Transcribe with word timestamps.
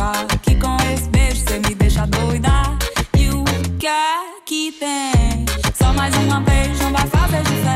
puxa. 0.00 0.26
Que 0.42 0.54
com 0.56 0.76
esse 0.92 1.08
beijo 1.08 1.42
cê 1.46 1.58
me 1.58 1.74
deixa 1.74 2.06
doida. 2.06 2.78
E 3.16 3.28
o 3.28 3.44
que 3.78 3.86
é 3.86 4.40
que 4.44 4.72
tem? 4.72 5.44
Só 5.74 5.92
mais 5.92 6.14
uma 6.16 6.40
vez 6.40 6.80
não 6.80 6.92
vai 6.92 7.06
fazer 7.06 7.42
diferença. 7.42 7.69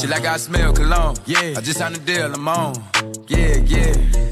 She 0.00 0.06
like 0.06 0.24
I 0.24 0.36
smell 0.36 0.72
cologne. 0.72 1.16
Yeah. 1.26 1.54
I 1.56 1.60
just 1.60 1.78
signed 1.78 1.96
a 1.96 1.98
deal, 1.98 2.32
I'm 2.32 2.48
on. 2.48 2.74
Yeah, 3.28 3.56
yeah. 3.56 4.31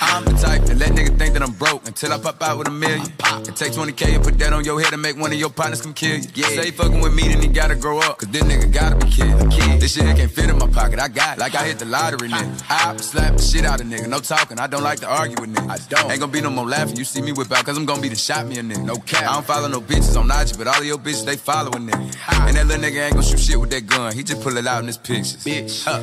I'm 0.00 0.24
the 0.24 0.32
type 0.32 0.62
that 0.62 0.76
let 0.76 0.92
nigga 0.92 1.16
think 1.18 1.34
that 1.34 1.42
I'm 1.42 1.52
broke 1.52 1.86
until 1.86 2.12
I 2.12 2.18
pop 2.18 2.42
out 2.42 2.58
with 2.58 2.68
a 2.68 2.70
million. 2.70 3.06
And 3.24 3.56
take 3.56 3.72
20K 3.72 4.16
and 4.16 4.24
put 4.24 4.38
that 4.38 4.52
on 4.52 4.64
your 4.64 4.80
head 4.80 4.92
and 4.92 5.02
make 5.02 5.16
one 5.16 5.32
of 5.32 5.38
your 5.38 5.50
partners 5.50 5.80
come 5.80 5.94
kill 5.94 6.16
you. 6.16 6.28
Yeah. 6.34 6.48
Say 6.48 6.70
fucking 6.70 7.00
with 7.00 7.14
me, 7.14 7.28
then 7.28 7.40
he 7.40 7.48
gotta 7.48 7.74
grow 7.74 7.98
up. 8.00 8.18
Cause 8.18 8.28
this 8.28 8.42
nigga 8.42 8.72
gotta 8.72 8.96
be 8.96 9.10
killed. 9.10 9.52
This 9.80 9.94
shit 9.94 10.04
can't 10.16 10.30
fit 10.30 10.50
in 10.50 10.58
my 10.58 10.68
pocket. 10.68 10.98
I 10.98 11.08
got 11.08 11.36
it. 11.36 11.40
Like 11.40 11.54
I 11.54 11.64
hit 11.64 11.78
the 11.78 11.84
lottery, 11.84 12.28
nigga. 12.28 12.62
I 12.68 12.96
slap 12.96 13.36
the 13.36 13.42
shit 13.42 13.64
out 13.64 13.80
of 13.80 13.86
nigga. 13.86 14.08
No 14.08 14.18
talking. 14.18 14.58
I 14.58 14.66
don't 14.66 14.82
like 14.82 15.00
to 15.00 15.08
argue 15.08 15.36
with 15.40 15.54
niggas. 15.54 15.70
I 15.70 15.78
don't. 15.88 16.10
Ain't 16.10 16.20
gonna 16.20 16.32
be 16.32 16.40
no 16.40 16.50
more 16.50 16.66
laughing. 16.66 16.96
You 16.96 17.04
see 17.04 17.22
me 17.22 17.32
whip 17.32 17.50
out, 17.52 17.64
cause 17.64 17.76
I'm 17.76 17.86
gonna 17.86 18.02
be 18.02 18.08
the 18.08 18.16
shot 18.16 18.46
me 18.46 18.58
a 18.58 18.62
nigga. 18.62 18.84
No 18.84 18.96
cap. 18.96 19.22
I 19.22 19.34
don't 19.34 19.46
follow 19.46 19.68
no 19.68 19.80
bitches 19.80 20.16
on 20.16 20.30
IG, 20.30 20.58
but 20.58 20.66
all 20.66 20.78
of 20.78 20.84
your 20.84 20.98
bitches, 20.98 21.24
they 21.24 21.36
following 21.36 21.88
nigga. 21.88 22.46
And 22.48 22.56
that 22.56 22.66
little 22.66 22.82
nigga 22.82 23.04
ain't 23.04 23.14
gonna 23.14 23.26
shoot 23.26 23.40
shit 23.40 23.60
with 23.60 23.70
that 23.70 23.86
gun. 23.86 24.12
He 24.14 24.22
just 24.22 24.42
pull 24.42 24.56
it 24.56 24.66
out 24.66 24.80
in 24.80 24.86
his 24.86 24.98
pictures. 24.98 25.44
Bitch. 25.44 25.84
Huh? 25.84 26.00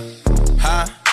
Huh? 0.59 1.12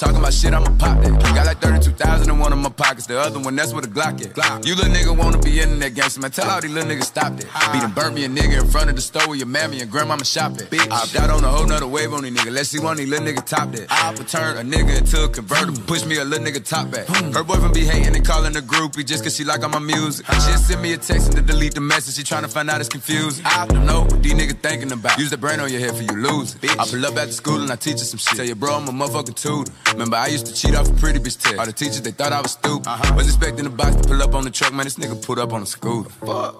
Talking 0.00 0.16
about 0.16 0.32
shit, 0.32 0.54
I'ma 0.54 0.64
pop 0.78 1.02
that. 1.02 1.12
Got 1.34 1.44
like 1.44 1.60
32,000 1.60 2.30
in 2.30 2.38
one 2.38 2.54
of 2.54 2.58
my 2.58 2.70
pockets. 2.70 3.06
The 3.06 3.20
other 3.20 3.38
one, 3.38 3.54
that's 3.54 3.74
where 3.74 3.82
the 3.82 3.88
Glock 3.88 4.24
at. 4.24 4.32
Glock. 4.32 4.66
You 4.66 4.74
little 4.74 4.90
nigga 4.90 5.14
wanna 5.14 5.36
be 5.36 5.60
in 5.60 5.78
that 5.80 5.94
gangster, 5.94 6.22
man. 6.22 6.30
Tell 6.30 6.48
all 6.48 6.58
these 6.58 6.70
little 6.72 6.88
niggas 6.88 7.04
stop 7.04 7.36
that. 7.36 7.70
Beating 7.70 7.90
burnt 7.90 8.14
me 8.14 8.24
a 8.24 8.28
nigga 8.28 8.62
in 8.62 8.66
front 8.66 8.88
of 8.88 8.96
the 8.96 9.02
store 9.02 9.28
where 9.28 9.36
your 9.36 9.46
mammy 9.46 9.82
and 9.82 9.90
grandmama 9.90 10.24
shop 10.24 10.52
at. 10.52 10.70
Bitch. 10.70 10.90
I 10.90 11.02
opt 11.02 11.16
out 11.16 11.28
on 11.28 11.44
a 11.44 11.48
whole 11.48 11.66
nother 11.66 11.86
wave 11.86 12.14
on 12.14 12.22
these 12.22 12.32
niggas. 12.32 12.50
Let's 12.50 12.70
see 12.70 12.78
one 12.78 12.92
of 12.92 12.96
these 12.96 13.10
little 13.10 13.26
niggas 13.26 13.44
top 13.44 13.72
that. 13.72 13.92
I 13.92 14.14
would 14.16 14.26
turn 14.26 14.56
a 14.56 14.62
nigga 14.62 14.96
into 14.96 15.22
a 15.22 15.28
convertible. 15.28 15.78
Hmm. 15.80 15.86
Push 15.86 16.06
me 16.06 16.16
a 16.16 16.24
little 16.24 16.46
nigga 16.46 16.64
top 16.66 16.90
back. 16.90 17.04
Hmm. 17.06 17.32
Her 17.32 17.44
boyfriend 17.44 17.74
be 17.74 17.84
hating 17.84 18.16
and 18.16 18.24
calling 18.24 18.56
a 18.56 18.60
groupie 18.60 19.04
just 19.04 19.22
cause 19.22 19.36
she 19.36 19.44
like 19.44 19.62
all 19.62 19.68
my 19.68 19.80
music. 19.80 20.24
She 20.24 20.32
just 20.32 20.68
send 20.68 20.80
me 20.80 20.94
a 20.94 20.96
text 20.96 21.26
and 21.26 21.36
to 21.36 21.42
delete 21.42 21.74
the 21.74 21.82
message. 21.82 22.14
She 22.14 22.22
tryna 22.22 22.50
find 22.50 22.70
out 22.70 22.80
it's 22.80 22.88
confused. 22.88 23.42
I 23.44 23.66
don't 23.66 23.84
know 23.84 24.04
what 24.04 24.22
these 24.22 24.32
niggas 24.32 24.60
thinking 24.60 24.92
about. 24.92 25.18
Use 25.18 25.28
the 25.28 25.36
brain 25.36 25.60
on 25.60 25.70
your 25.70 25.80
head 25.80 25.94
for 25.94 26.04
you 26.04 26.16
lose. 26.16 26.56
I 26.62 26.86
pull 26.88 27.04
up 27.04 27.18
after 27.18 27.32
school 27.32 27.60
and 27.60 27.70
I 27.70 27.76
teach 27.76 27.98
you 28.00 28.08
some 28.08 28.18
shit. 28.18 28.38
Tell 28.38 28.46
your 28.46 28.56
bro 28.56 28.76
I'm 28.76 28.88
a 28.88 28.92
motherfucking 28.92 29.34
tutor. 29.34 29.70
Remember 29.92 30.16
I 30.16 30.28
used 30.28 30.46
to 30.46 30.54
cheat 30.54 30.74
off 30.74 30.88
a 30.88 30.92
pretty 30.94 31.18
bitch 31.18 31.40
test. 31.40 31.58
All 31.58 31.66
the 31.66 31.72
teachers 31.72 32.02
they 32.02 32.12
thought 32.12 32.32
I 32.32 32.40
was 32.40 32.52
stupid. 32.52 32.86
Uh-huh. 32.86 33.14
Was 33.16 33.26
expecting 33.26 33.64
the 33.64 33.70
box 33.70 33.96
to 33.96 34.02
pull 34.08 34.22
up 34.22 34.34
on 34.34 34.44
the 34.44 34.50
truck, 34.50 34.72
man. 34.72 34.84
This 34.84 34.96
nigga 34.96 35.24
put 35.24 35.38
up 35.38 35.52
on 35.52 35.62
a 35.62 35.66
scooter. 35.66 36.10
Fuck. 36.10 36.56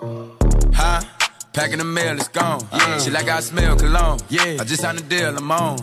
Huh? 0.74 1.00
Packing 1.52 1.78
the 1.78 1.84
mail, 1.84 2.16
it's 2.16 2.28
gone. 2.28 2.60
Yeah. 2.72 2.98
Shit 2.98 3.12
like 3.12 3.28
I 3.28 3.40
smell 3.40 3.76
cologne. 3.76 4.20
Yeah. 4.28 4.58
I 4.60 4.64
just 4.64 4.82
signed 4.82 5.00
a 5.00 5.02
deal, 5.02 5.36
I'm 5.36 5.50
on. 5.50 5.78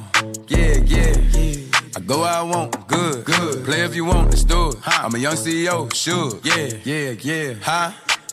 Yeah, 0.47 0.77
yeah. 0.85 1.17
yeah. 1.33 1.67
I 1.95 1.99
go 1.99 2.21
where 2.21 2.31
I 2.31 2.41
want, 2.41 2.88
good, 2.88 3.25
good. 3.25 3.65
Play 3.65 3.81
if 3.81 3.95
you 3.95 4.05
want, 4.05 4.29
let's 4.29 4.44
do 4.44 4.69
it. 4.69 4.75
I'm 4.85 5.13
a 5.13 5.17
young 5.17 5.35
CEO, 5.35 5.94
sure. 5.94 6.39
Yeah, 6.44 6.69
yeah, 6.85 7.11
yeah. 7.19 7.53
Huh? 7.61 7.91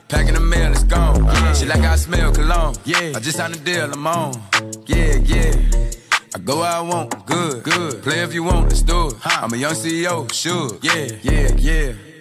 Packing 0.08 0.34
the 0.34 0.40
mail, 0.40 0.70
it's 0.70 0.84
gone. 0.84 1.24
Yeah. 1.24 1.54
She 1.54 1.66
like 1.66 1.80
I 1.80 1.96
smell 1.96 2.32
cologne. 2.32 2.76
Yeah. 2.84 3.12
I 3.16 3.20
just 3.20 3.36
signed 3.38 3.56
a 3.56 3.58
deal, 3.58 3.92
I'm 3.92 4.06
on. 4.06 4.40
Yeah, 4.86 5.16
yeah. 5.16 5.83
I 6.34 6.38
go 6.40 6.60
where 6.60 6.70
I 6.70 6.80
want, 6.80 7.26
good, 7.26 7.62
good. 7.62 8.02
Play 8.02 8.18
if 8.24 8.34
you 8.34 8.42
want, 8.42 8.68
let's 8.68 8.82
do 8.82 9.06
it. 9.06 9.14
I'm 9.24 9.52
a 9.52 9.56
young 9.56 9.72
CEO, 9.72 10.32
sure. 10.32 10.78
Yeah, 10.82 11.16
yeah, 11.22 11.54
yeah. 11.56 12.13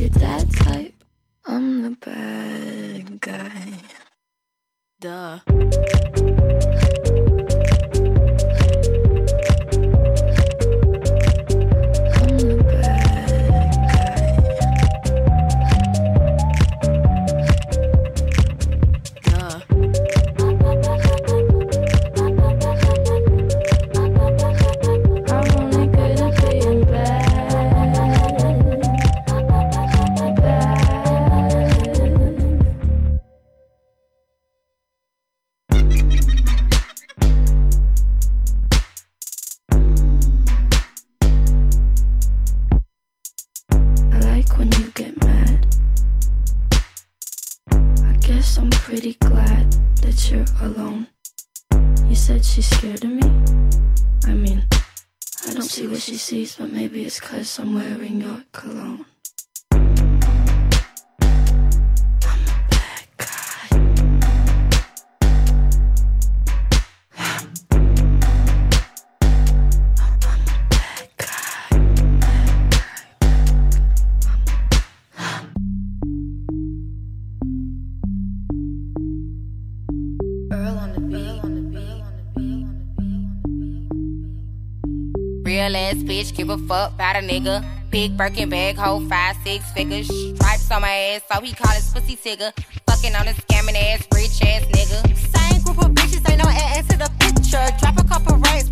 your 0.00 0.08
dad's 0.08 0.59
give 86.50 86.64
a 86.64 86.66
fuck 86.66 86.94
about 86.94 87.16
a 87.16 87.20
nigga. 87.20 87.64
Big 87.90 88.16
Birkin 88.16 88.48
bag, 88.48 88.76
hold 88.76 89.08
five, 89.08 89.36
six 89.44 89.70
figures. 89.72 90.06
Stripes 90.06 90.70
on 90.70 90.82
my 90.82 90.90
ass, 90.90 91.22
so 91.30 91.40
he 91.40 91.52
call 91.52 91.72
his 91.74 91.90
pussy 91.92 92.16
tigger. 92.16 92.52
Fucking 92.86 93.14
on 93.14 93.26
a 93.28 93.32
scamming 93.32 93.76
ass, 93.76 94.06
rich 94.14 94.42
ass 94.42 94.62
nigga. 94.66 95.00
Same 95.16 95.62
group 95.62 95.78
of 95.78 95.90
bitches, 95.92 96.28
ain't 96.30 96.42
no 96.42 96.48
ass 96.48 96.86
to 96.88 96.98
the 96.98 97.10
picture. 97.18 97.66
Drop 97.78 97.98
a 97.98 98.04
couple 98.04 98.36
racks, 98.38 98.68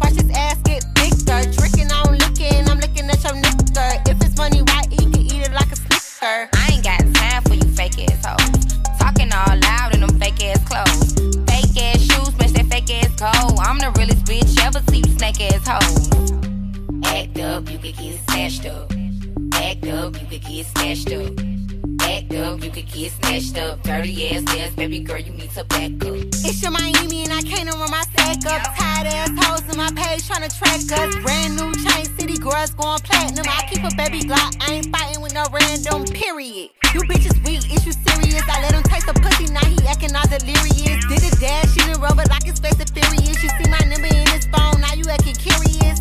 snatched 20.95 21.13
up. 21.13 21.45
Act 22.01 22.33
up, 22.35 22.65
you 22.65 22.71
could 22.71 22.87
get 22.91 23.13
snatched 23.13 23.59
up. 23.59 23.83
Dirty 23.83 24.29
ass 24.31 24.45
ass, 24.57 24.75
baby 24.75 25.01
girl, 25.01 25.19
you 25.19 25.33
need 25.33 25.51
to 25.51 25.65
back 25.65 25.93
up. 26.05 26.17
It's 26.49 26.63
your 26.63 26.71
Miami 26.71 27.25
and 27.25 27.33
I 27.33 27.43
can't 27.43 27.69
run 27.69 27.91
my 27.91 28.05
sack 28.17 28.47
up. 28.47 28.75
Tired 28.75 29.07
ass 29.07 29.31
hoes 29.37 29.69
in 29.69 29.77
my 29.77 29.91
page 29.93 30.27
trying 30.27 30.49
to 30.49 30.57
track 30.57 30.81
us. 30.81 31.17
Brand 31.17 31.57
new 31.57 31.73
chain 31.85 32.05
city 32.19 32.39
girls 32.39 32.71
going 32.71 33.01
platinum. 33.01 33.45
I 33.49 33.69
keep 33.69 33.85
a 33.85 33.95
baby 33.97 34.21
Glock, 34.25 34.57
I 34.67 34.75
ain't 34.75 34.89
fighting 34.95 35.21
with 35.21 35.35
no 35.35 35.45
random 35.53 36.05
period. 36.07 36.71
You 36.95 37.01
bitches 37.03 37.37
weak, 37.45 37.69
is 37.69 37.85
you 37.85 37.93
serious? 37.93 38.43
I 38.49 38.63
let 38.63 38.73
him 38.73 38.83
taste 38.85 39.07
the 39.07 39.15
pussy, 39.15 39.53
now 39.53 39.65
he 39.65 39.77
acting 39.87 40.17
all 40.17 40.27
delirious. 40.27 41.05
Did 41.05 41.21
a 41.21 41.37
dash 41.37 41.77
in 41.77 41.93
the 41.93 41.99
rubber 42.01 42.25
like 42.31 42.45
his 42.45 42.59
face 42.59 42.81
is 42.81 42.91
furious. 42.91 43.43
You 43.43 43.51
see 43.61 43.69
my 43.69 43.81
number 43.85 44.09
in 44.09 44.27
his 44.29 44.47
phone, 44.47 44.81
now 44.81 44.95
you 44.95 45.05
acting 45.11 45.35
curious. 45.35 46.01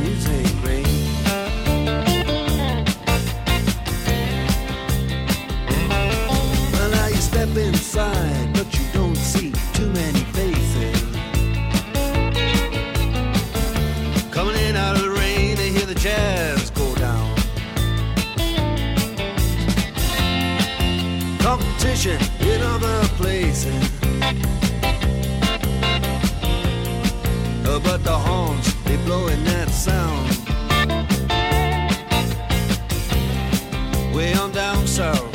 Competition 22.01 22.47
in 22.47 22.61
other 22.63 23.07
places. 23.17 24.01
Uh, 27.63 27.79
but 27.83 28.03
the 28.03 28.11
horns, 28.11 28.73
they 28.85 28.97
blowing 29.05 29.43
that 29.43 29.69
sound. 29.69 30.27
Way 34.15 34.33
on 34.33 34.51
down 34.51 34.87
south. 34.87 35.31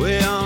Way 0.00 0.20
on 0.24 0.45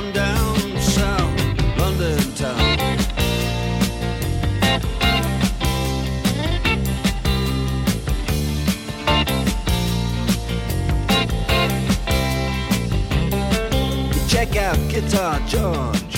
Guitar 14.89 15.41
George. 15.47 16.17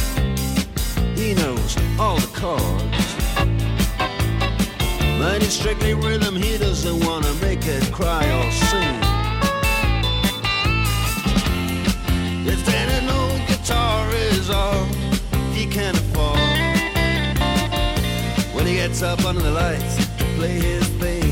He 1.16 1.34
knows 1.34 1.76
all 1.98 2.16
the 2.16 2.30
chords. 2.34 2.92
It's 5.44 5.60
strictly 5.60 5.92
rhythm, 5.92 6.34
he 6.34 6.56
doesn't 6.56 7.04
wanna 7.04 7.32
make 7.42 7.66
it 7.66 7.82
cry 7.92 8.24
or 8.38 8.50
sing. 8.52 8.96
If 12.46 12.64
then 12.64 12.88
an 12.88 13.10
old 13.10 13.40
guitar 13.48 14.10
is 14.10 14.48
all 14.48 14.86
he 15.52 15.66
can 15.66 15.94
afford, 15.94 16.38
when 18.54 18.66
he 18.66 18.74
gets 18.74 19.02
up 19.02 19.24
under 19.24 19.42
the 19.42 19.50
lights 19.50 20.06
play 20.36 20.58
his 20.60 20.86
thing. 21.00 21.31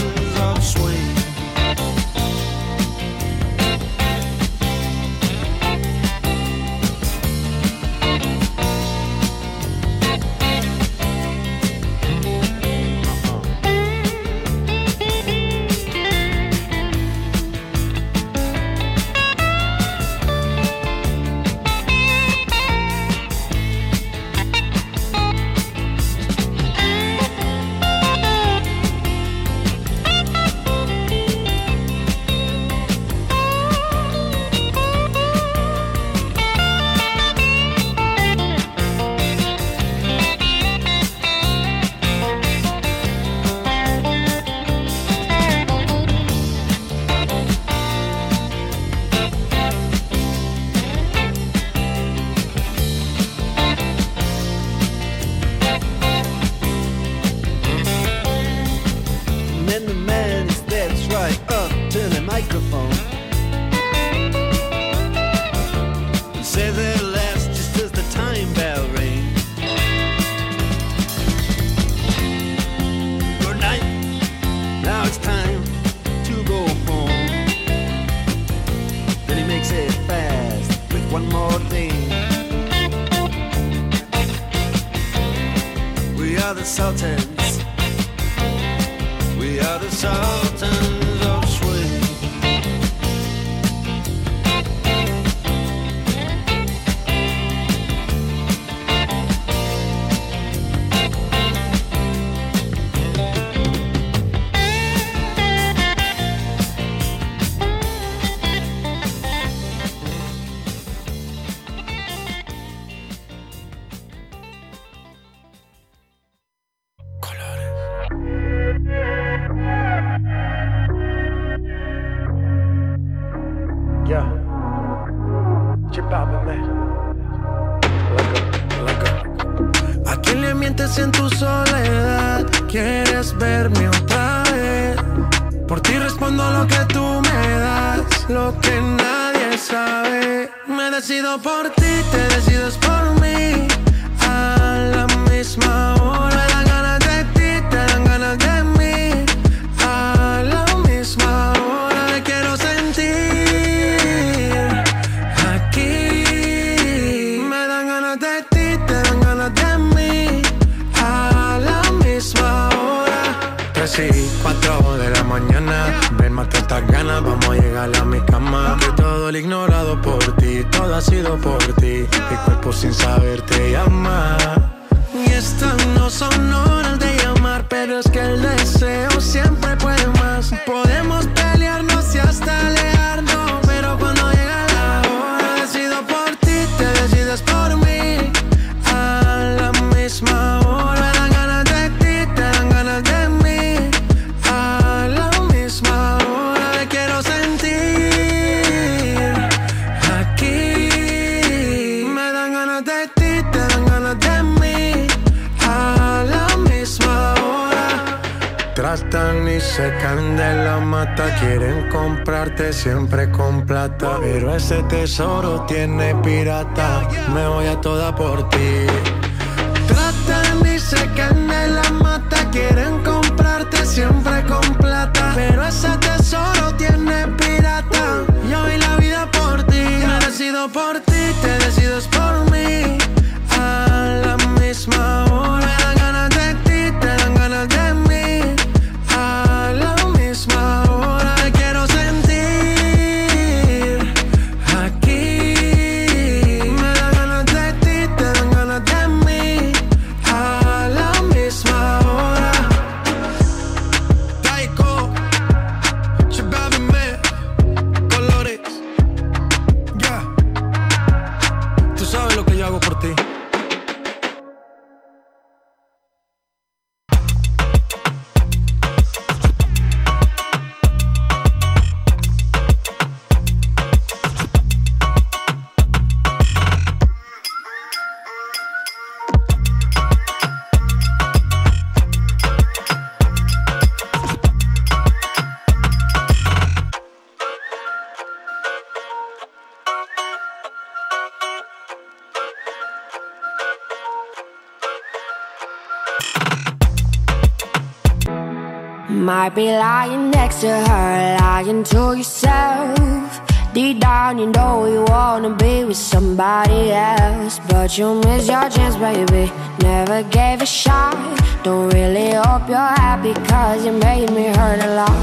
Be 299.53 299.65
lying 299.65 300.29
next 300.31 300.61
to 300.61 300.69
her, 300.69 301.37
lying 301.41 301.83
to 301.83 302.15
yourself. 302.15 303.41
Deep 303.73 303.99
down, 303.99 304.39
you 304.39 304.47
know 304.47 304.85
you 304.85 305.03
wanna 305.09 305.49
be 305.55 305.83
with 305.83 305.97
somebody 305.97 306.93
else. 306.93 307.59
But 307.67 307.97
you 307.97 308.15
miss 308.23 308.47
your 308.47 308.69
chance, 308.69 308.95
baby. 308.95 309.51
Never 309.81 310.23
gave 310.23 310.61
a 310.61 310.65
shot. 310.65 311.17
Don't 311.63 311.89
really 311.93 312.31
hope 312.31 312.69
you're 312.69 312.95
happy, 313.03 313.33
cause 313.51 313.85
you 313.85 313.91
made 313.91 314.31
me 314.31 314.45
hurt 314.55 314.83
a 314.85 314.95
lot. 314.95 315.19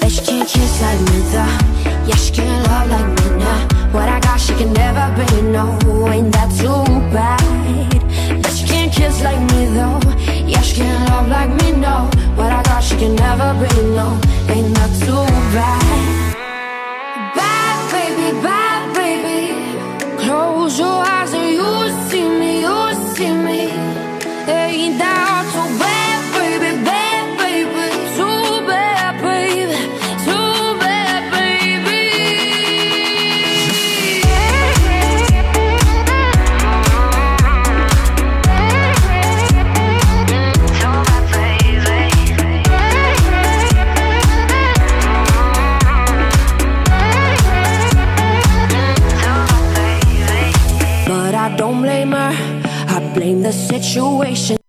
Bet 0.00 0.10
she 0.10 0.24
can't 0.24 0.48
kiss 0.48 0.80
like 0.80 1.00
me, 1.10 1.18
though. 1.32 1.58
Yeah, 2.08 2.16
she 2.16 2.32
can't 2.32 2.66
love 2.68 2.88
like 2.88 3.10
me 3.18 3.38
now. 3.38 3.92
What 3.92 4.08
I 4.08 4.18
got, 4.20 4.40
she 4.40 4.54
can 4.54 4.72
never 4.72 5.06
be. 5.16 5.42
No, 5.42 5.76
ain't 6.10 6.32
that 6.32 6.50
too 6.56 6.84
bad? 7.12 8.42
Bet 8.42 8.52
she 8.52 8.66
can't 8.66 8.90
kiss 8.90 9.22
like 9.22 9.40
me, 9.52 9.66
though. 9.76 10.00
Yeah, 10.46 10.62
she 10.62 10.76
can't 10.80 11.10
love 11.10 11.28
like 11.28 11.50
me, 11.60 11.72
no. 11.72 12.08
What 12.34 12.52
I 12.52 12.67
she 12.80 12.96
can 12.96 13.14
never 13.16 13.52
be. 13.54 13.68
No, 13.96 14.08
ain't 14.48 14.74
that 14.76 14.92
too 15.04 15.24
bad? 15.54 16.34
Bad 17.34 17.78
baby, 17.92 18.28
bad 18.42 18.94
baby. 18.94 19.38
Close 20.22 20.78
your 20.78 20.88
eyes 20.88 21.17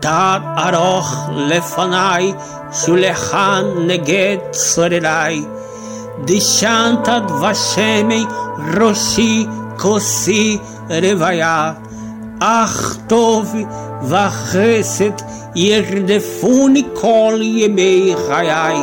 תת 0.00 0.40
ארוך 0.58 1.28
לפניי, 1.36 2.32
שולחן 2.72 3.64
נגד 3.86 4.36
צורריי. 4.50 5.44
דשנת 6.24 7.08
דבשמי 7.08 8.24
ראשי 8.80 9.46
כוסי 9.78 10.58
רוויה. 10.90 11.72
אך 12.40 12.96
טוב 13.06 13.54
וחסד 14.02 15.12
ירדפוני 15.54 16.82
כל 16.94 17.38
ימי 17.40 18.14
חיי, 18.28 18.76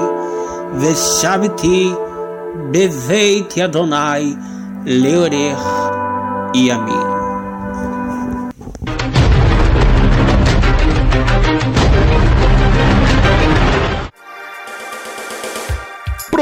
ושבתי 0.80 1.92
בבית 2.72 3.58
אדוני 3.58 4.36
לאורך 4.86 5.92
ימים. 6.54 7.15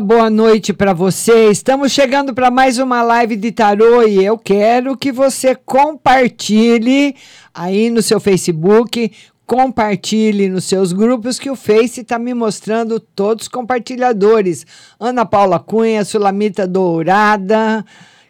Boa 0.00 0.30
noite 0.30 0.72
para 0.72 0.94
você. 0.94 1.50
Estamos 1.50 1.92
chegando 1.92 2.32
para 2.32 2.50
mais 2.50 2.78
uma 2.78 3.02
live 3.02 3.36
de 3.36 3.52
tarô 3.52 4.02
e 4.02 4.24
eu 4.24 4.38
quero 4.38 4.96
que 4.96 5.12
você 5.12 5.54
compartilhe 5.54 7.14
aí 7.52 7.90
no 7.90 8.00
seu 8.00 8.18
Facebook, 8.18 9.12
compartilhe 9.46 10.48
nos 10.48 10.64
seus 10.64 10.94
grupos 10.94 11.38
que 11.38 11.50
o 11.50 11.54
Face 11.54 12.00
está 12.00 12.18
me 12.18 12.32
mostrando 12.32 12.98
todos 12.98 13.42
os 13.42 13.48
compartilhadores. 13.48 14.64
Ana 14.98 15.26
Paula 15.26 15.58
Cunha, 15.58 16.02
Sulamita 16.02 16.66
Dourada, 16.66 17.84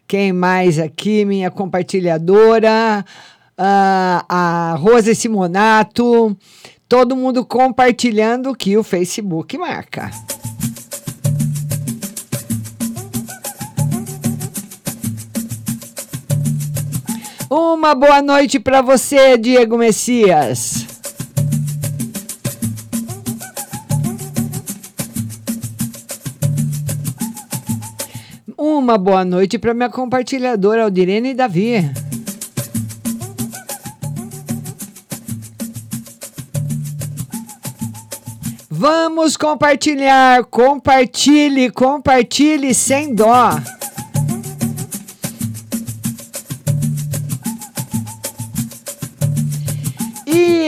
quem 0.05 0.33
mais 0.33 0.77
aqui? 0.77 1.23
Minha 1.23 1.49
compartilhadora, 1.49 3.05
ah, 3.57 4.25
a 4.27 4.75
Rose 4.77 5.15
Simonato, 5.15 6.37
todo 6.89 7.15
mundo 7.15 7.45
compartilhando 7.45 8.49
o 8.49 8.55
que 8.55 8.75
o 8.75 8.83
Facebook 8.83 9.57
marca. 9.57 10.11
Uma 17.53 17.93
boa 17.93 18.21
noite 18.21 18.61
para 18.61 18.81
você, 18.81 19.37
Diego 19.37 19.77
Messias. 19.77 20.85
Uma 28.57 28.97
boa 28.97 29.25
noite 29.25 29.59
para 29.59 29.73
minha 29.73 29.89
compartilhadora 29.89 30.85
Aldirene 30.85 31.31
e 31.31 31.33
Davi. 31.33 31.91
Vamos 38.69 39.35
compartilhar, 39.35 40.45
compartilhe, 40.45 41.69
compartilhe 41.69 42.73
sem 42.73 43.13
dó. 43.13 43.49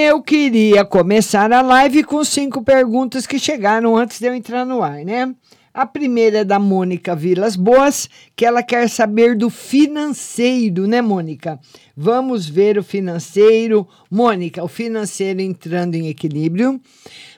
Eu 0.04 0.22
queria 0.22 0.84
começar 0.84 1.52
a 1.52 1.62
live 1.62 2.04
com 2.04 2.24
cinco 2.24 2.62
perguntas 2.62 3.26
que 3.26 3.40
chegaram 3.40 3.96
antes 3.96 4.20
de 4.20 4.28
eu 4.28 4.36
entrar 4.36 4.66
no 4.66 4.84
ar, 4.84 5.06
né? 5.06 5.34
A 5.74 5.86
primeira 5.86 6.40
é 6.40 6.44
da 6.44 6.60
Mônica 6.60 7.16
Vilas 7.16 7.56
Boas, 7.56 8.08
que 8.36 8.46
ela 8.46 8.62
quer 8.62 8.88
saber 8.90 9.36
do 9.36 9.50
financeiro, 9.50 10.86
né, 10.86 11.02
Mônica? 11.02 11.60
Vamos 11.98 12.48
ver 12.48 12.78
o 12.78 12.84
financeiro. 12.84 13.88
Mônica, 14.12 14.64
o 14.64 14.68
financeiro 14.68 15.42
entrando 15.42 15.96
em 15.96 16.10
equilíbrio, 16.10 16.80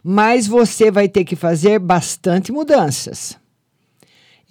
mas 0.04 0.48
você 0.48 0.92
vai 0.92 1.08
ter 1.08 1.24
que 1.24 1.36
fazer 1.36 1.80
bastante 1.80 2.52
mudanças. 2.52 3.38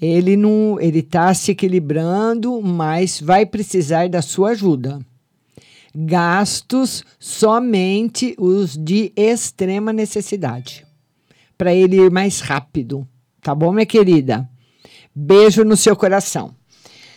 Ele 0.00 0.36
não, 0.36 0.80
ele 0.80 1.00
está 1.00 1.34
se 1.34 1.50
equilibrando, 1.50 2.62
mas 2.62 3.20
vai 3.20 3.44
precisar 3.44 4.08
da 4.08 4.22
sua 4.22 4.50
ajuda. 4.50 5.04
Gastos 5.94 7.04
somente 7.20 8.34
os 8.36 8.76
de 8.76 9.12
extrema 9.16 9.92
necessidade, 9.92 10.84
para 11.56 11.72
ele 11.72 11.96
ir 11.96 12.10
mais 12.10 12.40
rápido. 12.40 13.06
Tá 13.40 13.54
bom, 13.54 13.72
minha 13.72 13.86
querida? 13.86 14.48
Beijo 15.14 15.62
no 15.62 15.76
seu 15.76 15.94
coração. 15.94 16.52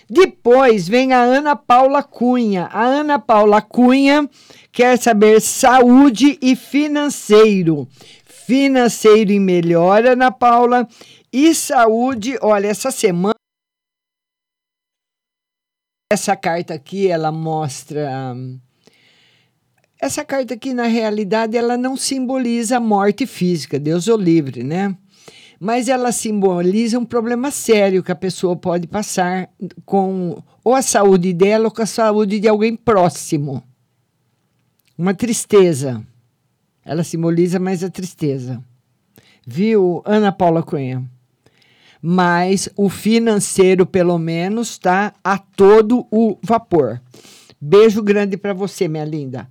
Depois 0.09 0.87
vem 0.87 1.11
a 1.11 1.21
Ana 1.21 1.55
Paula 1.55 2.03
Cunha. 2.03 2.65
A 2.71 2.83
Ana 2.83 3.17
Paula 3.17 3.61
Cunha 3.61 4.29
quer 4.71 4.97
saber 4.97 5.41
saúde 5.41 6.37
e 6.41 6.55
financeiro. 6.55 7.87
Financeiro 8.23 9.31
em 9.31 9.39
melhora, 9.39 10.13
Ana 10.13 10.31
Paula. 10.31 10.87
E 11.33 11.53
saúde, 11.55 12.37
olha, 12.41 12.67
essa 12.67 12.91
semana. 12.91 13.33
Essa 16.11 16.37
carta 16.37 16.73
aqui, 16.73 17.07
ela 17.07 17.31
mostra. 17.31 18.33
Essa 19.99 20.23
carta 20.23 20.53
aqui, 20.53 20.73
na 20.73 20.85
realidade, 20.85 21.57
ela 21.57 21.75
não 21.75 21.97
simboliza 21.97 22.79
morte 22.79 23.25
física, 23.25 23.79
Deus 23.79 24.07
o 24.07 24.15
livre, 24.15 24.63
né? 24.63 24.95
Mas 25.59 25.89
ela 25.89 26.11
simboliza 26.11 26.99
um 26.99 27.05
problema 27.05 27.49
sério 27.49 28.03
que 28.03 28.11
a 28.11 28.15
pessoa 28.15 28.55
pode 28.55 28.85
passar 28.85 29.49
com 29.85 30.41
ou 30.63 30.75
a 30.75 30.83
saúde 30.83 31.33
dela 31.33 31.65
ou 31.65 31.71
com 31.71 31.81
a 31.81 31.85
saúde 31.87 32.39
de 32.39 32.47
alguém 32.47 32.75
próximo. 32.75 33.63
Uma 34.95 35.15
tristeza. 35.15 36.05
Ela 36.85 37.03
simboliza 37.03 37.59
mais 37.59 37.83
a 37.83 37.89
tristeza. 37.89 38.63
Viu, 39.45 40.03
Ana 40.05 40.31
Paula 40.31 40.61
Cunha? 40.61 41.03
Mas 41.99 42.69
o 42.75 42.87
financeiro, 42.87 43.85
pelo 43.85 44.19
menos, 44.19 44.71
está 44.71 45.13
a 45.23 45.39
todo 45.39 46.05
o 46.11 46.37
vapor. 46.43 47.01
Beijo 47.59 48.03
grande 48.03 48.37
para 48.37 48.53
você, 48.53 48.87
minha 48.87 49.03
linda. 49.03 49.49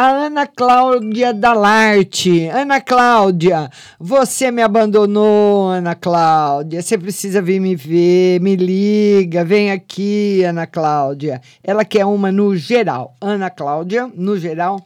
A 0.00 0.10
Ana 0.26 0.46
Cláudia 0.46 1.34
Dalarte. 1.34 2.46
Ana 2.50 2.80
Cláudia, 2.80 3.68
você 3.98 4.48
me 4.48 4.62
abandonou, 4.62 5.70
Ana 5.70 5.96
Cláudia. 5.96 6.80
Você 6.80 6.96
precisa 6.96 7.42
vir 7.42 7.58
me 7.58 7.74
ver, 7.74 8.40
me 8.40 8.54
liga, 8.54 9.44
vem 9.44 9.72
aqui, 9.72 10.44
Ana 10.44 10.68
Cláudia. 10.68 11.42
Ela 11.64 11.84
quer 11.84 12.04
uma 12.06 12.30
no 12.30 12.54
geral. 12.54 13.16
Ana 13.20 13.50
Cláudia, 13.50 14.08
no 14.14 14.38
geral. 14.38 14.80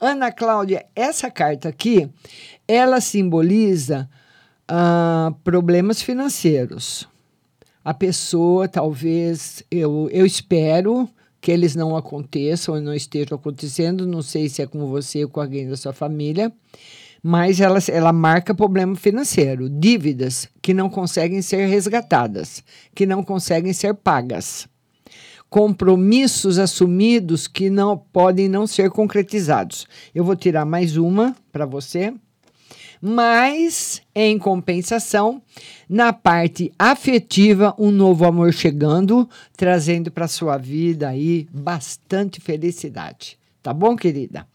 Ana 0.00 0.32
Cláudia, 0.32 0.84
essa 0.92 1.30
carta 1.30 1.68
aqui, 1.68 2.10
ela 2.66 3.00
simboliza 3.00 4.10
ah, 4.66 5.32
problemas 5.44 6.02
financeiros. 6.02 7.08
A 7.84 7.94
pessoa, 7.94 8.66
talvez, 8.66 9.62
eu, 9.70 10.08
eu 10.10 10.26
espero 10.26 11.08
que 11.40 11.52
eles 11.52 11.74
não 11.74 11.96
aconteçam 11.96 12.74
ou 12.74 12.80
não 12.80 12.94
estejam 12.94 13.36
acontecendo, 13.36 14.06
não 14.06 14.22
sei 14.22 14.48
se 14.48 14.62
é 14.62 14.66
com 14.66 14.86
você 14.86 15.24
ou 15.24 15.30
com 15.30 15.40
alguém 15.40 15.68
da 15.68 15.76
sua 15.76 15.92
família, 15.92 16.52
mas 17.22 17.60
ela, 17.60 17.78
ela 17.88 18.12
marca 18.12 18.54
problema 18.54 18.94
financeiro, 18.94 19.68
dívidas 19.68 20.48
que 20.62 20.72
não 20.72 20.88
conseguem 20.88 21.42
ser 21.42 21.66
resgatadas, 21.66 22.62
que 22.94 23.06
não 23.06 23.22
conseguem 23.22 23.72
ser 23.72 23.94
pagas, 23.94 24.68
compromissos 25.50 26.58
assumidos 26.58 27.48
que 27.48 27.70
não 27.70 27.96
podem 27.96 28.48
não 28.48 28.66
ser 28.66 28.90
concretizados. 28.90 29.86
Eu 30.14 30.24
vou 30.24 30.36
tirar 30.36 30.64
mais 30.64 30.96
uma 30.96 31.34
para 31.50 31.66
você 31.66 32.12
mas 33.00 34.02
em 34.14 34.38
compensação, 34.38 35.40
na 35.88 36.12
parte 36.12 36.72
afetiva, 36.78 37.74
um 37.78 37.90
novo 37.90 38.24
amor 38.24 38.52
chegando, 38.52 39.28
trazendo 39.56 40.10
para 40.10 40.28
sua 40.28 40.56
vida 40.56 41.08
aí 41.08 41.46
bastante 41.52 42.40
felicidade. 42.40 43.38
Tá 43.62 43.72
bom, 43.72 43.96
querida? 43.96 44.46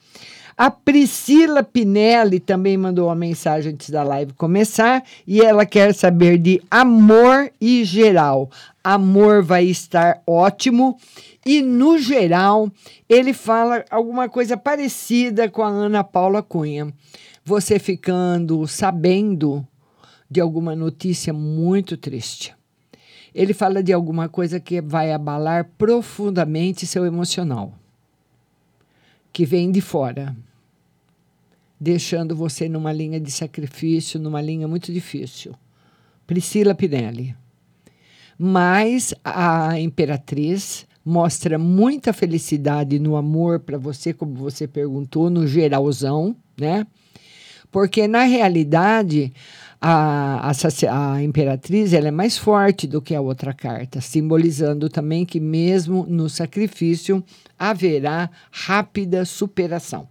A 0.56 0.70
Priscila 0.70 1.64
Pinelli 1.64 2.40
também 2.40 2.78
mandou 2.78 3.08
uma 3.08 3.16
mensagem 3.16 3.74
antes 3.74 3.90
da 3.90 4.04
live 4.04 4.34
começar 4.34 5.04
e 5.26 5.42
ela 5.42 5.66
quer 5.66 5.96
saber 5.96 6.38
de 6.38 6.62
amor 6.70 7.52
e 7.60 7.84
geral. 7.84 8.52
Amor 8.84 9.42
vai 9.42 9.66
estar 9.66 10.22
ótimo 10.28 10.98
e 11.44 11.62
no 11.62 11.98
geral 11.98 12.70
ele 13.10 13.34
fala 13.34 13.84
alguma 13.90 14.30
coisa 14.30 14.56
parecida 14.56 15.50
com 15.50 15.64
a 15.64 15.70
Ana 15.70 16.04
Paula 16.04 16.44
Cunha 16.44 16.94
você 17.44 17.78
ficando 17.78 18.66
sabendo 18.68 19.68
de 20.30 20.40
alguma 20.40 20.76
notícia 20.76 21.34
muito 21.34 21.98
triste. 21.98 22.56
Ele 23.36 23.54
fala 23.54 23.84
de 23.84 23.92
alguma 23.92 24.30
coisa 24.30 24.60
que 24.60 24.82
vai 24.82 25.12
abalar 25.12 25.72
profundamente 25.78 26.86
seu 26.86 27.06
emocional, 27.06 27.74
que 29.32 29.46
vem 29.46 29.72
de 29.72 29.82
fora, 29.82 30.36
deixando 31.80 32.36
você 32.36 32.70
numa 32.70 32.94
linha 32.94 33.20
de 33.20 33.32
sacrifício, 33.32 34.20
numa 34.20 34.42
linha 34.42 34.68
muito 34.68 34.94
difícil. 34.94 35.54
Priscila 36.26 36.74
Pinelli. 36.74 37.36
Mas 38.38 39.14
a 39.24 39.80
imperatriz 39.80 40.88
mostra 41.04 41.60
muita 41.60 42.14
felicidade 42.14 42.98
no 43.00 43.16
amor 43.16 43.60
para 43.60 43.78
você, 43.78 44.14
como 44.14 44.34
você 44.36 44.68
perguntou, 44.68 45.30
no 45.30 45.46
geralzão, 45.46 46.36
né? 46.58 46.88
Porque, 47.74 48.08
na 48.08 48.22
realidade, 48.22 49.34
a, 49.82 50.52
a, 50.52 51.14
a, 51.14 51.24
imperatriz 51.24 51.92
ela 51.92 52.08
é 52.08 52.12
mais 52.12 52.38
forte 52.38 52.86
do 52.86 53.02
que 53.02 53.16
a 53.16 53.20
outra 53.20 53.52
carta, 53.52 54.00
simbolizando 54.00 54.88
também 54.88 55.26
que, 55.26 55.40
mesmo 55.40 56.06
no 56.08 56.30
sacrifício, 56.30 57.24
haverá 57.58 58.30
rápida 58.52 59.26
superação. 59.26 60.08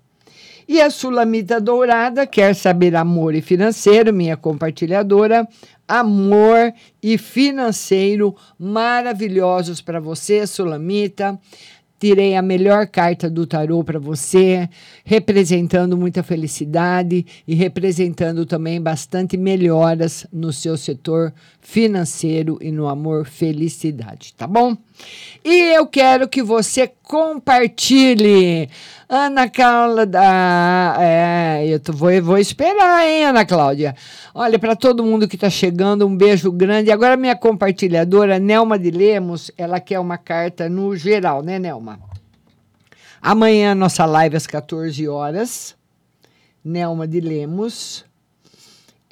E 0.69 0.81
a 0.81 0.91
Sulamita 0.91 1.61
Dourada 1.61 2.27
quer 2.27 2.55
saber 2.55 2.97
amor 2.97 3.33
e 3.33 3.41
financeiro, 3.41 4.13
minha 4.13 4.37
compartilhadora. 4.37 5.47
Amor 5.87 6.73
e 7.01 7.17
financeiro 7.17 8.35
maravilhosos 8.59 9.81
para 9.81 10.01
você, 10.01 10.47
Sulamita 10.49 11.39
tirei 12.03 12.35
a 12.35 12.43
melhor 12.43 12.89
carta 12.89 13.31
do 13.31 13.47
tarô 13.47 13.85
para 13.85 14.01
você, 14.01 14.69
representando 15.05 15.97
muita 15.97 16.21
felicidade 16.21 17.25
e 17.47 17.55
representando 17.55 18.45
também 18.45 18.83
bastante 18.83 19.37
melhoras 19.37 20.27
no 20.33 20.53
seu 20.53 20.77
setor 20.77 21.33
financeiro 21.61 22.59
e 22.61 22.73
no 22.73 22.89
amor 22.89 23.25
felicidade, 23.25 24.35
tá 24.37 24.49
bom? 24.49 24.77
E 25.45 25.75
eu 25.75 25.87
quero 25.87 26.29
que 26.29 26.43
você 26.43 26.91
compartilhe. 27.03 28.69
Ana 29.09 29.49
Cláudia, 29.49 30.19
é, 30.99 31.67
eu 31.67 31.79
tô, 31.79 31.93
vou, 31.93 32.11
vou 32.23 32.39
esperar, 32.39 33.07
hein, 33.07 33.27
Ana 33.27 33.45
Cláudia? 33.45 33.95
Olha, 34.35 34.59
para 34.59 34.75
todo 34.75 35.05
mundo 35.05 35.29
que 35.29 35.35
está 35.35 35.51
chegando, 35.51 36.07
um 36.07 36.17
beijo 36.17 36.51
grande. 36.51 36.91
Agora, 36.91 37.17
minha 37.17 37.37
compartilhadora, 37.37 38.39
Nelma 38.39 38.79
de 38.79 38.91
Lemos, 38.91 39.51
ela 39.59 39.81
quer 39.81 39.99
uma 39.99 40.17
carta 40.17 40.69
no 40.69 40.97
geral, 40.97 41.43
né, 41.43 41.59
Nelma? 41.59 42.01
Amanhã, 43.21 43.75
nossa 43.75 44.07
live 44.07 44.37
às 44.37 44.47
14 44.47 45.07
horas. 45.09 45.77
Nelma 46.65 47.07
de 47.07 47.21
Lemos 47.21 48.05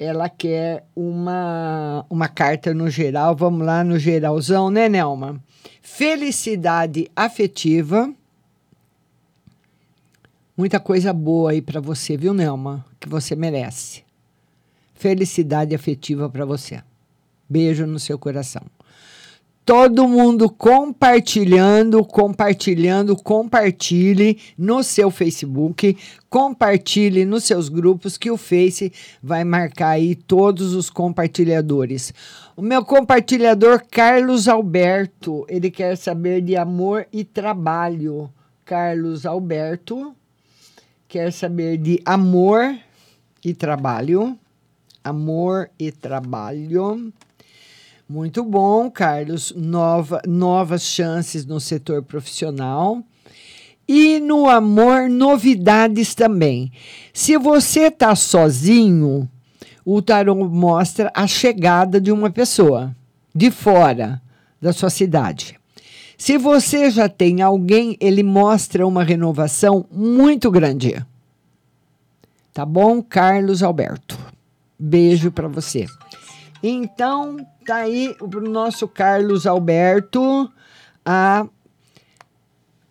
ela 0.01 0.27
quer 0.27 0.83
uma, 0.95 2.03
uma 2.09 2.27
carta 2.27 2.73
no 2.73 2.89
geral. 2.89 3.35
Vamos 3.35 3.63
lá 3.63 3.83
no 3.83 3.99
geralzão, 3.99 4.71
né, 4.71 4.89
Nelma? 4.89 5.39
Felicidade 6.01 7.11
afetiva. 7.15 8.11
Muita 10.57 10.79
coisa 10.79 11.13
boa 11.13 11.51
aí 11.51 11.61
para 11.61 11.79
você, 11.79 12.17
viu, 12.17 12.33
Nelma? 12.33 12.83
Que 12.99 13.07
você 13.07 13.35
merece. 13.35 14.03
Felicidade 14.95 15.75
afetiva 15.75 16.27
para 16.27 16.43
você. 16.43 16.81
Beijo 17.47 17.85
no 17.85 17.99
seu 17.99 18.17
coração. 18.17 18.63
Todo 19.63 20.07
mundo 20.07 20.49
compartilhando, 20.49 22.03
compartilhando, 22.03 23.15
compartilhe 23.15 24.39
no 24.57 24.81
seu 24.81 25.11
Facebook, 25.11 25.95
compartilhe 26.27 27.25
nos 27.25 27.43
seus 27.43 27.69
grupos 27.69 28.17
que 28.17 28.31
o 28.31 28.37
Face 28.37 28.91
vai 29.21 29.43
marcar 29.43 29.89
aí 29.89 30.15
todos 30.15 30.73
os 30.73 30.89
compartilhadores. 30.89 32.11
O 32.57 32.61
meu 32.63 32.83
compartilhador 32.83 33.83
Carlos 33.89 34.47
Alberto, 34.47 35.45
ele 35.47 35.69
quer 35.69 35.95
saber 35.95 36.41
de 36.41 36.57
amor 36.57 37.05
e 37.13 37.23
trabalho. 37.23 38.31
Carlos 38.65 39.27
Alberto 39.27 40.15
quer 41.07 41.31
saber 41.31 41.77
de 41.77 42.01
amor 42.03 42.75
e 43.45 43.53
trabalho. 43.53 44.35
Amor 45.03 45.69
e 45.77 45.91
trabalho. 45.91 47.13
Muito 48.11 48.43
bom, 48.43 48.91
Carlos. 48.91 49.53
Nova, 49.55 50.21
novas 50.27 50.81
chances 50.81 51.45
no 51.45 51.61
setor 51.61 52.03
profissional. 52.03 53.01
E 53.87 54.19
no 54.19 54.49
amor, 54.49 55.09
novidades 55.09 56.13
também. 56.13 56.73
Se 57.13 57.37
você 57.37 57.83
está 57.83 58.13
sozinho, 58.13 59.29
o 59.85 60.01
tarô 60.01 60.35
mostra 60.35 61.09
a 61.15 61.25
chegada 61.25 62.01
de 62.01 62.11
uma 62.11 62.29
pessoa 62.29 62.93
de 63.33 63.49
fora 63.49 64.21
da 64.61 64.73
sua 64.73 64.89
cidade. 64.89 65.57
Se 66.17 66.37
você 66.37 66.91
já 66.91 67.07
tem 67.07 67.41
alguém, 67.41 67.95
ele 67.97 68.23
mostra 68.23 68.85
uma 68.85 69.05
renovação 69.05 69.85
muito 69.89 70.51
grande. 70.51 71.01
Tá 72.53 72.65
bom, 72.65 73.01
Carlos 73.01 73.63
Alberto? 73.63 74.19
Beijo 74.77 75.31
para 75.31 75.47
você. 75.47 75.87
Então, 76.61 77.37
tá 77.65 77.77
aí 77.77 78.15
o 78.19 78.27
nosso 78.41 78.87
Carlos 78.87 79.45
Alberto 79.45 80.51
a, 81.05 81.45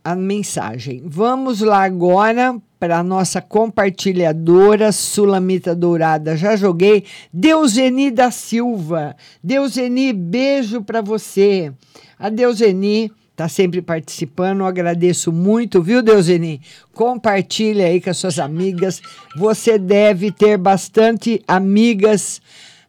a 0.05 0.15
mensagem. 0.15 1.03
Vamos 1.05 1.61
lá 1.61 1.85
agora 1.85 2.57
para 2.79 3.03
nossa 3.03 3.43
compartilhadora 3.43 4.91
Sulamita 4.91 5.75
Dourada. 5.75 6.37
Já 6.37 6.57
joguei. 6.57 7.05
Deuseni 7.33 8.11
da 8.11 8.31
Silva. 8.31 9.15
Deuseni, 9.45 10.13
beijo 10.13 10.83
para 10.83 11.03
você. 11.03 11.73
A 12.19 12.31
Deuseni 12.31 13.13
está 13.31 13.49
sempre 13.49 13.83
participando. 13.83 14.65
Agradeço 14.65 15.31
muito, 15.31 15.83
viu, 15.83 16.03
Deuseni? 16.03 16.61
Compartilha 16.93 17.87
aí 17.87 18.01
com 18.01 18.11
as 18.11 18.17
suas 18.17 18.39
amigas. 18.39 19.03
Você 19.37 19.79
deve 19.79 20.31
ter 20.33 20.57
bastante 20.57 21.43
amigas 21.47 22.41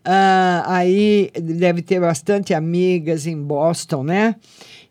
Uh, 0.02 0.66
aí 0.66 1.32
deve 1.36 1.84
ter 1.84 2.00
bastante 2.00 2.56
amigas 2.56 3.28
em 3.28 3.40
Boston, 3.40 4.04
né? 4.04 4.36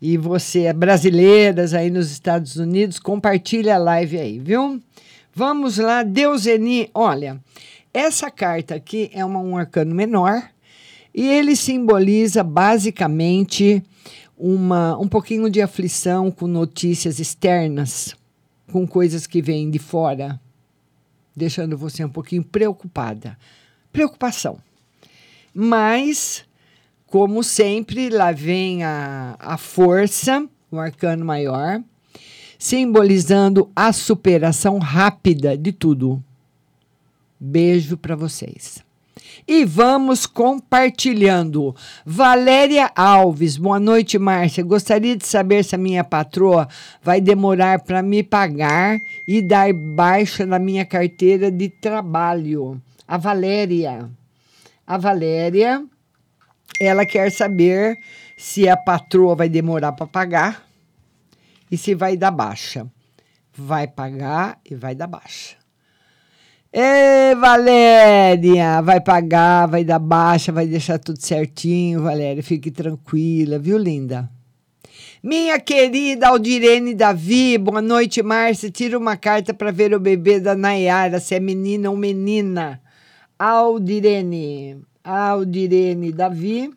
E 0.01 0.16
você 0.16 0.62
é 0.62 0.73
brasileiras 0.73 1.75
aí 1.75 1.90
nos 1.90 2.12
Estados 2.12 2.57
Unidos, 2.57 3.01
compartilha 3.01 3.75
a 3.75 3.79
live 3.79 4.18
aí, 4.18 4.38
viu? 4.38 4.81
Vamos 5.35 5.79
lá, 5.79 6.05
Deuseni. 6.05 6.88
Olha, 6.94 7.40
essa 7.92 8.31
carta 8.31 8.77
aqui 8.77 9.11
é 9.12 9.25
uma, 9.25 9.40
um 9.40 9.57
arcano 9.57 9.94
menor 9.94 10.49
e 11.12 11.27
ele 11.27 11.57
simboliza 11.57 12.44
basicamente 12.44 13.83
uma, 14.38 14.96
um 14.96 15.09
pouquinho 15.09 15.51
de 15.51 15.61
aflição 15.61 16.31
com 16.31 16.46
notícias 16.46 17.18
externas, 17.18 18.14
com 18.70 18.87
coisas 18.87 19.27
que 19.27 19.42
vêm 19.42 19.70
de 19.70 19.81
fora, 19.81 20.40
deixando 21.35 21.77
você 21.77 22.05
um 22.05 22.09
pouquinho 22.09 22.44
preocupada. 22.44 23.37
Preocupação 23.92 24.69
mas, 25.54 26.44
como 27.06 27.42
sempre, 27.42 28.08
lá 28.08 28.32
vem 28.32 28.82
a, 28.84 29.36
a 29.38 29.56
força, 29.56 30.46
o 30.70 30.78
arcano 30.78 31.24
maior, 31.24 31.82
simbolizando 32.58 33.70
a 33.74 33.92
superação 33.92 34.78
rápida 34.78 35.56
de 35.56 35.72
tudo. 35.72 36.22
Beijo 37.38 37.96
para 37.96 38.14
vocês. 38.14 38.84
E 39.48 39.64
vamos 39.64 40.26
compartilhando. 40.26 41.74
Valéria 42.04 42.90
Alves, 42.94 43.56
boa 43.56 43.80
noite, 43.80 44.18
Márcia. 44.18 44.62
Gostaria 44.62 45.16
de 45.16 45.26
saber 45.26 45.64
se 45.64 45.74
a 45.74 45.78
minha 45.78 46.04
patroa 46.04 46.68
vai 47.02 47.20
demorar 47.20 47.80
para 47.80 48.02
me 48.02 48.22
pagar 48.22 48.98
e 49.26 49.40
dar 49.40 49.72
baixa 49.72 50.44
na 50.44 50.58
minha 50.58 50.84
carteira 50.84 51.50
de 51.50 51.68
trabalho. 51.68 52.80
A 53.08 53.16
Valéria. 53.16 54.08
A 54.90 54.98
Valéria, 54.98 55.85
ela 56.81 57.07
quer 57.07 57.31
saber 57.31 57.96
se 58.37 58.68
a 58.68 58.76
patroa 58.76 59.37
vai 59.37 59.48
demorar 59.48 59.92
para 59.92 60.05
pagar 60.05 60.66
e 61.70 61.79
se 61.79 61.94
vai 61.94 62.16
dar 62.16 62.33
baixa. 62.33 62.85
Vai 63.57 63.87
pagar 63.87 64.59
e 64.68 64.74
vai 64.74 64.96
dar 64.96 65.07
baixa. 65.07 65.55
Ê, 66.72 67.37
Valéria, 67.37 68.83
vai 68.83 69.00
pagar, 69.00 69.68
vai 69.68 69.85
dar 69.85 70.00
baixa, 70.00 70.50
vai 70.50 70.66
deixar 70.66 70.98
tudo 70.98 71.22
certinho, 71.22 72.03
Valéria. 72.03 72.42
Fique 72.42 72.72
tranquila, 72.72 73.61
viu, 73.61 73.79
linda? 73.79 74.29
Minha 75.22 75.61
querida 75.61 76.31
Aldirene 76.31 76.96
Davi, 76.96 77.57
boa 77.59 77.81
noite, 77.81 78.24
Márcia. 78.24 78.72
Tira 78.72 78.98
uma 78.98 79.16
carta 79.16 79.55
para 79.55 79.70
ver 79.70 79.94
o 79.94 80.00
bebê 80.00 80.40
da 80.40 80.57
Nayara, 80.57 81.20
se 81.20 81.37
é 81.37 81.38
menina 81.38 81.88
ou 81.88 81.96
menina. 81.96 82.83
Aldirene, 83.40 84.83
Aldirene 85.03 86.12
Davi, 86.12 86.70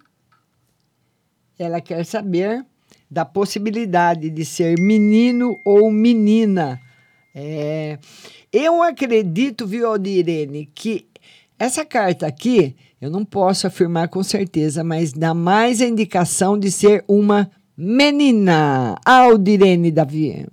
ela 1.60 1.82
quer 1.82 2.06
saber 2.06 2.66
da 3.12 3.26
possibilidade 3.26 4.30
de 4.30 4.46
ser 4.46 4.80
menino 4.80 5.60
ou 5.66 5.92
menina. 5.92 6.80
É, 7.36 8.00
eu 8.50 8.82
acredito, 8.82 9.68
viu, 9.68 9.86
Aldirene, 9.86 10.70
que 10.74 11.06
essa 11.60 11.84
carta 11.84 12.28
aqui, 12.28 12.74
eu 13.02 13.12
não 13.12 13.26
posso 13.26 13.68
afirmar 13.68 14.08
com 14.08 14.24
certeza, 14.24 14.86
mas 14.86 15.12
dá 15.12 15.34
mais 15.34 15.82
a 15.82 15.86
indicação 15.86 16.58
de 16.58 16.72
ser 16.72 17.04
uma 17.10 17.52
menina. 17.76 18.96
Aldirene 19.04 19.92
Davi. 19.92 20.48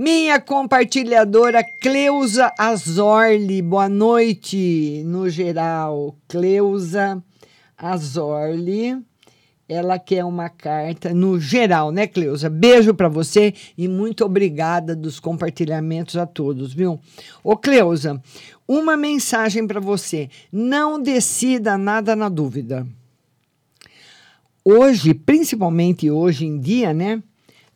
Minha 0.00 0.40
compartilhadora 0.40 1.64
Cleusa 1.64 2.52
Azorli, 2.56 3.60
boa 3.60 3.88
noite 3.88 5.02
no 5.04 5.28
geral. 5.28 6.16
Cleusa 6.28 7.20
Azorli, 7.76 8.96
ela 9.68 9.98
quer 9.98 10.24
uma 10.24 10.48
carta 10.48 11.12
no 11.12 11.40
geral, 11.40 11.90
né, 11.90 12.06
Cleusa? 12.06 12.48
Beijo 12.48 12.94
para 12.94 13.08
você 13.08 13.52
e 13.76 13.88
muito 13.88 14.24
obrigada 14.24 14.94
dos 14.94 15.18
compartilhamentos 15.18 16.16
a 16.16 16.24
todos, 16.24 16.72
viu? 16.72 17.00
Ô, 17.42 17.56
Cleusa, 17.56 18.22
uma 18.68 18.96
mensagem 18.96 19.66
para 19.66 19.80
você: 19.80 20.30
não 20.52 21.02
decida 21.02 21.76
nada 21.76 22.14
na 22.14 22.28
dúvida. 22.28 22.86
Hoje, 24.64 25.12
principalmente 25.12 26.08
hoje 26.08 26.46
em 26.46 26.60
dia, 26.60 26.94
né? 26.94 27.20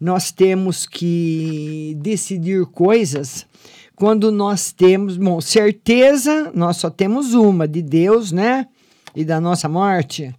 Nós 0.03 0.33
temos 0.33 0.85
que 0.85 1.97
decidir 2.01 2.67
coisas 2.67 3.47
quando 3.95 4.33
nós 4.33 4.73
temos, 4.73 5.17
bom, 5.17 5.41
certeza, 5.41 6.51
nós 6.53 6.79
só 6.79 6.91
temos 6.91 7.35
uma, 7.35 7.69
de 7.69 7.81
Deus, 7.83 8.33
né? 8.33 8.67
E 9.15 9.25
da 9.25 9.41
nossa 9.41 9.69
morte. 9.69 10.35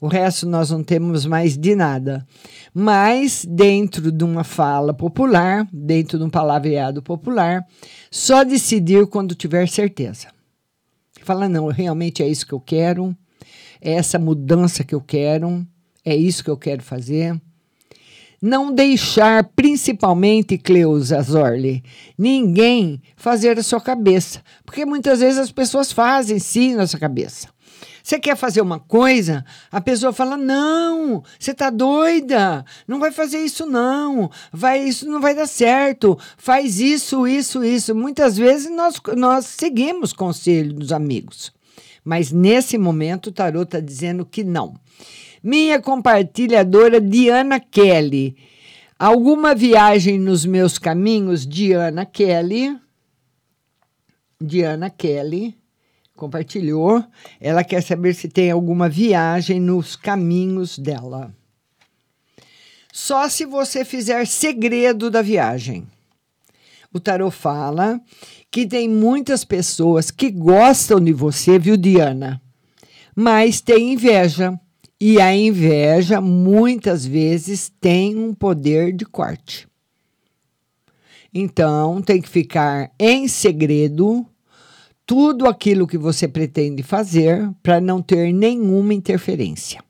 O 0.00 0.08
resto 0.08 0.44
nós 0.44 0.72
não 0.72 0.82
temos 0.82 1.24
mais 1.24 1.56
de 1.56 1.76
nada. 1.76 2.26
Mas, 2.74 3.46
dentro 3.48 4.10
de 4.10 4.24
uma 4.24 4.42
fala 4.42 4.92
popular, 4.92 5.68
dentro 5.72 6.18
de 6.18 6.24
um 6.24 6.30
palavreado 6.30 7.00
popular, 7.00 7.64
só 8.10 8.42
decidir 8.42 9.06
quando 9.06 9.36
tiver 9.36 9.68
certeza. 9.68 10.26
Fala, 11.22 11.48
não, 11.48 11.68
realmente 11.68 12.24
é 12.24 12.28
isso 12.28 12.44
que 12.44 12.54
eu 12.54 12.60
quero, 12.60 13.16
é 13.80 13.92
essa 13.92 14.18
mudança 14.18 14.82
que 14.82 14.96
eu 14.96 15.00
quero, 15.00 15.64
é 16.04 16.16
isso 16.16 16.42
que 16.42 16.50
eu 16.50 16.56
quero 16.56 16.82
fazer 16.82 17.40
não 18.40 18.72
deixar, 18.72 19.44
principalmente, 19.56 20.58
Cleusa 20.58 21.20
Zorli, 21.22 21.82
ninguém 22.18 23.00
fazer 23.16 23.58
a 23.58 23.62
sua 23.62 23.80
cabeça. 23.80 24.42
Porque 24.64 24.84
muitas 24.84 25.20
vezes 25.20 25.38
as 25.38 25.52
pessoas 25.52 25.92
fazem 25.92 26.38
sim 26.38 26.74
na 26.74 26.86
sua 26.86 27.00
cabeça. 27.00 27.48
Você 28.06 28.20
quer 28.20 28.36
fazer 28.36 28.60
uma 28.60 28.78
coisa, 28.78 29.44
a 29.68 29.80
pessoa 29.80 30.12
fala: 30.12 30.36
"Não, 30.36 31.24
você 31.40 31.52
tá 31.52 31.70
doida? 31.70 32.64
Não 32.86 33.00
vai 33.00 33.10
fazer 33.10 33.38
isso 33.38 33.66
não. 33.66 34.30
Vai 34.52 34.84
isso 34.84 35.10
não 35.10 35.20
vai 35.20 35.34
dar 35.34 35.48
certo. 35.48 36.16
Faz 36.38 36.78
isso, 36.78 37.26
isso, 37.26 37.64
isso". 37.64 37.96
Muitas 37.96 38.36
vezes 38.36 38.70
nós 38.70 39.00
nós 39.16 39.46
seguimos 39.46 40.12
conselho 40.12 40.72
dos 40.72 40.92
amigos. 40.92 41.52
Mas 42.04 42.30
nesse 42.30 42.78
momento 42.78 43.26
o 43.26 43.32
tarot 43.32 43.64
está 43.64 43.80
dizendo 43.80 44.24
que 44.24 44.44
não. 44.44 44.76
Minha 45.42 45.80
compartilhadora 45.80 47.00
Diana 47.00 47.60
Kelly. 47.60 48.36
Alguma 48.98 49.54
viagem 49.54 50.18
nos 50.18 50.44
meus 50.46 50.78
caminhos? 50.78 51.46
Diana 51.46 52.06
Kelly. 52.06 52.78
Diana 54.40 54.90
Kelly 54.90 55.56
compartilhou. 56.16 57.04
Ela 57.40 57.62
quer 57.62 57.82
saber 57.82 58.14
se 58.14 58.28
tem 58.28 58.50
alguma 58.50 58.88
viagem 58.88 59.60
nos 59.60 59.94
caminhos 59.94 60.78
dela. 60.78 61.32
só 62.92 63.28
se 63.28 63.44
você 63.44 63.84
fizer 63.84 64.26
segredo 64.26 65.10
da 65.10 65.20
viagem. 65.20 65.86
O 66.90 66.98
tarot 66.98 67.36
fala 67.36 68.00
que 68.50 68.66
tem 68.66 68.88
muitas 68.88 69.44
pessoas 69.44 70.10
que 70.10 70.30
gostam 70.30 70.98
de 70.98 71.12
você, 71.12 71.58
viu, 71.58 71.76
Diana? 71.76 72.40
Mas 73.14 73.60
tem 73.60 73.92
inveja. 73.92 74.58
E 75.00 75.20
a 75.20 75.34
inveja 75.34 76.20
muitas 76.20 77.04
vezes 77.04 77.70
tem 77.80 78.16
um 78.16 78.32
poder 78.32 78.92
de 78.92 79.04
corte. 79.04 79.68
Então, 81.32 82.00
tem 82.00 82.20
que 82.20 82.28
ficar 82.28 82.90
em 82.98 83.28
segredo 83.28 84.24
tudo 85.04 85.46
aquilo 85.46 85.86
que 85.86 85.98
você 85.98 86.26
pretende 86.26 86.82
fazer 86.82 87.50
para 87.62 87.80
não 87.80 88.00
ter 88.00 88.32
nenhuma 88.32 88.94
interferência. 88.94 89.82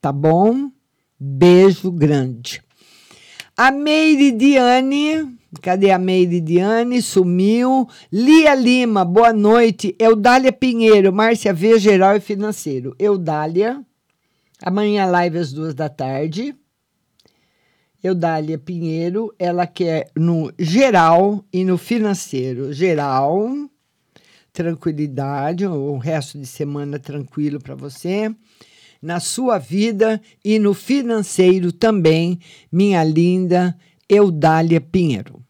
Tá 0.00 0.12
bom? 0.12 0.70
Beijo 1.18 1.90
grande. 1.90 2.62
A 3.56 3.70
Meiridiane, 3.70 5.36
cadê 5.60 5.90
a 5.90 5.98
Meiridiane? 5.98 7.02
Sumiu. 7.02 7.86
Lia 8.10 8.54
Lima, 8.54 9.04
boa 9.04 9.32
noite. 9.32 9.94
Eudália 9.98 10.52
Pinheiro, 10.52 11.12
Márcia 11.12 11.52
V, 11.52 11.78
geral 11.78 12.16
e 12.16 12.20
financeiro. 12.20 12.96
Eudália, 12.98 13.84
amanhã 14.62 15.04
live 15.06 15.38
às 15.38 15.52
duas 15.52 15.74
da 15.74 15.88
tarde. 15.88 16.54
Eudália 18.02 18.58
Pinheiro, 18.58 19.32
ela 19.38 19.66
quer 19.66 20.10
no 20.16 20.52
geral 20.58 21.44
e 21.52 21.64
no 21.64 21.78
financeiro. 21.78 22.72
Geral, 22.72 23.48
tranquilidade, 24.52 25.66
o 25.66 25.96
resto 25.98 26.38
de 26.38 26.46
semana 26.46 26.98
tranquilo 26.98 27.60
para 27.60 27.74
você. 27.74 28.34
Na 29.00 29.20
sua 29.20 29.58
vida 29.58 30.20
e 30.44 30.58
no 30.58 30.74
financeiro 30.74 31.72
também, 31.72 32.38
minha 32.70 33.02
linda 33.04 33.76
Eudália 34.08 34.80
Pinheiro. 34.80 35.42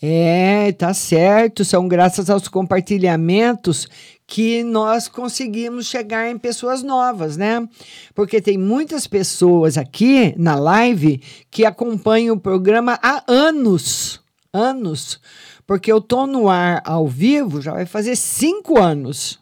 É, 0.00 0.70
tá 0.72 0.94
certo, 0.94 1.64
são 1.64 1.88
graças 1.88 2.30
aos 2.30 2.46
compartilhamentos 2.46 3.88
que 4.28 4.62
nós 4.62 5.08
conseguimos 5.08 5.86
chegar 5.86 6.30
em 6.30 6.36
pessoas 6.36 6.82
novas, 6.82 7.38
né? 7.38 7.66
Porque 8.14 8.42
tem 8.42 8.58
muitas 8.58 9.06
pessoas 9.06 9.78
aqui 9.78 10.34
na 10.36 10.54
live 10.54 11.22
que 11.50 11.64
acompanham 11.64 12.36
o 12.36 12.40
programa 12.40 13.00
há 13.02 13.24
anos, 13.26 14.20
anos, 14.52 15.18
porque 15.66 15.90
eu 15.90 15.98
tô 15.98 16.26
no 16.26 16.46
ar 16.46 16.82
ao 16.84 17.08
vivo 17.08 17.62
já 17.62 17.72
vai 17.72 17.86
fazer 17.86 18.16
cinco 18.16 18.78
anos 18.78 19.40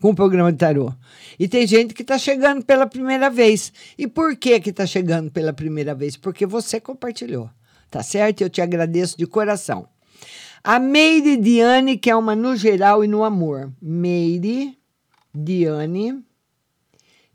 com 0.00 0.10
o 0.10 0.14
programa 0.14 0.52
de 0.52 0.58
tarô. 0.58 0.94
E 1.36 1.48
tem 1.48 1.66
gente 1.66 1.92
que 1.92 2.02
está 2.02 2.16
chegando 2.16 2.64
pela 2.64 2.86
primeira 2.86 3.28
vez. 3.28 3.72
E 3.98 4.06
por 4.06 4.36
que 4.36 4.60
que 4.60 4.70
está 4.70 4.86
chegando 4.86 5.32
pela 5.32 5.52
primeira 5.52 5.96
vez? 5.96 6.16
Porque 6.16 6.46
você 6.46 6.80
compartilhou, 6.80 7.50
tá 7.90 8.04
certo? 8.04 8.42
Eu 8.42 8.48
te 8.48 8.60
agradeço 8.60 9.18
de 9.18 9.26
coração. 9.26 9.88
A 10.62 10.78
Meire 10.78 11.36
Diane, 11.36 11.96
que 11.96 12.10
é 12.10 12.16
uma 12.16 12.34
no 12.34 12.56
geral 12.56 13.04
e 13.04 13.08
no 13.08 13.24
amor. 13.24 13.72
Meire 13.80 14.76
Diane, 15.34 16.22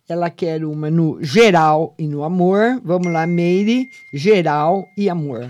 ela 0.08 0.30
quer 0.30 0.66
uma 0.66 0.92
no 0.92 1.24
geral 1.24 1.96
e 1.98 2.08
no 2.08 2.24
amor. 2.24 2.82
Vamos 2.84 3.12
lá, 3.12 3.26
Meire, 3.26 3.90
geral 4.14 4.86
e 4.98 5.10
amor. 5.10 5.50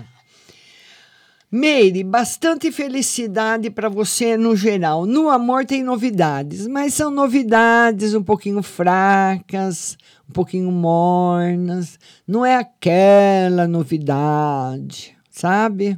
Meire, 1.50 2.02
bastante 2.02 2.72
felicidade 2.72 3.70
para 3.70 3.88
você 3.88 4.36
no 4.36 4.56
geral. 4.56 5.06
No 5.06 5.28
amor 5.28 5.64
tem 5.64 5.84
novidades, 5.84 6.66
mas 6.66 6.94
são 6.94 7.10
novidades 7.10 8.12
um 8.12 8.22
pouquinho 8.22 8.60
fracas, 8.60 9.96
um 10.28 10.32
pouquinho 10.32 10.72
mornas. 10.72 11.98
Não 12.26 12.44
é 12.44 12.56
aquela 12.56 13.68
novidade, 13.68 15.16
sabe? 15.30 15.96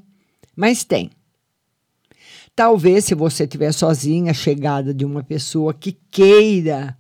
Mas 0.55 0.85
tem. 0.85 1.11
Talvez, 2.57 3.05
se 3.05 3.15
você 3.15 3.45
estiver 3.45 3.71
sozinha, 3.71 4.31
a 4.31 4.35
chegada 4.35 4.95
de 4.95 5.05
uma 5.05 5.23
pessoa 5.23 5.75
que 5.75 5.93
queira 6.11 6.97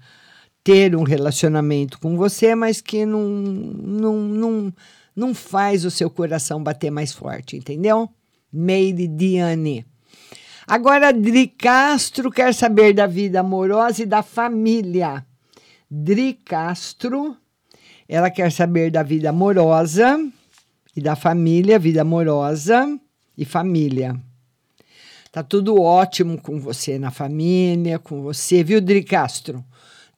ter 0.62 0.94
um 0.94 1.02
relacionamento 1.02 1.98
com 1.98 2.14
você, 2.14 2.54
mas 2.54 2.82
que 2.82 3.06
não, 3.06 3.26
não, 3.26 4.16
não, 4.18 4.74
não 5.16 5.34
faz 5.34 5.86
o 5.86 5.90
seu 5.90 6.10
coração 6.10 6.62
bater 6.62 6.90
mais 6.90 7.14
forte, 7.14 7.56
entendeu? 7.56 8.06
Meire 8.52 9.08
Diane. 9.08 9.86
Agora, 10.66 11.10
Dri 11.10 11.46
Castro 11.46 12.30
quer 12.30 12.52
saber 12.52 12.92
da 12.92 13.06
vida 13.06 13.40
amorosa 13.40 14.02
e 14.02 14.06
da 14.06 14.22
família. 14.22 15.24
Dri 15.90 16.34
Castro, 16.34 17.34
ela 18.06 18.28
quer 18.28 18.52
saber 18.52 18.90
da 18.90 19.02
vida 19.02 19.30
amorosa 19.30 20.20
e 20.94 21.00
da 21.00 21.16
família, 21.16 21.78
vida 21.78 22.02
amorosa 22.02 22.86
e 23.38 23.44
família. 23.46 24.20
Tá 25.36 25.42
tudo 25.42 25.78
ótimo 25.78 26.40
com 26.40 26.58
você 26.58 26.98
na 26.98 27.10
família, 27.10 27.98
com 27.98 28.22
você, 28.22 28.64
viu, 28.64 28.80
Dri 28.80 29.04
Castro? 29.04 29.62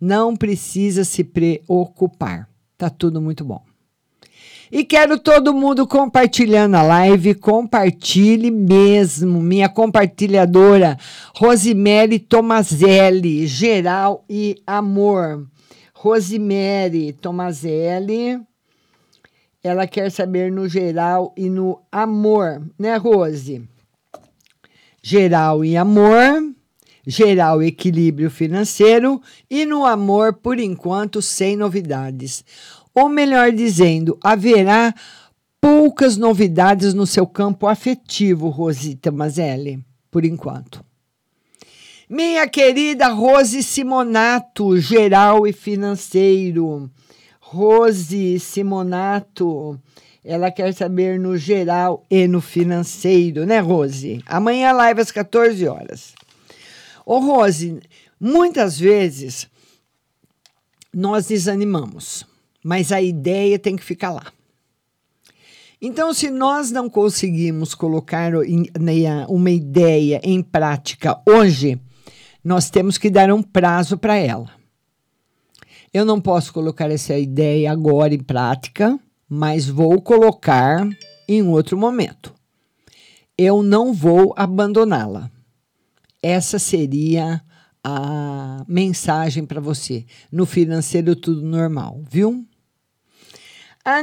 Não 0.01 0.37
precisa 0.37 1.03
se 1.03 1.25
preocupar. 1.25 2.49
Tá 2.77 2.89
tudo 2.89 3.21
muito 3.21 3.45
bom. 3.45 3.61
E 4.71 4.85
quero 4.85 5.19
todo 5.19 5.53
mundo 5.53 5.89
compartilhando 5.89 6.77
a 6.77 6.83
live, 6.83 7.35
compartilhe 7.35 8.49
mesmo. 8.49 9.43
Minha 9.43 9.69
compartilhadora, 9.69 10.97
Rosemary 11.35 12.21
Tomazelli, 12.21 13.45
geral 13.45 14.25
e 14.31 14.63
amor. 14.65 15.49
Rosemary 15.95 17.13
Tomazelli, 17.13 18.41
ela 19.65 19.85
quer 19.89 20.13
saber 20.13 20.53
no 20.53 20.69
geral 20.69 21.35
e 21.37 21.51
no 21.51 21.81
amor, 21.91 22.63
né, 22.79 22.97
Rose? 22.97 23.69
Geral 25.09 25.65
e 25.65 25.75
amor, 25.75 26.53
geral 27.07 27.63
equilíbrio 27.63 28.31
financeiro 28.31 29.23
e 29.49 29.65
no 29.65 29.87
amor, 29.87 30.35
por 30.35 30.61
enquanto, 30.61 31.23
sem 31.23 31.57
novidades. 31.57 32.45
Ou 32.95 33.09
melhor 33.09 33.51
dizendo, 33.51 34.19
haverá 34.23 34.95
poucas 35.59 36.19
novidades 36.19 36.93
no 36.93 37.07
seu 37.07 37.27
campo 37.27 37.67
afetivo, 37.67 38.51
Rosita 38.51 39.11
Mazelli, 39.11 39.83
por 40.11 40.27
enquanto. 40.27 40.85
Minha 42.07 42.47
querida 42.47 43.09
Rose 43.09 43.63
Simonato, 43.63 44.79
geral 44.79 45.47
e 45.47 45.55
financeiro. 45.55 46.91
Rose 47.41 48.39
Simonato, 48.39 49.81
ela 50.25 50.51
quer 50.51 50.75
saber 50.75 51.19
no 51.19 51.37
geral 51.37 52.05
e 52.11 52.27
no 52.27 52.41
financeiro, 52.41 53.47
né, 53.47 53.59
Rose? 53.61 54.23
Amanhã 54.27 54.73
live 54.73 55.01
às 55.01 55.11
14 55.11 55.67
horas. 55.67 56.15
Ô, 57.07 57.19
Rose, 57.19 57.81
muitas 58.21 58.79
vezes 58.79 59.49
nós 60.93 61.27
desanimamos, 61.27 62.27
mas 62.63 62.93
a 62.93 63.01
ideia 63.01 63.59
tem 63.59 63.77
que 63.77 63.85
ficar 63.85 64.11
lá. 64.11 64.33
Então, 65.81 66.13
se 66.13 66.29
nós 66.29 66.73
não 66.73 66.91
conseguimos 66.91 67.73
colocar 67.73 68.33
uma 69.29 69.51
ideia 69.51 70.21
em 70.25 70.43
prática 70.43 71.21
hoje, 71.25 71.81
nós 72.43 72.69
temos 72.69 72.99
que 72.99 73.09
dar 73.09 73.33
um 73.33 73.43
prazo 73.43 73.97
para 73.97 74.17
ela. 74.17 74.51
Eu 75.95 76.05
não 76.05 76.21
posso 76.21 76.53
colocar 76.53 76.91
essa 76.91 77.17
ideia 77.17 77.71
agora 77.71 78.13
em 78.13 78.23
prática, 78.23 78.99
mas 79.29 79.69
vou 79.69 80.01
colocar 80.01 80.89
em 81.29 81.43
outro 81.43 81.77
momento. 81.77 82.35
Eu 83.37 83.63
não 83.63 83.93
vou 83.93 84.33
abandoná-la. 84.37 85.31
Essa 86.23 86.59
seria 86.59 87.43
a 87.85 88.65
mensagem 88.67 89.45
para 89.45 89.61
você. 89.61 90.05
No 90.33 90.47
financeiro, 90.47 91.15
tudo 91.15 91.43
normal, 91.43 92.03
viu? 92.11 92.45
A 93.85 94.03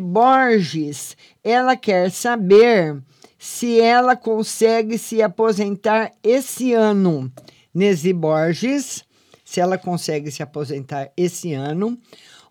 Borges, 0.00 1.16
ela 1.42 1.76
quer 1.76 2.10
saber 2.10 3.02
se 3.38 3.80
ela 3.80 4.16
consegue 4.16 4.96
se 4.96 5.22
aposentar 5.22 6.12
esse 6.22 6.72
ano. 6.72 7.30
Nesi 7.74 8.12
Borges, 8.12 9.04
se 9.44 9.60
ela 9.60 9.76
consegue 9.76 10.30
se 10.30 10.42
aposentar 10.42 11.10
esse 11.16 11.52
ano. 11.52 11.98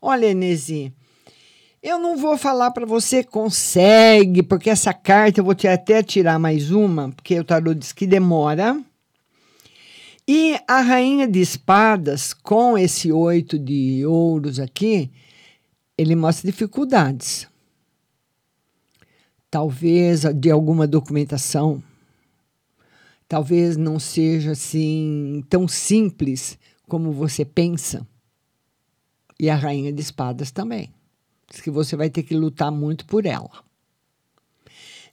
Olha, 0.01 0.34
Nesi, 0.34 0.93
eu 1.82 1.97
não 1.97 2.17
vou 2.17 2.38
falar 2.38 2.71
para 2.71 2.86
você 2.86 3.23
consegue, 3.23 4.43
porque 4.43 4.69
essa 4.69 4.93
carta 4.93 5.39
eu 5.39 5.45
vou 5.45 5.55
te 5.55 5.67
até 5.67 6.03
tirar 6.03 6.38
mais 6.38 6.71
uma, 6.71 7.09
porque 7.09 7.39
o 7.39 7.43
tarô 7.43 7.73
diz 7.73 7.93
que 7.93 8.05
demora. 8.05 8.82
E 10.27 10.59
a 10.67 10.82
rainha 10.82 11.27
de 11.27 11.39
espadas, 11.39 12.34
com 12.34 12.77
esse 12.77 13.11
oito 13.11 13.57
de 13.57 14.05
ouros 14.05 14.59
aqui, 14.59 15.09
ele 15.97 16.15
mostra 16.15 16.51
dificuldades. 16.51 17.47
Talvez 19.49 20.23
de 20.36 20.51
alguma 20.51 20.86
documentação. 20.86 21.82
Talvez 23.27 23.77
não 23.77 23.99
seja 23.99 24.51
assim 24.51 25.43
tão 25.49 25.67
simples 25.67 26.59
como 26.88 27.11
você 27.11 27.45
pensa. 27.45 28.05
E 29.39 29.49
a 29.49 29.55
rainha 29.55 29.93
de 29.93 30.01
espadas 30.01 30.51
também 30.51 30.93
Diz 31.50 31.62
que 31.62 31.72
você 31.72 31.95
vai 31.95 32.10
ter 32.10 32.24
que 32.24 32.36
lutar 32.36 32.72
muito 32.72 33.06
por 33.06 33.26
ela. 33.26 33.50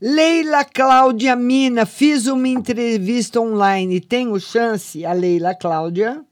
Leila 0.01 0.62
Cláudia 0.64 1.34
Mina, 1.34 1.87
fiz 1.87 2.26
uma 2.26 2.49
entrevista 2.49 3.41
online. 3.41 3.99
Tenho 4.01 4.39
chance? 4.39 5.07
A 5.07 5.12
Leila 5.12 5.55
Cláudia. 5.55 6.22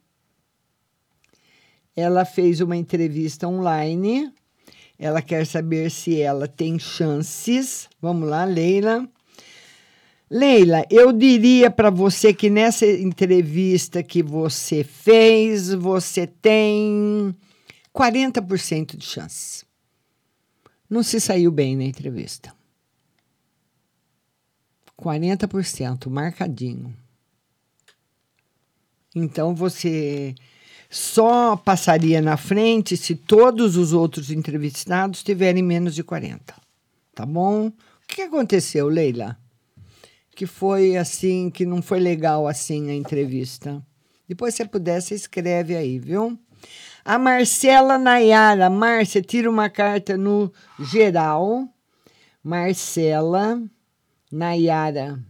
Ela 1.97 2.27
fez 2.27 2.61
uma 2.61 2.77
entrevista 2.77 3.49
online. 3.49 4.31
Ela 4.99 5.23
quer 5.23 5.47
saber 5.47 5.91
se 5.91 6.21
ela 6.21 6.47
tem 6.47 6.79
chances. 6.79 7.89
Vamos 8.03 8.29
lá, 8.29 8.45
Leila. 8.45 9.09
Leila, 10.31 10.85
eu 10.91 11.13
diria 11.13 11.71
para 11.71 11.91
você 11.91 12.35
que 12.35 12.51
nessa 12.51 12.87
entrevista 12.87 14.03
que 14.03 14.23
você 14.23 14.85
fez, 14.85 15.73
você 15.73 16.27
tem 16.27 17.35
40% 17.95 18.97
de 18.97 19.05
chances. 19.05 19.65
Não 20.89 21.03
se 21.03 21.21
saiu 21.21 21.51
bem 21.51 21.77
na 21.77 21.85
entrevista. 21.85 22.53
40%, 24.99 26.09
marcadinho. 26.09 26.97
Então 29.15 29.55
você 29.55 30.35
só 30.91 31.57
passaria 31.57 32.21
na 32.21 32.37
frente 32.37 32.97
se 32.97 33.15
todos 33.15 33.77
os 33.77 33.93
outros 33.93 34.31
entrevistados 34.31 35.23
tiverem 35.23 35.63
menos 35.63 35.95
de 35.95 36.05
40. 36.05 36.55
Tá 37.15 37.25
bom? 37.25 37.69
O 37.69 37.73
que 38.07 38.23
aconteceu, 38.23 38.89
Leila? 38.89 39.39
Que 40.35 40.47
foi 40.47 40.97
assim, 40.97 41.51
que 41.51 41.65
não 41.65 41.81
foi 41.81 42.01
legal 42.01 42.47
assim 42.47 42.91
a 42.91 42.95
entrevista. 42.95 43.85
Depois, 44.29 44.55
se 44.55 44.65
puder, 44.65 45.01
você 45.01 45.15
escreve 45.15 45.77
aí, 45.77 45.99
viu? 45.99 46.39
A 47.05 47.19
Marcela 47.19 47.99
Nayara. 47.99 48.71
Márcia, 48.71 49.21
tira 49.21 49.51
uma 49.51 49.69
carta 49.69 50.17
no 50.17 50.51
geral. 50.81 51.69
Marcela 52.43 53.63
Nayara. 54.33 55.23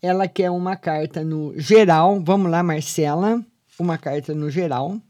Ela 0.00 0.28
quer 0.28 0.50
uma 0.50 0.76
carta 0.76 1.24
no 1.24 1.52
geral. 1.58 2.22
Vamos 2.22 2.48
lá, 2.48 2.62
Marcela. 2.62 3.44
Uma 3.76 3.98
carta 3.98 4.32
no 4.32 4.48
geral. 4.48 5.00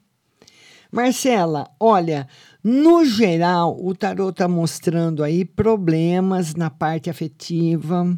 Marcela, 0.90 1.68
olha, 1.78 2.26
no 2.62 3.04
geral, 3.04 3.76
o 3.78 3.94
tarot 3.94 4.30
está 4.30 4.48
mostrando 4.48 5.24
aí 5.24 5.44
problemas 5.44 6.54
na 6.54 6.70
parte 6.70 7.10
afetiva, 7.10 8.16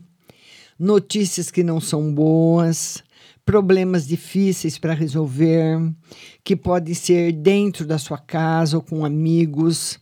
notícias 0.78 1.50
que 1.50 1.64
não 1.64 1.80
são 1.80 2.12
boas, 2.14 3.02
problemas 3.46 4.08
difíceis 4.08 4.76
para 4.76 4.92
resolver, 4.92 5.78
que 6.42 6.56
podem 6.56 6.92
ser 6.92 7.30
dentro 7.30 7.86
da 7.86 7.96
sua 7.96 8.18
casa 8.18 8.76
ou 8.76 8.82
com 8.82 9.04
amigos, 9.04 10.00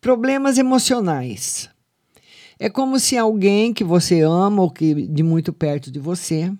problemas 0.00 0.56
emocionais. 0.56 1.68
É 2.60 2.70
como 2.70 3.00
se 3.00 3.18
alguém 3.18 3.74
que 3.74 3.82
você 3.82 4.20
ama 4.20 4.62
ou 4.62 4.70
que 4.70 4.94
de 5.08 5.22
muito 5.22 5.52
perto 5.52 5.90
de 5.90 5.98
você 5.98 6.52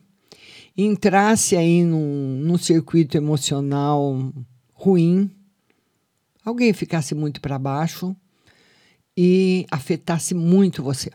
entrasse 0.77 1.57
aí 1.57 1.85
num, 1.85 2.41
num 2.43 2.59
circuito 2.59 3.17
emocional 3.17 4.33
ruim, 4.73 5.31
alguém 6.45 6.73
ficasse 6.73 7.15
muito 7.15 7.41
para 7.41 7.59
baixo 7.59 8.17
e 9.17 9.65
afetasse 9.71 10.35
muito 10.35 10.83
você. 10.83 11.13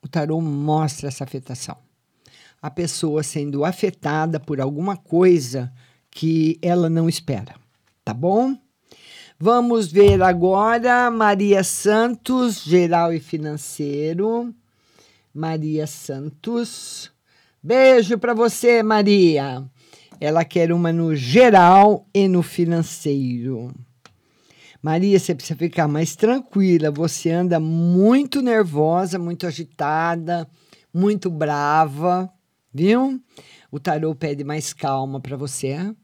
O 0.00 0.06
tarô 0.06 0.40
mostra 0.40 1.08
essa 1.08 1.24
afetação. 1.24 1.87
A 2.60 2.70
pessoa 2.70 3.22
sendo 3.22 3.64
afetada 3.64 4.40
por 4.40 4.60
alguma 4.60 4.96
coisa 4.96 5.72
que 6.10 6.58
ela 6.60 6.90
não 6.90 7.08
espera, 7.08 7.54
tá 8.04 8.12
bom? 8.12 8.56
Vamos 9.38 9.92
ver 9.92 10.20
agora 10.20 11.08
Maria 11.12 11.62
Santos, 11.62 12.64
geral 12.64 13.12
e 13.12 13.20
financeiro. 13.20 14.52
Maria 15.32 15.86
Santos. 15.86 17.12
Beijo 17.62 18.18
para 18.18 18.34
você, 18.34 18.82
Maria. 18.82 19.64
Ela 20.20 20.44
quer 20.44 20.72
uma 20.72 20.92
no 20.92 21.14
geral 21.14 22.04
e 22.12 22.26
no 22.26 22.42
financeiro. 22.42 23.72
Maria, 24.82 25.16
você 25.16 25.32
precisa 25.32 25.56
ficar 25.56 25.86
mais 25.86 26.16
tranquila. 26.16 26.90
Você 26.90 27.30
anda 27.30 27.60
muito 27.60 28.42
nervosa, 28.42 29.20
muito 29.20 29.46
agitada, 29.46 30.48
muito 30.92 31.30
brava, 31.30 32.28
viu? 32.72 33.22
O 33.70 33.78
tarô 33.78 34.14
pede 34.14 34.44
mais 34.44 34.72
calma 34.72 35.20
para 35.20 35.36
você, 35.36 35.94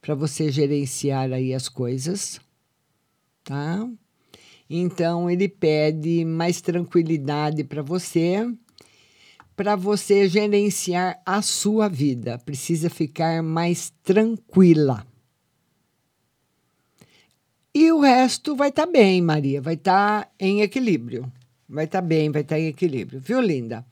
para 0.00 0.14
você 0.14 0.50
gerenciar 0.50 1.32
aí 1.32 1.52
as 1.54 1.68
coisas 1.68 2.40
tá? 3.48 3.88
Então 4.68 5.30
ele 5.30 5.48
pede 5.48 6.22
mais 6.26 6.60
tranquilidade 6.60 7.64
para 7.64 7.80
você, 7.80 8.46
para 9.56 9.74
você 9.74 10.28
gerenciar 10.28 11.20
a 11.24 11.40
sua 11.40 11.88
vida. 11.88 12.38
Precisa 12.38 12.90
ficar 12.90 13.42
mais 13.42 13.90
tranquila. 14.04 15.06
E 17.74 17.90
o 17.90 18.00
resto 18.00 18.54
vai 18.54 18.68
estar 18.68 18.86
tá 18.86 18.92
bem, 18.92 19.22
Maria, 19.22 19.62
vai 19.62 19.74
estar 19.74 20.24
tá 20.24 20.30
em 20.38 20.60
equilíbrio. 20.60 21.32
Vai 21.66 21.86
estar 21.86 22.02
tá 22.02 22.06
bem, 22.06 22.30
vai 22.30 22.42
estar 22.42 22.56
tá 22.56 22.60
em 22.60 22.66
equilíbrio, 22.66 23.20
viu, 23.20 23.40
linda? 23.40 23.86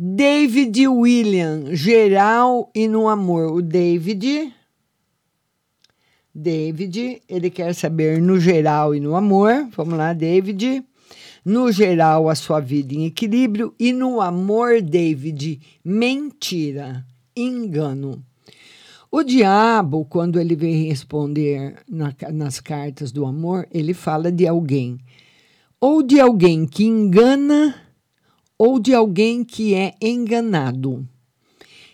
David 0.00 0.86
William, 0.86 1.74
geral 1.74 2.70
e 2.72 2.86
no 2.86 3.08
amor. 3.08 3.52
O 3.52 3.60
David 3.60 4.54
David, 6.32 7.20
ele 7.28 7.50
quer 7.50 7.74
saber 7.74 8.22
no 8.22 8.38
geral 8.38 8.94
e 8.94 9.00
no 9.00 9.16
amor. 9.16 9.68
Vamos 9.76 9.98
lá, 9.98 10.12
David. 10.12 10.84
No 11.44 11.72
geral, 11.72 12.28
a 12.28 12.36
sua 12.36 12.60
vida 12.60 12.94
em 12.94 13.06
equilíbrio. 13.06 13.74
E 13.76 13.92
no 13.92 14.20
amor, 14.20 14.80
David, 14.80 15.60
mentira, 15.84 17.04
engano. 17.34 18.22
O 19.10 19.24
diabo, 19.24 20.04
quando 20.04 20.38
ele 20.38 20.54
vem 20.54 20.86
responder 20.86 21.74
na, 21.88 22.14
nas 22.32 22.60
cartas 22.60 23.10
do 23.10 23.26
amor, 23.26 23.66
ele 23.72 23.92
fala 23.92 24.30
de 24.30 24.46
alguém. 24.46 25.00
Ou 25.80 26.04
de 26.04 26.20
alguém 26.20 26.66
que 26.66 26.84
engana, 26.84 27.74
ou 28.58 28.80
de 28.80 28.92
alguém 28.92 29.44
que 29.44 29.74
é 29.74 29.94
enganado. 30.02 31.08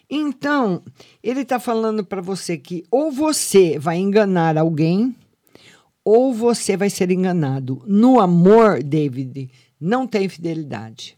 Então, 0.08 0.82
ele 1.22 1.42
está 1.42 1.60
falando 1.60 2.04
para 2.04 2.22
você 2.22 2.56
que 2.56 2.84
ou 2.90 3.12
você 3.12 3.78
vai 3.78 3.98
enganar 3.98 4.56
alguém, 4.56 5.14
ou 6.04 6.32
você 6.32 6.76
vai 6.76 6.90
ser 6.90 7.10
enganado. 7.10 7.82
No 7.86 8.20
amor, 8.20 8.82
David, 8.82 9.50
não 9.80 10.06
tem 10.06 10.28
fidelidade. 10.28 11.16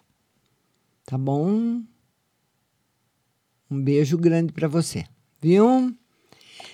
Tá 1.05 1.17
bom? 1.17 1.83
Um 3.71 3.83
beijo 3.83 4.17
grande 4.17 4.53
para 4.53 4.69
você, 4.69 5.05
viu? 5.41 5.95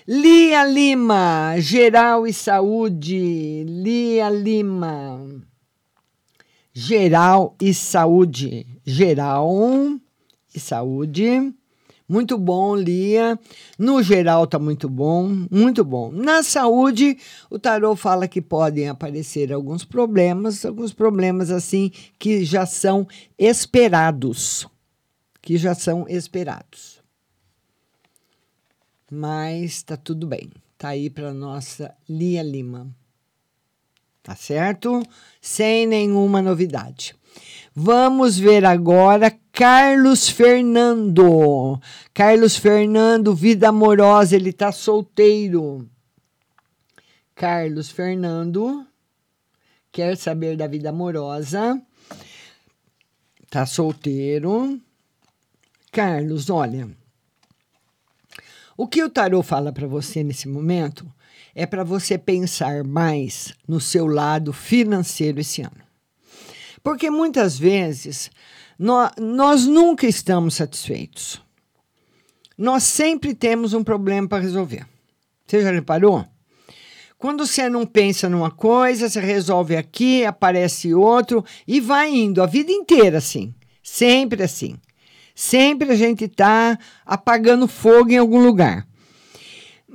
Lia 0.07 0.65
Lima, 0.65 1.55
geral 1.59 2.27
e 2.27 2.33
saúde. 2.33 3.63
Lia 3.67 4.29
Lima, 4.29 5.19
geral 6.73 7.55
e 7.61 7.73
saúde. 7.73 8.65
Geral 8.83 9.99
e 10.53 10.59
saúde. 10.59 11.53
Muito 12.07 12.37
bom, 12.37 12.75
Lia. 12.75 13.39
No 13.79 14.03
geral, 14.03 14.45
tá 14.45 14.59
muito 14.59 14.89
bom, 14.89 15.47
muito 15.49 15.85
bom. 15.85 16.11
Na 16.11 16.43
saúde, 16.43 17.17
o 17.49 17.57
tarô 17.57 17.95
fala 17.95 18.27
que 18.27 18.41
podem 18.41 18.89
aparecer 18.89 19.53
alguns 19.53 19.85
problemas, 19.85 20.65
alguns 20.65 20.93
problemas 20.93 21.49
assim 21.49 21.91
que 22.19 22.43
já 22.43 22.65
são 22.65 23.07
esperados. 23.37 24.67
Que 25.41 25.57
já 25.57 25.73
são 25.73 26.05
esperados. 26.07 27.01
Mas 29.09 29.81
tá 29.83 29.95
tudo 29.95 30.27
bem. 30.27 30.51
Tá 30.77 30.89
aí 30.89 31.09
para 31.09 31.33
nossa 31.33 31.95
Lia 32.09 32.43
Lima. 32.43 32.93
Tá 34.23 34.37
certo? 34.37 35.03
Sem 35.41 35.85
nenhuma 35.85 36.41
novidade. 36.41 37.13
Vamos 37.75 38.39
ver 38.39 38.63
agora 38.63 39.29
Carlos 39.51 40.29
Fernando. 40.29 41.77
Carlos 42.13 42.55
Fernando, 42.55 43.35
vida 43.35 43.67
amorosa, 43.67 44.37
ele 44.37 44.53
tá 44.53 44.71
solteiro. 44.71 45.89
Carlos 47.35 47.89
Fernando 47.89 48.87
quer 49.91 50.15
saber 50.15 50.55
da 50.55 50.67
vida 50.67 50.89
amorosa. 50.89 51.81
Tá 53.49 53.65
solteiro. 53.65 54.79
Carlos, 55.91 56.49
olha. 56.49 56.89
O 58.77 58.87
que 58.87 59.03
o 59.03 59.09
tarô 59.09 59.43
fala 59.43 59.73
para 59.73 59.85
você 59.85 60.23
nesse 60.23 60.47
momento 60.47 61.05
é 61.55 61.65
para 61.65 61.83
você 61.83 62.17
pensar 62.17 62.83
mais 62.83 63.53
no 63.67 63.79
seu 63.79 64.07
lado 64.07 64.51
financeiro 64.51 65.39
esse 65.39 65.61
ano. 65.61 65.83
Porque 66.81 67.09
muitas 67.09 67.57
vezes 67.57 68.31
nós, 68.77 69.11
nós 69.17 69.65
nunca 69.65 70.07
estamos 70.07 70.55
satisfeitos. 70.55 71.41
Nós 72.57 72.83
sempre 72.83 73.33
temos 73.33 73.73
um 73.73 73.83
problema 73.83 74.27
para 74.27 74.43
resolver. 74.43 74.85
Você 75.47 75.61
já 75.61 75.71
reparou? 75.71 76.25
Quando 77.17 77.45
você 77.47 77.69
não 77.69 77.85
pensa 77.85 78.27
numa 78.27 78.51
coisa, 78.51 79.07
você 79.07 79.19
resolve 79.19 79.77
aqui, 79.77 80.25
aparece 80.25 80.93
outro 80.93 81.43
e 81.65 81.79
vai 81.79 82.13
indo 82.13 82.43
a 82.43 82.45
vida 82.45 82.71
inteira 82.71 83.19
assim. 83.19 83.53
Sempre 83.81 84.43
assim. 84.43 84.75
Sempre 85.33 85.91
a 85.91 85.95
gente 85.95 86.25
está 86.25 86.77
apagando 87.05 87.67
fogo 87.67 88.11
em 88.11 88.17
algum 88.17 88.43
lugar. 88.43 88.85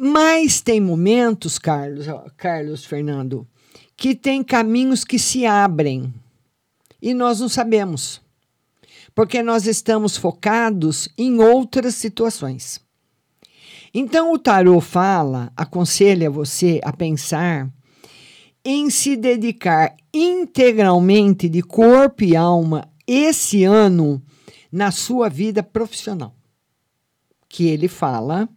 Mas 0.01 0.61
tem 0.61 0.81
momentos, 0.81 1.59
Carlos, 1.59 2.07
Carlos 2.37 2.85
Fernando, 2.85 3.45
que 3.97 4.15
tem 4.15 4.45
caminhos 4.45 5.03
que 5.03 5.19
se 5.19 5.45
abrem 5.45 6.15
e 7.03 7.13
nós 7.13 7.41
não 7.41 7.49
sabemos, 7.49 8.21
porque 9.13 9.43
nós 9.43 9.67
estamos 9.67 10.17
focados 10.17 11.09
em 11.19 11.41
outras 11.41 11.97
situações. 11.97 12.81
Então 13.93 14.33
o 14.33 14.39
tarô 14.39 14.81
fala, 14.81 15.53
aconselha 15.57 16.31
você 16.31 16.81
a 16.85 16.93
pensar 16.93 17.69
em 18.65 18.91
se 18.91 19.17
dedicar 19.17 19.97
integralmente 20.15 21.49
de 21.49 21.61
corpo 21.61 22.23
e 22.23 22.37
alma 22.37 22.89
esse 23.05 23.65
ano 23.65 24.23
na 24.71 24.93
sua 24.93 25.29
vida 25.29 25.61
profissional. 25.61 26.37
Que 27.49 27.67
ele 27.67 27.89
fala 27.89 28.49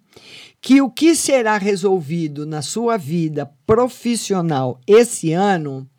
que 0.61 0.79
o 0.79 0.89
que 0.89 1.15
será 1.15 1.57
resolvido 1.57 2.45
na 2.45 2.61
sua 2.61 2.95
vida 2.95 3.51
profissional 3.65 4.79
esse 4.85 5.33
ano 5.33 5.89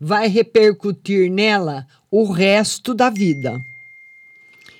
vai 0.00 0.26
repercutir 0.26 1.30
nela 1.30 1.86
o 2.10 2.24
resto 2.24 2.92
da 2.92 3.08
vida. 3.08 3.60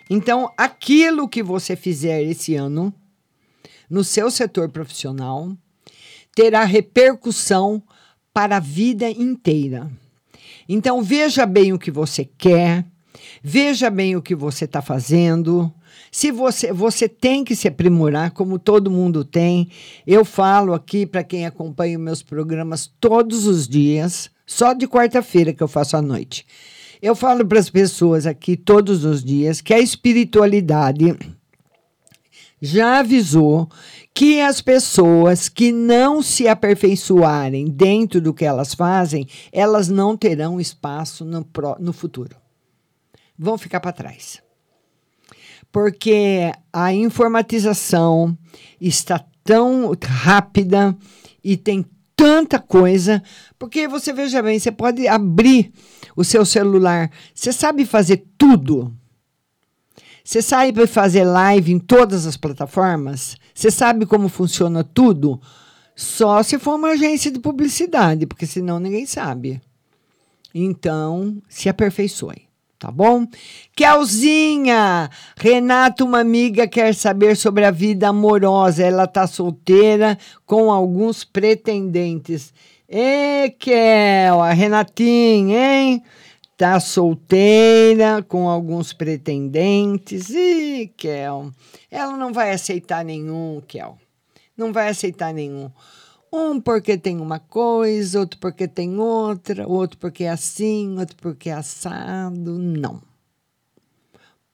Então, 0.08 0.52
aquilo 0.56 1.28
que 1.28 1.42
você 1.42 1.76
fizer 1.76 2.24
esse 2.24 2.56
ano 2.56 2.92
no 3.88 4.02
seu 4.02 4.30
setor 4.30 4.68
profissional 4.68 5.56
terá 6.34 6.64
repercussão 6.64 7.80
para 8.32 8.56
a 8.56 8.60
vida 8.60 9.08
inteira. 9.08 9.88
Então, 10.68 11.02
veja 11.02 11.46
bem 11.46 11.72
o 11.72 11.78
que 11.78 11.90
você 11.90 12.24
quer, 12.24 12.84
veja 13.42 13.90
bem 13.90 14.16
o 14.16 14.22
que 14.22 14.34
você 14.34 14.64
está 14.64 14.82
fazendo, 14.82 15.72
se 16.10 16.32
você, 16.32 16.72
você 16.72 17.08
tem 17.08 17.44
que 17.44 17.54
se 17.54 17.68
aprimorar, 17.68 18.32
como 18.32 18.58
todo 18.58 18.90
mundo 18.90 19.24
tem. 19.24 19.68
Eu 20.06 20.24
falo 20.24 20.74
aqui 20.74 21.06
para 21.06 21.22
quem 21.22 21.46
acompanha 21.46 21.98
meus 21.98 22.22
programas 22.22 22.90
todos 22.98 23.46
os 23.46 23.68
dias, 23.68 24.28
só 24.44 24.72
de 24.72 24.88
quarta-feira 24.88 25.52
que 25.52 25.62
eu 25.62 25.68
faço 25.68 25.96
à 25.96 26.02
noite. 26.02 26.44
Eu 27.00 27.14
falo 27.14 27.46
para 27.46 27.60
as 27.60 27.70
pessoas 27.70 28.26
aqui 28.26 28.56
todos 28.56 29.04
os 29.04 29.22
dias 29.22 29.60
que 29.60 29.72
a 29.72 29.78
espiritualidade 29.78 31.16
já 32.60 32.98
avisou 32.98 33.70
que 34.12 34.40
as 34.40 34.60
pessoas 34.60 35.48
que 35.48 35.72
não 35.72 36.20
se 36.20 36.46
aperfeiçoarem 36.46 37.66
dentro 37.66 38.20
do 38.20 38.34
que 38.34 38.44
elas 38.44 38.74
fazem, 38.74 39.26
elas 39.50 39.88
não 39.88 40.14
terão 40.14 40.60
espaço 40.60 41.24
no, 41.24 41.46
no 41.78 41.92
futuro. 41.92 42.36
Vão 43.38 43.56
ficar 43.56 43.80
para 43.80 43.92
trás 43.92 44.42
porque 45.72 46.52
a 46.72 46.92
informatização 46.92 48.36
está 48.80 49.24
tão 49.44 49.92
rápida 50.02 50.96
e 51.42 51.56
tem 51.56 51.84
tanta 52.14 52.58
coisa, 52.58 53.22
porque 53.58 53.88
você 53.88 54.12
veja 54.12 54.42
bem, 54.42 54.58
você 54.58 54.70
pode 54.70 55.08
abrir 55.08 55.72
o 56.14 56.22
seu 56.22 56.44
celular, 56.44 57.10
você 57.34 57.52
sabe 57.52 57.86
fazer 57.86 58.24
tudo. 58.36 58.94
Você 60.22 60.42
sabe 60.42 60.86
fazer 60.86 61.24
live 61.24 61.72
em 61.72 61.78
todas 61.78 62.26
as 62.26 62.36
plataformas? 62.36 63.36
Você 63.54 63.70
sabe 63.70 64.06
como 64.06 64.28
funciona 64.28 64.84
tudo? 64.84 65.40
Só 65.96 66.42
se 66.42 66.58
for 66.58 66.76
uma 66.76 66.90
agência 66.90 67.30
de 67.30 67.40
publicidade, 67.40 68.26
porque 68.26 68.46
senão 68.46 68.78
ninguém 68.78 69.06
sabe. 69.06 69.60
Então, 70.54 71.42
se 71.48 71.68
aperfeiçoe 71.68 72.49
tá 72.80 72.90
bom? 72.90 73.26
Kelzinha, 73.76 75.10
Renata, 75.36 76.02
uma 76.02 76.20
amiga, 76.20 76.66
quer 76.66 76.94
saber 76.94 77.36
sobre 77.36 77.66
a 77.66 77.70
vida 77.70 78.08
amorosa. 78.08 78.82
Ela 78.82 79.06
tá 79.06 79.26
solteira 79.26 80.18
com 80.46 80.72
alguns 80.72 81.22
pretendentes. 81.22 82.54
Ê, 82.88 83.54
Kel, 83.58 84.40
a 84.40 84.52
Renatinha, 84.52 85.58
hein? 85.58 86.02
Tá 86.56 86.80
solteira 86.80 88.22
com 88.26 88.48
alguns 88.48 88.94
pretendentes. 88.94 90.30
Ih, 90.30 90.90
Kel, 90.96 91.50
ela 91.90 92.16
não 92.16 92.32
vai 92.32 92.50
aceitar 92.50 93.04
nenhum, 93.04 93.62
Kel. 93.68 93.98
Não 94.56 94.72
vai 94.72 94.88
aceitar 94.88 95.34
nenhum. 95.34 95.70
Um 96.32 96.60
porque 96.60 96.96
tem 96.96 97.18
uma 97.18 97.40
coisa, 97.40 98.20
outro 98.20 98.38
porque 98.38 98.68
tem 98.68 98.98
outra, 98.98 99.66
outro 99.66 99.98
porque 99.98 100.24
é 100.24 100.30
assim, 100.30 100.96
outro 100.98 101.16
porque 101.16 101.50
é 101.50 101.54
assado. 101.54 102.58
Não. 102.58 103.02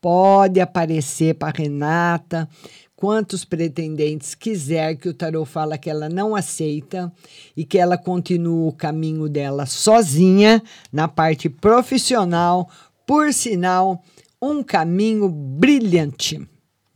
Pode 0.01 0.61
aparecer 0.61 1.35
para 1.35 1.59
Renata 1.59 2.49
quantos 2.97 3.45
pretendentes 3.45 4.35
quiser 4.35 4.97
que 4.97 5.09
o 5.09 5.15
tarô 5.15 5.45
fala 5.45 5.77
que 5.77 5.91
ela 5.91 6.09
não 6.09 6.35
aceita 6.35 7.13
e 7.55 7.65
que 7.65 7.79
ela 7.79 7.99
continua 7.99 8.69
o 8.69 8.73
caminho 8.73 9.29
dela 9.29 9.67
sozinha 9.67 10.63
na 10.91 11.07
parte 11.07 11.51
profissional, 11.51 12.71
por 13.07 13.35
sinal, 13.35 14.03
um 14.41 14.63
caminho 14.63 15.29
brilhante. 15.29 16.41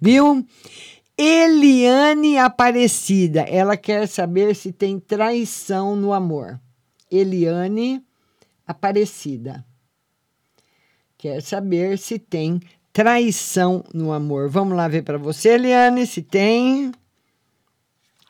Viu? 0.00 0.46
Eliane 1.22 2.38
Aparecida, 2.38 3.42
ela 3.42 3.76
quer 3.76 4.08
saber 4.08 4.56
se 4.56 4.72
tem 4.72 4.98
traição 4.98 5.94
no 5.94 6.14
amor. 6.14 6.58
Eliane 7.10 8.02
Aparecida. 8.66 9.62
Quer 11.18 11.42
saber 11.42 11.98
se 11.98 12.18
tem 12.18 12.58
traição 12.90 13.84
no 13.92 14.12
amor. 14.12 14.48
Vamos 14.48 14.74
lá 14.74 14.88
ver 14.88 15.02
para 15.02 15.18
você, 15.18 15.50
Eliane, 15.50 16.06
se 16.06 16.22
tem 16.22 16.90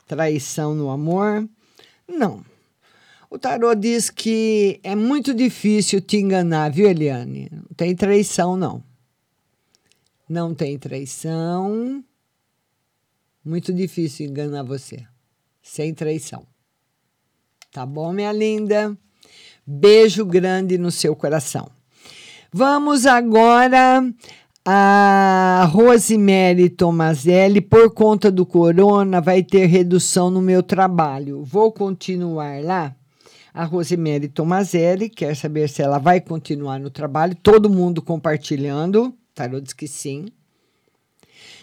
traição 0.08 0.74
no 0.74 0.90
amor. 0.90 1.48
Não. 2.08 2.44
O 3.30 3.38
tarô 3.38 3.72
diz 3.72 4.10
que 4.10 4.80
é 4.82 4.96
muito 4.96 5.32
difícil 5.32 6.00
te 6.00 6.16
enganar, 6.16 6.72
viu, 6.72 6.90
Eliane? 6.90 7.48
Não 7.52 7.76
tem 7.76 7.94
traição, 7.94 8.56
não. 8.56 8.82
Não 10.28 10.52
tem 10.52 10.76
traição. 10.76 12.02
Muito 13.44 13.72
difícil 13.72 14.26
enganar 14.26 14.62
você. 14.62 15.04
Sem 15.62 15.94
traição. 15.94 16.46
Tá 17.72 17.86
bom, 17.86 18.12
minha 18.12 18.32
linda? 18.32 18.96
Beijo 19.66 20.24
grande 20.24 20.76
no 20.76 20.90
seu 20.90 21.14
coração. 21.14 21.70
Vamos 22.52 23.06
agora 23.06 24.02
a 24.64 25.68
Rosemary 25.72 26.68
Tomazelli, 26.68 27.60
por 27.60 27.94
conta 27.94 28.30
do 28.30 28.44
corona, 28.44 29.20
vai 29.20 29.42
ter 29.42 29.66
redução 29.66 30.30
no 30.30 30.42
meu 30.42 30.62
trabalho. 30.62 31.42
Vou 31.44 31.72
continuar 31.72 32.62
lá. 32.62 32.94
A 33.54 33.64
Rosemary 33.64 34.28
Tomazelli 34.28 35.08
quer 35.08 35.34
saber 35.34 35.68
se 35.68 35.82
ela 35.82 35.98
vai 35.98 36.20
continuar 36.20 36.78
no 36.78 36.90
trabalho. 36.90 37.34
Todo 37.42 37.70
mundo 37.70 38.02
compartilhando. 38.02 39.14
Tarô 39.34 39.60
diz 39.60 39.72
que 39.72 39.88
sim. 39.88 40.26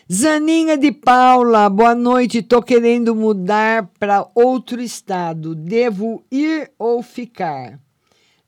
Zaninha 0.09 0.77
de 0.77 0.89
Paula, 0.89 1.69
boa 1.69 1.93
noite. 1.93 2.41
Tô 2.41 2.61
querendo 2.61 3.13
mudar 3.13 3.91
para 3.99 4.25
outro 4.33 4.81
estado. 4.81 5.53
Devo 5.53 6.23
ir 6.31 6.71
ou 6.79 7.03
ficar? 7.03 7.77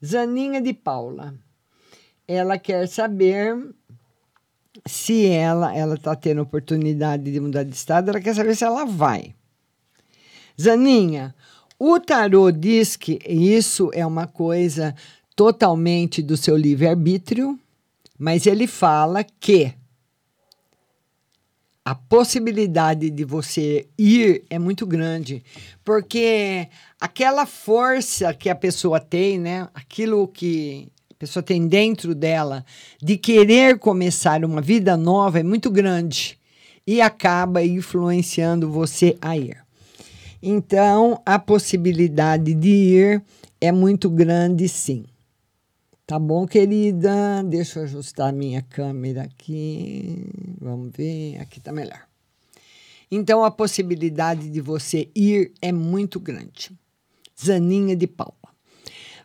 Zaninha 0.04 0.62
de 0.62 0.74
Paula. 0.74 1.34
Ela 2.26 2.58
quer 2.58 2.88
saber 2.88 3.58
se 4.86 5.26
ela 5.26 5.76
ela 5.76 5.96
está 5.96 6.16
tendo 6.16 6.42
oportunidade 6.42 7.30
de 7.30 7.42
mudar 7.42 7.64
de 7.64 7.76
estado, 7.76 8.08
ela 8.08 8.22
quer 8.22 8.34
saber 8.34 8.56
se 8.56 8.64
ela 8.64 8.86
vai. 8.86 9.36
Zaninha, 10.60 11.36
o 11.78 12.00
tarô 12.00 12.52
diz 12.52 12.96
que 12.96 13.20
isso 13.28 13.92
é 13.94 14.06
uma 14.06 14.28
coisa 14.28 14.96
totalmente 15.36 16.22
do 16.22 16.38
seu 16.38 16.56
livre-arbítrio, 16.56 17.60
mas 18.18 18.48
ele 18.48 18.66
fala 18.66 19.26
que 19.26 19.74
a 21.90 21.96
possibilidade 21.96 23.10
de 23.10 23.26
você 23.26 23.88
ir 23.98 24.44
é 24.48 24.60
muito 24.60 24.86
grande, 24.86 25.44
porque 25.84 26.68
aquela 27.02 27.48
força 27.48 28.32
que 28.32 28.48
a 28.48 28.54
pessoa 28.54 29.00
tem, 29.00 29.40
né? 29.40 29.68
Aquilo 29.74 30.28
que 30.28 30.88
a 31.10 31.16
pessoa 31.16 31.42
tem 31.42 31.68
dentro 31.68 32.14
dela 32.14 32.64
de 33.02 33.18
querer 33.18 33.80
começar 33.80 34.46
uma 34.46 34.62
vida 34.62 34.96
nova 34.96 35.40
é 35.40 35.44
muito 35.44 35.72
grande 35.72 36.38
e 36.86 37.02
acaba 37.02 37.64
influenciando 37.64 38.70
você 38.70 39.18
a 39.20 39.36
ir. 39.36 39.58
Então, 40.44 41.20
a 41.26 41.40
possibilidade 41.40 42.54
de 42.54 42.70
ir 42.70 43.24
é 43.60 43.72
muito 43.72 44.12
grande, 44.12 44.70
sim. 44.70 45.06
Tá 46.10 46.18
bom, 46.18 46.48
querida? 46.48 47.44
Deixa 47.44 47.78
eu 47.78 47.84
ajustar 47.84 48.30
a 48.30 48.32
minha 48.32 48.64
câmera 48.64 49.22
aqui. 49.22 50.26
Vamos 50.60 50.92
ver. 50.98 51.40
Aqui 51.40 51.60
tá 51.60 51.72
melhor. 51.72 52.02
Então, 53.12 53.44
a 53.44 53.52
possibilidade 53.52 54.50
de 54.50 54.60
você 54.60 55.08
ir 55.16 55.54
é 55.62 55.72
muito 55.72 56.20
grande. 56.20 56.72
Zaninha 57.40 57.96
de 57.96 58.08
Paula. 58.08 58.34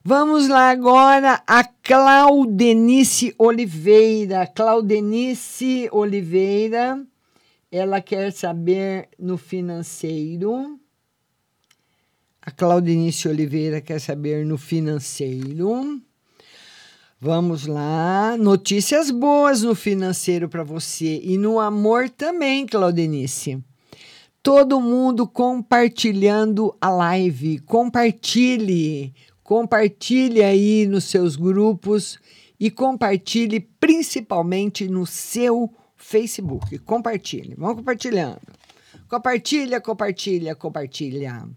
Vamos 0.05 0.47
lá 0.47 0.69
agora 0.69 1.43
a 1.47 1.65
Claudenice 1.65 3.35
Oliveira. 3.39 4.47
Claudenice 4.47 5.89
Oliveira, 5.91 7.03
ela 7.73 8.03
quer 8.03 8.31
saber 8.31 9.09
no 9.19 9.39
financeiro. 9.39 10.79
A 12.43 12.51
Claudenice 12.51 13.27
Oliveira 13.27 13.81
quer 13.81 13.99
saber 13.99 14.45
no 14.45 14.59
financeiro. 14.59 15.99
Vamos 17.25 17.67
lá. 17.67 18.37
Notícias 18.37 19.11
boas 19.11 19.63
no 19.63 19.75
financeiro 19.75 20.47
para 20.47 20.63
você 20.63 21.23
e 21.25 21.39
no 21.39 21.59
amor 21.59 22.11
também, 22.11 22.67
Claudenice. 22.67 23.65
Todo 24.43 24.79
mundo 24.79 25.27
compartilhando 25.27 26.77
a 26.79 26.91
live. 26.91 27.61
Compartilhe. 27.61 29.15
Compartilhe 29.43 30.43
aí 30.43 30.87
nos 30.87 31.05
seus 31.05 31.35
grupos 31.35 32.19
e 32.61 32.71
compartilhe 32.71 33.59
principalmente 33.81 34.87
no 34.87 35.07
seu 35.07 35.73
Facebook. 35.97 36.79
Compartilhe. 36.81 37.55
Vamos 37.57 37.77
compartilhando. 37.77 38.43
Compartilha, 39.09 39.81
compartilha, 39.81 40.55
compartilha. 40.55 41.49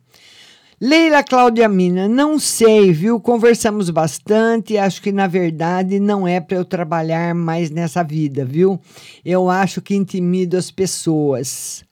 Leila 0.80 1.24
Cláudia 1.24 1.68
Mina, 1.68 2.08
não 2.08 2.38
sei, 2.38 2.92
viu? 2.92 3.20
Conversamos 3.20 3.90
bastante. 3.90 4.78
Acho 4.78 5.02
que 5.02 5.12
na 5.12 5.26
verdade 5.26 6.00
não 6.00 6.28
é 6.28 6.40
para 6.40 6.58
eu 6.58 6.64
trabalhar 6.64 7.34
mais 7.34 7.72
nessa 7.72 8.04
vida, 8.04 8.46
viu? 8.46 8.80
Eu 9.26 9.50
acho 9.50 9.82
que 9.82 9.96
intimido 9.96 10.56
as 10.56 10.70
pessoas. 10.70 11.84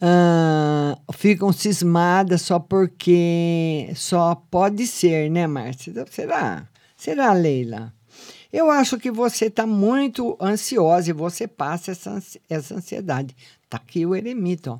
Ah, 0.00 0.96
ficam 1.12 1.52
cismadas 1.52 2.40
só 2.40 2.58
porque 2.58 3.90
só 3.94 4.34
pode 4.34 4.86
ser, 4.86 5.30
né, 5.30 5.46
Márcia? 5.46 5.92
Será? 6.10 6.66
Será, 6.96 7.34
Leila? 7.34 7.92
Eu 8.50 8.70
acho 8.70 8.98
que 8.98 9.10
você 9.10 9.46
está 9.46 9.66
muito 9.66 10.38
ansiosa 10.40 11.10
e 11.10 11.12
você 11.12 11.46
passa 11.46 11.90
essa, 11.90 12.22
essa 12.48 12.76
ansiedade. 12.76 13.36
Tá 13.74 13.78
aqui 13.78 14.06
o 14.06 14.14
eremita, 14.14 14.74
ó. 14.74 14.78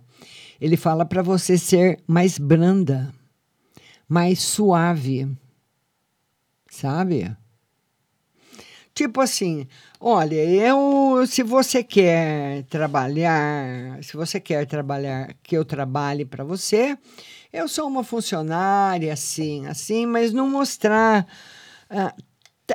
Ele 0.60 0.76
fala 0.76 1.04
para 1.04 1.20
você 1.20 1.58
ser 1.58 2.00
mais 2.06 2.38
branda, 2.38 3.12
mais 4.08 4.40
suave, 4.40 5.28
sabe? 6.70 7.36
Tipo 8.94 9.20
assim, 9.20 9.66
olha, 9.98 10.36
eu, 10.36 11.26
se 11.26 11.42
você 11.42 11.82
quer 11.82 12.62
trabalhar, 12.66 14.00
se 14.00 14.16
você 14.16 14.38
quer 14.38 14.64
trabalhar, 14.64 15.34
que 15.42 15.56
eu 15.56 15.64
trabalhe 15.64 16.24
para 16.24 16.44
você, 16.44 16.96
eu 17.52 17.66
sou 17.66 17.88
uma 17.88 18.04
funcionária, 18.04 19.12
assim, 19.12 19.66
assim, 19.66 20.06
mas 20.06 20.32
não 20.32 20.48
mostrar. 20.48 21.26
Uh, 21.90 22.22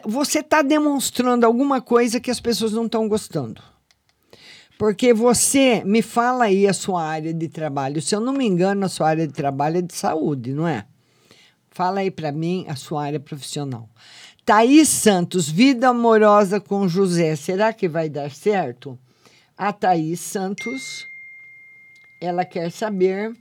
você 0.06 0.40
está 0.40 0.62
demonstrando 0.62 1.46
alguma 1.46 1.80
coisa 1.80 2.20
que 2.20 2.30
as 2.30 2.42
pessoas 2.42 2.74
não 2.74 2.88
estão 2.88 3.08
gostando. 3.08 3.79
Porque 4.80 5.14
você 5.14 5.84
me 5.84 6.02
fala 6.02 6.46
aí 6.46 6.66
a 6.66 6.72
sua 6.72 7.04
área 7.04 7.34
de 7.34 7.50
trabalho. 7.50 8.02
Se 8.02 8.16
eu 8.16 8.22
não 8.22 8.32
me 8.32 8.46
engano, 8.46 8.86
a 8.86 8.88
sua 8.88 9.10
área 9.10 9.28
de 9.28 9.34
trabalho 9.34 9.80
é 9.80 9.82
de 9.82 9.94
saúde, 9.94 10.54
não 10.54 10.66
é? 10.66 10.86
Fala 11.70 12.00
aí 12.00 12.10
para 12.10 12.32
mim 12.32 12.66
a 12.66 12.78
sua 12.78 13.04
área 13.04 13.20
profissional. 13.20 13.90
Thaís 14.46 14.88
Santos, 14.88 15.50
vida 15.50 15.90
amorosa 15.90 16.62
com 16.62 16.88
José. 16.88 17.36
Será 17.36 17.74
que 17.74 17.90
vai 17.90 18.08
dar 18.08 18.32
certo? 18.32 18.98
A 19.58 19.74
Thaís 19.74 20.22
Santos, 20.22 21.06
ela 22.22 22.46
quer 22.46 22.72
saber 22.72 23.36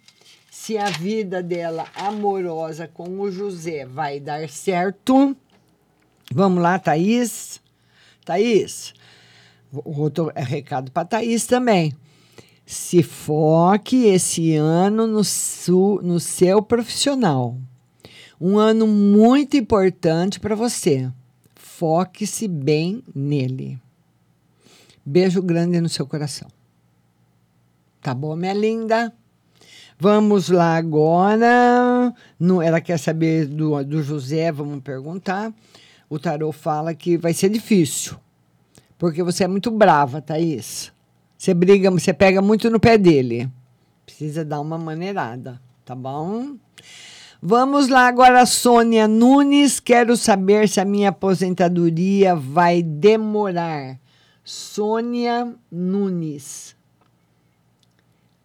se 0.51 0.77
a 0.77 0.91
vida 0.91 1.41
dela 1.41 1.87
amorosa 1.95 2.89
com 2.89 3.21
o 3.21 3.31
José 3.31 3.87
vai 3.87 4.19
dar 4.19 4.49
certo. 4.49 5.37
Vamos 6.33 6.61
lá, 6.61 6.81
Thaís. 6.81 7.61
Thaís, 8.25 8.93
outro 9.73 10.33
recado 10.35 10.91
para 10.91 11.05
Thaís 11.07 11.47
também. 11.47 11.93
Se 12.65 13.03
foque 13.03 14.07
esse 14.07 14.55
ano 14.55 15.07
no, 15.07 15.25
su, 15.25 16.01
no 16.03 16.21
seu 16.21 16.63
profissional. 16.63 17.57
Um 18.41 18.59
ano 18.59 18.87
muito 18.87 19.57
importante 19.57 20.39
para 20.39 20.55
você. 20.55 21.11
Foque-se 21.55 22.47
bem 22.47 23.03
nele. 23.15 23.79
Beijo 25.05 25.43
grande 25.43 25.81
no 25.81 25.89
seu 25.89 26.07
coração. 26.07 26.49
Tá 28.03 28.15
bom, 28.15 28.37
minha 28.37 28.53
linda? 28.53 29.13
Vamos 29.99 30.49
lá 30.49 30.77
agora. 30.77 32.15
No, 32.39 32.63
ela 32.63 32.81
quer 32.81 32.99
saber 32.99 33.47
do, 33.47 33.83
do 33.83 34.03
José, 34.03 34.53
vamos 34.53 34.83
perguntar. 34.83 35.53
O 36.09 36.19
tarô 36.19 36.53
fala 36.53 36.95
que 36.95 37.17
vai 37.17 37.33
ser 37.33 37.49
difícil 37.49 38.17
porque 38.99 39.23
você 39.23 39.45
é 39.45 39.49
muito 39.49 39.71
brava, 39.71 40.21
Thaís. 40.21 40.93
Você 41.39 41.55
briga, 41.55 41.91
você 41.91 42.13
pega 42.13 42.43
muito 42.43 42.69
no 42.69 42.81
pé 42.81 42.99
dele. 42.99 43.49
Precisa 44.05 44.45
dar 44.45 44.61
uma 44.61 44.77
maneirada, 44.77 45.61
tá 45.85 45.95
bom? 45.95 46.57
Vamos 47.41 47.87
lá 47.87 48.09
agora, 48.09 48.45
Sônia 48.45 49.07
Nunes. 49.07 49.79
Quero 49.79 50.17
saber 50.17 50.69
se 50.69 50.81
a 50.81 50.85
minha 50.85 51.11
aposentadoria 51.11 52.35
vai 52.35 52.83
demorar. 52.83 53.97
Sônia 54.43 55.55
Nunes. 55.71 56.75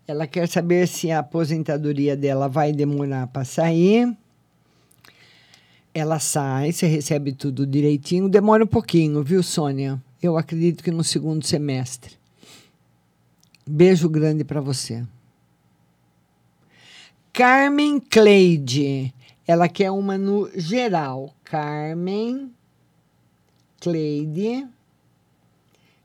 Ela 0.07 0.27
quer 0.27 0.47
saber 0.47 0.87
se 0.87 1.09
a 1.09 1.19
aposentadoria 1.19 2.15
dela 2.15 2.47
vai 2.47 2.71
demorar 2.71 3.25
para 3.25 3.43
sair. 3.43 4.15
Ela 5.91 6.19
sai, 6.19 6.71
você 6.71 6.85
recebe 6.85 7.31
tudo 7.31 7.65
direitinho. 7.65 8.29
Demora 8.29 8.63
um 8.63 8.67
pouquinho, 8.67 9.23
viu, 9.23 9.41
Sônia? 9.41 9.99
Eu 10.23 10.37
acredito 10.37 10.81
que 10.81 10.89
no 10.89 11.03
segundo 11.03 11.45
semestre. 11.45 12.15
Beijo 13.67 14.07
grande 14.07 14.45
para 14.45 14.61
você. 14.61 15.05
Carmen 17.33 17.99
Cleide. 17.99 19.13
Ela 19.45 19.67
quer 19.67 19.91
uma 19.91 20.17
no 20.17 20.49
geral. 20.55 21.35
Carmen 21.43 22.53
Cleide. 23.81 24.65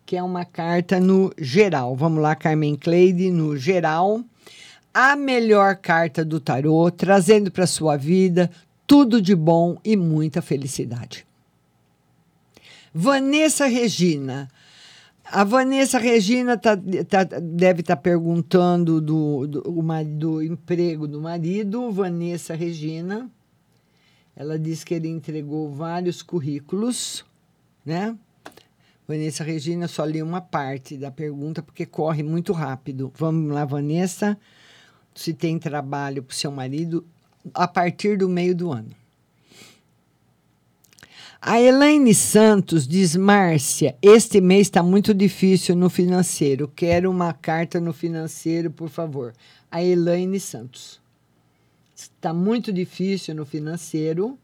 Quer 0.04 0.24
uma 0.24 0.44
carta 0.44 0.98
no 0.98 1.32
geral. 1.38 1.94
Vamos 1.94 2.20
lá, 2.20 2.34
Carmen 2.34 2.74
Cleide, 2.74 3.30
no 3.30 3.56
geral. 3.56 4.24
A 4.92 5.14
melhor 5.14 5.76
carta 5.76 6.24
do 6.24 6.40
tarô, 6.40 6.90
trazendo 6.90 7.52
para 7.52 7.68
sua 7.68 7.96
vida 7.96 8.50
tudo 8.84 9.22
de 9.22 9.36
bom 9.36 9.78
e 9.84 9.96
muita 9.96 10.42
felicidade. 10.42 11.27
Vanessa 12.92 13.66
Regina. 13.66 14.48
A 15.24 15.44
Vanessa 15.44 15.98
Regina 15.98 16.56
tá, 16.56 16.74
tá, 17.08 17.24
deve 17.24 17.80
estar 17.80 17.96
tá 17.96 18.02
perguntando 18.02 19.00
do, 19.00 19.46
do, 19.46 20.04
do, 20.04 20.42
emprego 20.42 21.06
do 21.06 21.20
marido. 21.20 21.90
Vanessa 21.92 22.54
Regina. 22.54 23.30
Ela 24.34 24.58
disse 24.58 24.86
que 24.86 24.94
ele 24.94 25.08
entregou 25.08 25.70
vários 25.70 26.22
currículos, 26.22 27.24
né? 27.84 28.16
Vanessa 29.06 29.42
Regina, 29.42 29.88
só 29.88 30.04
li 30.04 30.22
uma 30.22 30.40
parte 30.40 30.96
da 30.96 31.10
pergunta 31.10 31.62
porque 31.62 31.84
corre 31.84 32.22
muito 32.22 32.52
rápido. 32.52 33.12
Vamos 33.16 33.52
lá, 33.52 33.64
Vanessa. 33.64 34.38
Se 35.14 35.34
tem 35.34 35.58
trabalho 35.58 36.22
para 36.22 36.32
o 36.32 36.36
seu 36.36 36.52
marido 36.52 37.04
a 37.52 37.66
partir 37.66 38.16
do 38.16 38.28
meio 38.28 38.54
do 38.54 38.70
ano. 38.70 38.90
A 41.40 41.60
Elaine 41.60 42.12
Santos 42.14 42.86
diz: 42.86 43.14
Márcia, 43.14 43.96
este 44.02 44.40
mês 44.40 44.62
está 44.62 44.82
muito 44.82 45.14
difícil 45.14 45.76
no 45.76 45.88
financeiro. 45.88 46.66
Quero 46.66 47.08
uma 47.08 47.32
carta 47.32 47.78
no 47.80 47.92
financeiro, 47.92 48.72
por 48.72 48.88
favor. 48.88 49.32
A 49.70 49.82
Elaine 49.82 50.40
Santos. 50.40 51.00
Está 51.94 52.34
muito 52.34 52.72
difícil 52.72 53.36
no 53.36 53.46
financeiro 53.46 54.36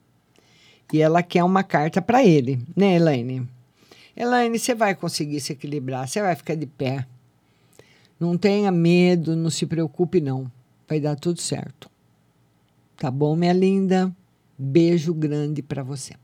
e 0.93 1.01
ela 1.01 1.23
quer 1.23 1.43
uma 1.43 1.65
carta 1.65 2.01
para 2.01 2.25
ele, 2.25 2.61
né, 2.77 2.95
Elaine? 2.95 3.49
Elaine, 4.17 4.59
você 4.59 4.75
vai 4.75 4.95
conseguir 4.95 5.41
se 5.41 5.53
equilibrar, 5.53 6.07
você 6.07 6.21
vai 6.21 6.37
ficar 6.37 6.55
de 6.55 6.67
pé. 6.67 7.07
Não 8.19 8.39
tenha 8.39 8.71
medo, 8.71 9.35
não 9.35 9.51
se 9.51 9.67
preocupe, 9.67 10.21
não. 10.21 10.51
Vai 10.89 11.01
dar 11.01 11.17
tudo 11.17 11.41
certo. 11.41 11.91
Tá 12.97 13.11
bom, 13.11 13.35
minha 13.35 13.53
linda? 13.53 14.15
Beijo 14.57 15.13
grande 15.13 15.61
para 15.63 15.83
você. 15.83 16.15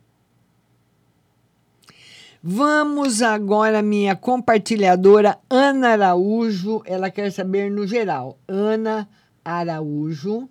Vamos 2.43 3.21
agora, 3.21 3.83
minha 3.83 4.17
compartilhadora 4.17 5.39
Ana 5.51 5.91
Araújo. 5.91 6.81
Ela 6.87 7.11
quer 7.11 7.31
saber 7.31 7.71
no 7.71 7.87
geral. 7.87 8.39
Ana 8.49 9.07
Araújo. 9.45 10.49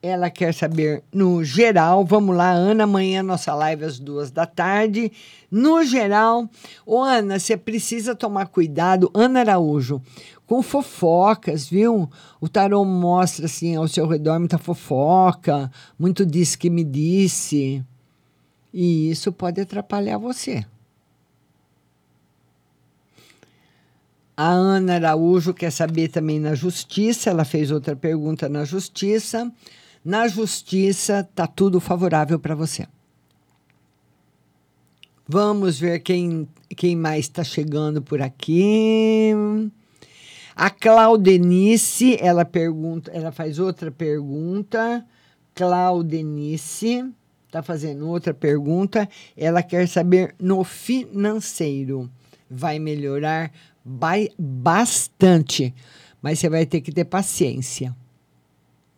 ela 0.00 0.30
quer 0.30 0.54
saber 0.54 1.02
no 1.12 1.42
geral. 1.42 2.04
Vamos 2.04 2.36
lá, 2.36 2.52
Ana, 2.52 2.84
amanhã 2.84 3.24
nossa 3.24 3.52
live 3.56 3.84
às 3.84 3.98
duas 3.98 4.30
da 4.30 4.46
tarde. 4.46 5.10
No 5.50 5.84
geral, 5.84 6.48
ô 6.86 7.02
Ana, 7.02 7.40
você 7.40 7.56
precisa 7.56 8.14
tomar 8.14 8.46
cuidado, 8.46 9.10
Ana 9.12 9.40
Araújo, 9.40 10.00
com 10.46 10.62
fofocas, 10.62 11.68
viu? 11.68 12.08
O 12.40 12.48
tarô 12.48 12.84
mostra 12.84 13.46
assim 13.46 13.74
ao 13.74 13.88
seu 13.88 14.06
redor 14.06 14.38
muita 14.38 14.58
fofoca, 14.58 15.68
muito 15.98 16.24
disse 16.24 16.56
que 16.56 16.70
me 16.70 16.84
disse. 16.84 17.84
E 18.72 19.10
isso 19.10 19.32
pode 19.32 19.60
atrapalhar 19.60 20.18
você. 20.18 20.64
A 24.36 24.48
Ana 24.48 24.94
Araújo 24.94 25.52
quer 25.52 25.70
saber 25.70 26.08
também 26.08 26.40
na 26.40 26.54
justiça, 26.54 27.30
ela 27.30 27.44
fez 27.44 27.70
outra 27.70 27.94
pergunta 27.94 28.48
na 28.48 28.64
justiça. 28.64 29.52
Na 30.04 30.26
justiça, 30.26 31.28
tá 31.34 31.46
tudo 31.46 31.78
favorável 31.78 32.38
para 32.38 32.54
você. 32.54 32.86
Vamos 35.28 35.78
ver 35.78 36.00
quem, 36.00 36.48
quem 36.76 36.96
mais 36.96 37.26
está 37.26 37.44
chegando 37.44 38.02
por 38.02 38.20
aqui. 38.20 39.30
A 40.56 40.68
Claudenice, 40.70 42.16
ela 42.20 42.44
pergunta, 42.44 43.10
ela 43.12 43.30
faz 43.30 43.58
outra 43.58 43.90
pergunta. 43.90 45.06
Claudenice 45.54 47.12
está 47.52 47.62
fazendo 47.62 48.08
outra 48.08 48.32
pergunta. 48.32 49.06
Ela 49.36 49.62
quer 49.62 49.86
saber 49.86 50.34
no 50.40 50.64
financeiro. 50.64 52.10
Vai 52.50 52.78
melhorar 52.78 53.52
Ba 53.84 54.14
bastante. 54.38 55.74
Mas 56.22 56.38
você 56.38 56.48
vai 56.48 56.64
ter 56.64 56.80
que 56.80 56.90
ter 56.90 57.04
paciência. 57.04 57.94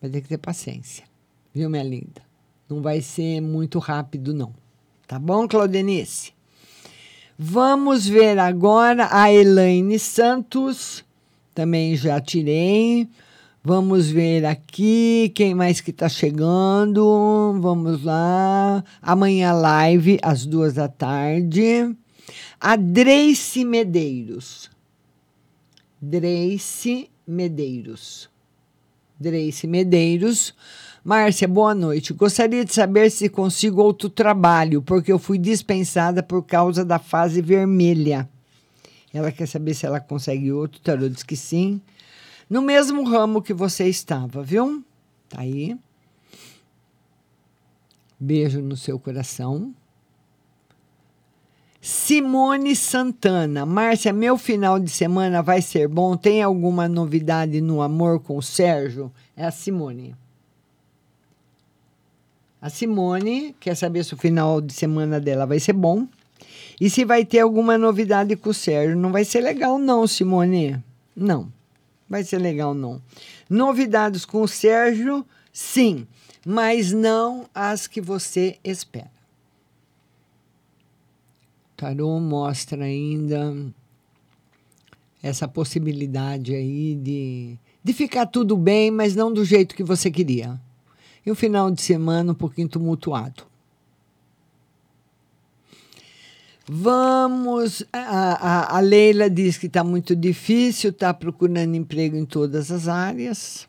Vai 0.01 0.09
ter 0.09 0.21
que 0.21 0.29
ter 0.29 0.39
paciência. 0.39 1.05
Viu, 1.53 1.69
minha 1.69 1.83
linda? 1.83 2.23
Não 2.69 2.81
vai 2.81 3.01
ser 3.01 3.41
muito 3.41 3.79
rápido, 3.79 4.33
não. 4.33 4.55
Tá 5.07 5.19
bom, 5.19 5.49
Claudenice? 5.49 6.33
Vamos 7.37 8.07
ver 8.07 8.39
agora 8.39 9.09
a 9.11 9.33
Elaine 9.33 9.99
Santos. 9.99 11.05
Também 11.55 11.97
já 11.97 12.21
tirei. 12.21 13.09
Vamos 13.67 14.11
ver 14.11 14.45
aqui 14.45 15.33
quem 15.35 15.55
mais 15.55 15.81
que 15.81 15.91
está 15.91 16.07
chegando. 16.07 17.59
Vamos 17.63 18.05
lá. 18.05 18.85
Amanhã 19.01 19.55
live 19.55 20.19
às 20.21 20.45
duas 20.45 20.75
da 20.75 20.87
tarde. 20.87 21.97
A 22.61 22.77
Dreice 22.77 23.65
Medeiros. 23.65 24.71
Dreice 25.99 27.09
Medeiros. 27.27 28.29
Dreice 29.19 29.67
Medeiros. 29.67 30.55
Márcia, 31.03 31.49
boa 31.49 31.75
noite. 31.75 32.13
Gostaria 32.13 32.67
de 32.67 32.75
saber 32.75 33.11
se 33.11 33.31
consigo 33.31 33.81
outro 33.83 34.11
trabalho, 34.11 34.83
porque 34.83 35.11
eu 35.11 35.19
fui 35.19 35.39
dispensada 35.39 36.23
por 36.23 36.43
causa 36.43 36.85
da 36.85 36.99
fase 36.99 37.41
vermelha. 37.41 38.29
Ela 39.11 39.33
quer 39.33 39.49
saber 39.49 39.73
se 39.73 39.87
ela 39.87 40.01
consegue 40.01 40.53
outro. 40.53 40.83
Tarô 40.83 41.09
diz 41.09 41.23
que 41.23 41.35
sim. 41.35 41.81
No 42.49 42.61
mesmo 42.63 43.05
ramo 43.05 43.43
que 43.43 43.55
você 43.55 43.89
estava, 43.89 44.43
viu? 44.43 44.85
Tá 45.29 45.41
aí. 45.41 45.77
Beijo 48.19 48.61
no 48.61 48.77
seu 48.77 48.99
coração. 48.99 49.75
Simone 51.81 52.75
Santana. 52.75 53.67
Márcia, 53.67 54.11
meu 54.13 54.39
final 54.39 54.79
de 54.79 54.91
semana 54.91 55.43
vai 55.43 55.61
ser 55.61 55.87
bom? 55.87 56.17
Tem 56.17 56.43
alguma 56.43 56.89
novidade 56.89 57.61
no 57.61 57.83
amor 57.83 58.21
com 58.21 58.39
o 58.39 58.43
Sérgio? 58.43 59.13
É 59.37 59.45
a 59.45 59.51
Simone. 59.51 60.17
A 62.59 62.71
Simone 62.71 63.55
quer 63.61 63.75
saber 63.75 64.03
se 64.03 64.15
o 64.15 64.17
final 64.17 64.63
de 64.63 64.73
semana 64.73 65.21
dela 65.21 65.45
vai 65.45 65.61
ser 65.61 65.75
bom. 65.75 66.09
E 66.81 66.89
se 66.89 67.05
vai 67.05 67.23
ter 67.23 67.41
alguma 67.41 67.77
novidade 67.77 68.35
com 68.37 68.49
o 68.49 68.55
Sérgio. 68.55 68.97
Não 68.97 69.13
vai 69.13 69.25
ser 69.25 69.41
legal, 69.41 69.79
não, 69.79 70.07
Simone. 70.07 70.83
Não. 71.15 71.53
Vai 72.09 72.23
ser 72.25 72.39
legal, 72.39 72.75
não. 72.75 73.01
Novidades 73.49 74.25
com 74.25 74.43
o 74.43 74.49
Sérgio, 74.49 75.27
sim. 75.53 76.07
Mas 76.47 76.93
não 76.93 77.49
as 77.55 77.87
que 77.87 78.01
você 78.01 78.59
espera. 78.63 79.11
Tarô 81.77 82.21
mostra 82.21 82.85
ainda 82.85 83.55
essa 85.23 85.49
possibilidade 85.49 86.55
aí 86.55 86.95
de, 86.95 87.59
de 87.83 87.93
ficar 87.93 88.27
tudo 88.27 88.57
bem, 88.57 88.91
mas 88.91 89.17
não 89.17 89.33
do 89.33 89.45
jeito 89.45 89.75
que 89.75 89.83
você 89.83 90.11
queria. 90.11 90.61
E 91.25 91.33
um 91.33 91.35
final 91.35 91.71
de 91.71 91.81
semana 91.81 92.33
um 92.33 92.35
pouquinho 92.35 92.69
tumultuado. 92.69 93.45
Vamos. 96.67 97.85
A, 97.93 97.99
a, 97.99 98.77
a 98.79 98.81
Leila 98.81 99.29
diz 99.29 99.59
que 99.59 99.67
está 99.67 99.85
muito 99.85 100.17
difícil, 100.17 100.91
está 100.91 101.13
procurando 101.13 101.75
emprego 101.75 102.17
em 102.17 102.25
todas 102.25 102.71
as 102.71 102.89
áreas. 102.89 103.69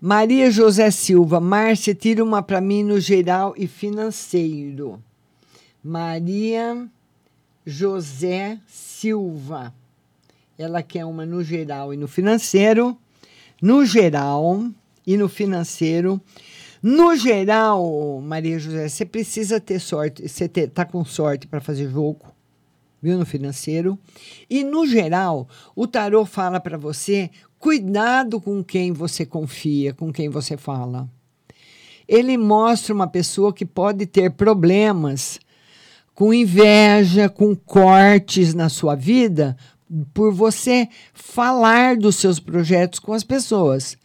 Maria 0.00 0.50
José 0.50 0.90
Silva, 0.90 1.40
Márcia, 1.40 1.94
tira 1.94 2.22
uma 2.22 2.42
para 2.42 2.60
mim 2.60 2.82
no 2.82 3.00
geral 3.00 3.54
e 3.56 3.66
financeiro. 3.66 5.02
Maria 5.82 6.86
José 7.64 8.58
Silva. 8.66 9.72
Ela 10.58 10.82
quer 10.82 11.04
uma 11.06 11.24
no 11.24 11.42
geral 11.42 11.94
e 11.94 11.96
no 11.96 12.06
financeiro. 12.06 12.96
No 13.60 13.86
geral 13.86 14.66
e 15.06 15.16
no 15.16 15.28
financeiro. 15.28 16.20
No 16.82 17.16
geral, 17.16 18.20
Maria 18.22 18.58
José, 18.58 18.88
você 18.88 19.04
precisa 19.04 19.60
ter 19.60 19.80
sorte, 19.80 20.28
você 20.28 20.48
ter, 20.48 20.68
tá 20.68 20.84
com 20.84 21.04
sorte 21.04 21.46
para 21.46 21.60
fazer 21.60 21.90
jogo, 21.90 22.26
viu, 23.02 23.18
no 23.18 23.26
financeiro. 23.26 23.98
E 24.48 24.62
no 24.62 24.86
geral, 24.86 25.48
o 25.74 25.86
tarô 25.86 26.24
fala 26.24 26.60
para 26.60 26.76
você, 26.76 27.30
cuidado 27.58 28.40
com 28.40 28.62
quem 28.62 28.92
você 28.92 29.24
confia, 29.24 29.94
com 29.94 30.12
quem 30.12 30.28
você 30.28 30.56
fala. 30.56 31.08
Ele 32.06 32.36
mostra 32.36 32.94
uma 32.94 33.06
pessoa 33.08 33.52
que 33.52 33.64
pode 33.64 34.06
ter 34.06 34.30
problemas 34.30 35.40
com 36.14 36.32
inveja, 36.32 37.28
com 37.28 37.54
cortes 37.54 38.54
na 38.54 38.68
sua 38.68 38.94
vida, 38.94 39.56
por 40.14 40.32
você 40.32 40.88
falar 41.12 41.96
dos 41.96 42.16
seus 42.16 42.40
projetos 42.40 42.98
com 42.98 43.12
as 43.12 43.24
pessoas. 43.24 43.98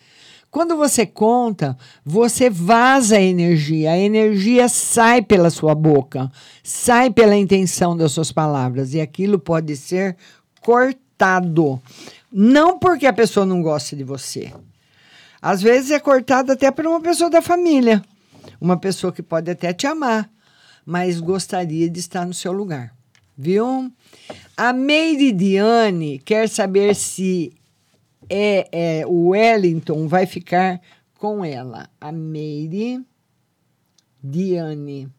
Quando 0.52 0.76
você 0.76 1.06
conta, 1.06 1.78
você 2.06 2.49
vaza 2.49 3.16
a 3.16 3.22
energia, 3.22 3.91
a 3.91 3.97
energia 3.97 4.68
sai 4.68 5.22
pela 5.22 5.49
sua 5.49 5.74
boca, 5.74 6.30
sai 6.62 7.10
pela 7.10 7.36
intenção 7.36 7.95
das 7.95 8.12
suas 8.12 8.32
palavras, 8.32 8.93
e 8.93 8.99
aquilo 9.02 9.39
pode 9.39 9.76
ser 9.78 10.18
cortado. 10.62 11.82
Não 12.32 12.78
porque 12.78 13.08
a 13.08 13.14
pessoa 13.14 13.45
não 13.45 13.62
gosta 13.62 13.95
de 13.95 14.04
você. 14.04 14.54
Às 15.41 15.62
vezes 15.62 15.89
é 15.89 15.99
cortado 15.99 16.52
até 16.52 16.70
por 16.70 16.86
uma 16.86 16.99
pessoa 16.99 17.30
da 17.30 17.41
família, 17.41 18.04
uma 18.60 18.78
pessoa 18.78 19.14
que 19.14 19.24
pode 19.24 19.49
até 19.49 19.72
te 19.72 19.88
amar 19.88 20.30
mas 20.86 21.20
gostaria 21.20 21.89
de 21.89 21.99
estar 21.99 22.26
no 22.26 22.34
seu 22.34 22.52
lugar. 22.52 22.93
Viu? 23.38 23.91
A 24.56 24.74
Meiridiane 24.74 26.20
quer 26.20 26.49
saber 26.49 26.95
se 26.95 27.54
é, 28.34 28.70
é, 28.72 29.06
o 29.06 29.30
Wellington 29.30 30.08
vai 30.08 30.26
ficar 30.26 30.80
com 31.20 31.44
ela. 31.44 31.90
A 32.00 32.14
Meire 32.14 33.06
Diane. 34.24 35.10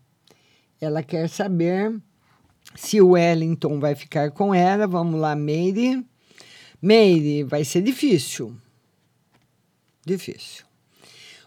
Ela 0.81 1.03
quer 1.03 1.29
saber 1.29 1.95
se 2.75 3.03
o 3.03 3.11
Wellington 3.11 3.79
vai 3.79 3.95
ficar 3.95 4.31
com 4.31 4.55
ela. 4.55 4.87
Vamos 4.87 5.21
lá, 5.21 5.37
Meire. 5.37 6.03
Meire, 6.81 7.45
vai 7.45 7.65
ser 7.65 7.83
difícil. 7.83 8.57
Difícil. 10.07 10.65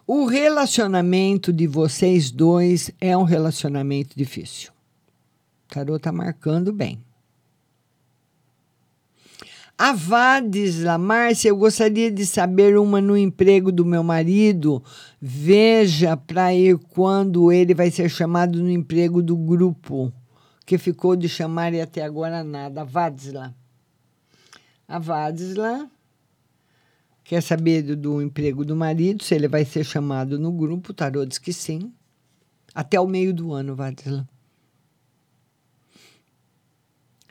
O 0.05 0.28
relacionamento 0.28 1.51
de 1.51 1.66
vocês 1.66 2.30
dois 2.30 2.91
é 3.01 3.18
um 3.18 3.24
relacionamento 3.24 4.16
difícil. 4.16 4.72
O 5.76 5.95
está 5.95 6.11
marcando 6.11 6.72
bem. 6.72 7.03
A 9.78 9.91
Vadisla, 9.91 10.97
Márcia, 10.97 11.49
eu 11.49 11.57
gostaria 11.57 12.09
de 12.09 12.26
saber 12.26 12.78
uma 12.78 13.01
no 13.01 13.17
emprego 13.17 13.73
do 13.73 13.86
meu 13.86 14.01
marido. 14.01 14.82
Veja 15.21 16.15
para 16.15 16.53
ir 16.53 16.78
quando 16.78 17.51
ele 17.51 17.73
vai 17.73 17.91
ser 17.91 18.09
chamado 18.09 18.63
no 18.63 18.71
emprego 18.71 19.21
do 19.21 19.36
grupo, 19.36 20.13
que 20.65 20.78
ficou 20.78 21.15
de 21.17 21.28
chamar 21.28 21.73
e 21.73 21.82
até 21.82 22.03
agora 22.03 22.41
nada. 22.41 22.82
A 22.82 22.86
Vadisla. 22.86 23.53
A 24.88 24.97
Vadisla 24.97 25.89
Quer 27.26 27.41
saber 27.41 27.82
do, 27.82 27.95
do, 27.95 28.21
emprego 28.21 28.63
do 28.63 28.76
marido, 28.76 29.23
se 29.23 29.34
ele 29.34 29.47
vai 29.47 29.65
ser 29.65 29.84
chamado 29.84 30.38
no 30.38 30.51
grupo? 30.51 30.91
O 30.91 30.93
tarô 30.93 31.26
diz 31.26 31.39
que 31.39 31.51
sim. 31.51 31.91
Até 32.73 32.99
o 32.99 33.07
meio 33.07 33.34
do 33.34 33.51
ano, 33.51 33.76
Vadisla. 33.76 34.30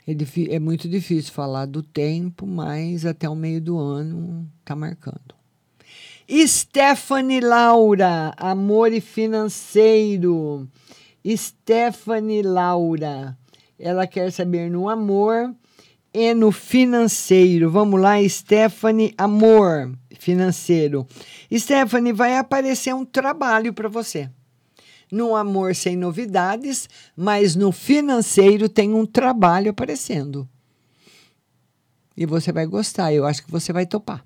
É, 0.07 0.55
é 0.55 0.59
muito 0.59 0.87
difícil 0.87 1.33
falar 1.33 1.65
do 1.65 1.81
tempo, 1.81 2.45
mas 2.45 3.05
até 3.05 3.27
o 3.27 3.35
meio 3.35 3.59
do 3.59 3.77
ano 3.77 4.47
está 4.59 4.75
marcando. 4.75 5.35
Stephanie 6.29 7.39
Laura, 7.39 8.33
amor 8.37 8.91
e 8.93 9.01
financeiro. 9.01 10.67
Stephanie 11.35 12.41
Laura, 12.41 13.37
ela 13.79 14.05
quer 14.07 14.31
saber 14.31 14.69
no 14.69 14.89
amor 14.89 15.53
e 16.13 16.33
no 16.33 16.51
financeiro. 16.51 17.69
Vamos 17.69 17.99
lá, 17.99 18.15
Stephanie, 18.27 19.13
amor 19.17 19.91
financeiro. 20.19 21.07
Stephanie, 21.53 22.13
vai 22.13 22.37
aparecer 22.37 22.93
um 22.93 23.05
trabalho 23.05 23.73
para 23.73 23.89
você. 23.89 24.29
No 25.15 25.33
amor 25.33 25.73
sem 25.73 25.95
novidades, 25.95 26.89
mas 27.15 27.55
no 27.55 27.71
financeiro 27.71 28.67
tem 28.67 28.93
um 28.93 29.05
trabalho 29.05 29.71
aparecendo. 29.71 30.45
E 32.17 32.25
você 32.25 32.51
vai 32.51 32.65
gostar, 32.65 33.13
eu 33.13 33.25
acho 33.25 33.41
que 33.45 33.49
você 33.49 33.71
vai 33.71 33.85
topar. 33.85 34.25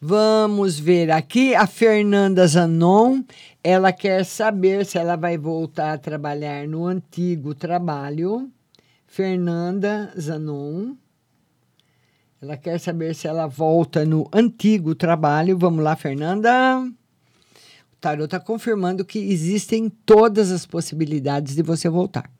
Vamos 0.00 0.78
ver 0.78 1.10
aqui 1.10 1.52
a 1.52 1.66
Fernanda 1.66 2.46
Zanon. 2.46 3.24
Ela 3.60 3.92
quer 3.92 4.24
saber 4.24 4.86
se 4.86 4.98
ela 4.98 5.16
vai 5.16 5.36
voltar 5.36 5.94
a 5.94 5.98
trabalhar 5.98 6.68
no 6.68 6.86
antigo 6.86 7.56
trabalho. 7.56 8.48
Fernanda 9.04 10.14
Zanon. 10.16 10.94
Ela 12.40 12.56
quer 12.56 12.78
saber 12.78 13.16
se 13.16 13.26
ela 13.26 13.48
volta 13.48 14.04
no 14.04 14.28
antigo 14.32 14.94
trabalho. 14.94 15.58
Vamos 15.58 15.82
lá, 15.82 15.96
Fernanda. 15.96 16.88
Tarot 18.04 18.26
está 18.26 18.38
confirmando 18.38 19.02
que 19.02 19.18
existem 19.18 19.88
todas 19.88 20.52
as 20.52 20.66
possibilidades 20.66 21.56
de 21.56 21.62
você 21.62 21.88
voltar. 21.88 22.30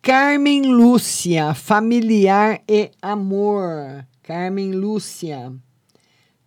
Carmen 0.00 0.62
Lúcia, 0.72 1.52
familiar 1.52 2.62
e 2.66 2.90
amor. 3.02 4.06
Carmen 4.22 4.72
Lúcia. 4.72 5.52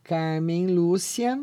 Carmen 0.03 0.73
Lúcia. 0.73 1.39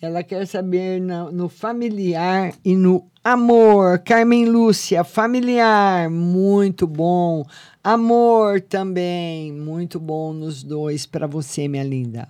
Ela 0.00 0.22
quer 0.22 0.46
saber 0.46 1.00
no, 1.00 1.32
no, 1.32 1.48
familiar 1.48 2.54
e 2.64 2.76
no 2.76 3.10
amor. 3.24 3.98
Carmen 3.98 4.44
Lúcia, 4.44 5.02
familiar, 5.02 6.08
muito 6.08 6.86
bom. 6.86 7.44
Amor 7.82 8.60
também, 8.60 9.52
muito 9.52 9.98
bom 9.98 10.32
nos 10.32 10.62
dois 10.62 11.04
para 11.04 11.26
você, 11.26 11.66
minha 11.66 11.82
linda. 11.82 12.28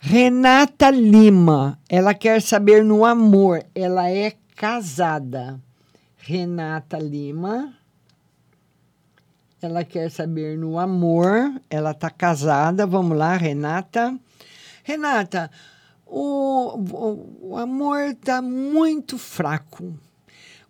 Renata 0.00 0.90
Lima, 0.90 1.76
ela 1.88 2.14
quer 2.14 2.40
saber 2.40 2.84
no 2.84 3.04
amor. 3.04 3.64
Ela 3.74 4.08
é 4.08 4.32
casada. 4.54 5.60
Renata 6.16 6.98
Lima. 6.98 7.74
Ela 9.60 9.84
quer 9.84 10.08
saber 10.08 10.56
no 10.56 10.78
amor. 10.78 11.60
Ela 11.68 11.90
está 11.90 12.10
casada. 12.10 12.86
Vamos 12.86 13.18
lá, 13.18 13.36
Renata. 13.36 14.16
Renata, 14.84 15.50
o, 16.06 16.78
o, 16.78 17.50
o 17.50 17.56
amor 17.56 17.98
está 18.10 18.40
muito 18.40 19.18
fraco. 19.18 19.92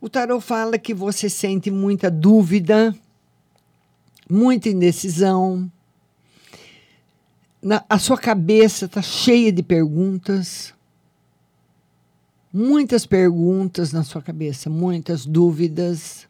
O 0.00 0.08
tarot 0.08 0.42
fala 0.42 0.78
que 0.78 0.94
você 0.94 1.28
sente 1.28 1.70
muita 1.70 2.10
dúvida, 2.10 2.94
muita 4.28 4.70
indecisão. 4.70 5.70
Na, 7.60 7.84
a 7.88 7.98
sua 7.98 8.16
cabeça 8.16 8.84
está 8.86 9.02
cheia 9.02 9.52
de 9.52 9.62
perguntas 9.62 10.74
muitas 12.52 13.06
perguntas 13.06 13.92
na 13.92 14.02
sua 14.02 14.22
cabeça, 14.22 14.70
muitas 14.70 15.26
dúvidas. 15.26 16.26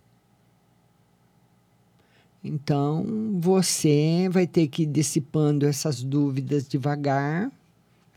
Então, 2.43 3.37
você 3.39 4.29
vai 4.31 4.47
ter 4.47 4.68
que 4.68 4.83
ir 4.83 4.87
dissipando 4.87 5.66
essas 5.66 6.03
dúvidas 6.03 6.68
devagar. 6.68 7.51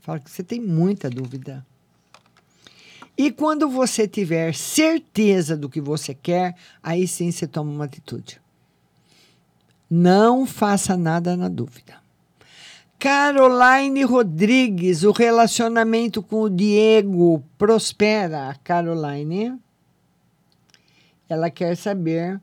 Fala 0.00 0.20
que 0.20 0.30
você 0.30 0.42
tem 0.42 0.60
muita 0.60 1.08
dúvida. 1.08 1.64
E 3.16 3.30
quando 3.30 3.68
você 3.68 4.08
tiver 4.08 4.54
certeza 4.54 5.56
do 5.56 5.68
que 5.68 5.80
você 5.80 6.14
quer, 6.14 6.56
aí 6.82 7.06
sim 7.06 7.30
você 7.30 7.46
toma 7.46 7.70
uma 7.70 7.84
atitude. 7.84 8.40
Não 9.88 10.46
faça 10.46 10.96
nada 10.96 11.36
na 11.36 11.48
dúvida. 11.48 12.01
Caroline 13.02 14.04
Rodrigues, 14.04 15.02
o 15.02 15.10
relacionamento 15.10 16.22
com 16.22 16.42
o 16.42 16.48
Diego 16.48 17.42
prospera. 17.58 18.54
Caroline, 18.62 19.58
ela 21.28 21.50
quer 21.50 21.76
saber 21.76 22.40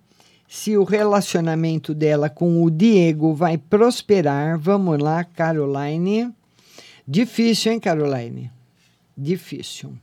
se 0.50 0.76
o 0.76 0.84
relacionamento 0.84 1.94
dela 1.94 2.30
com 2.30 2.62
o 2.62 2.70
Diego 2.70 3.34
vai 3.34 3.58
prosperar. 3.58 4.60
Vamos 4.60 5.00
lá, 5.00 5.24
Caroline. 5.24 6.30
Difícil, 7.08 7.72
hein, 7.72 7.80
Caroline? 7.80 8.52
Difícil. 9.18 9.94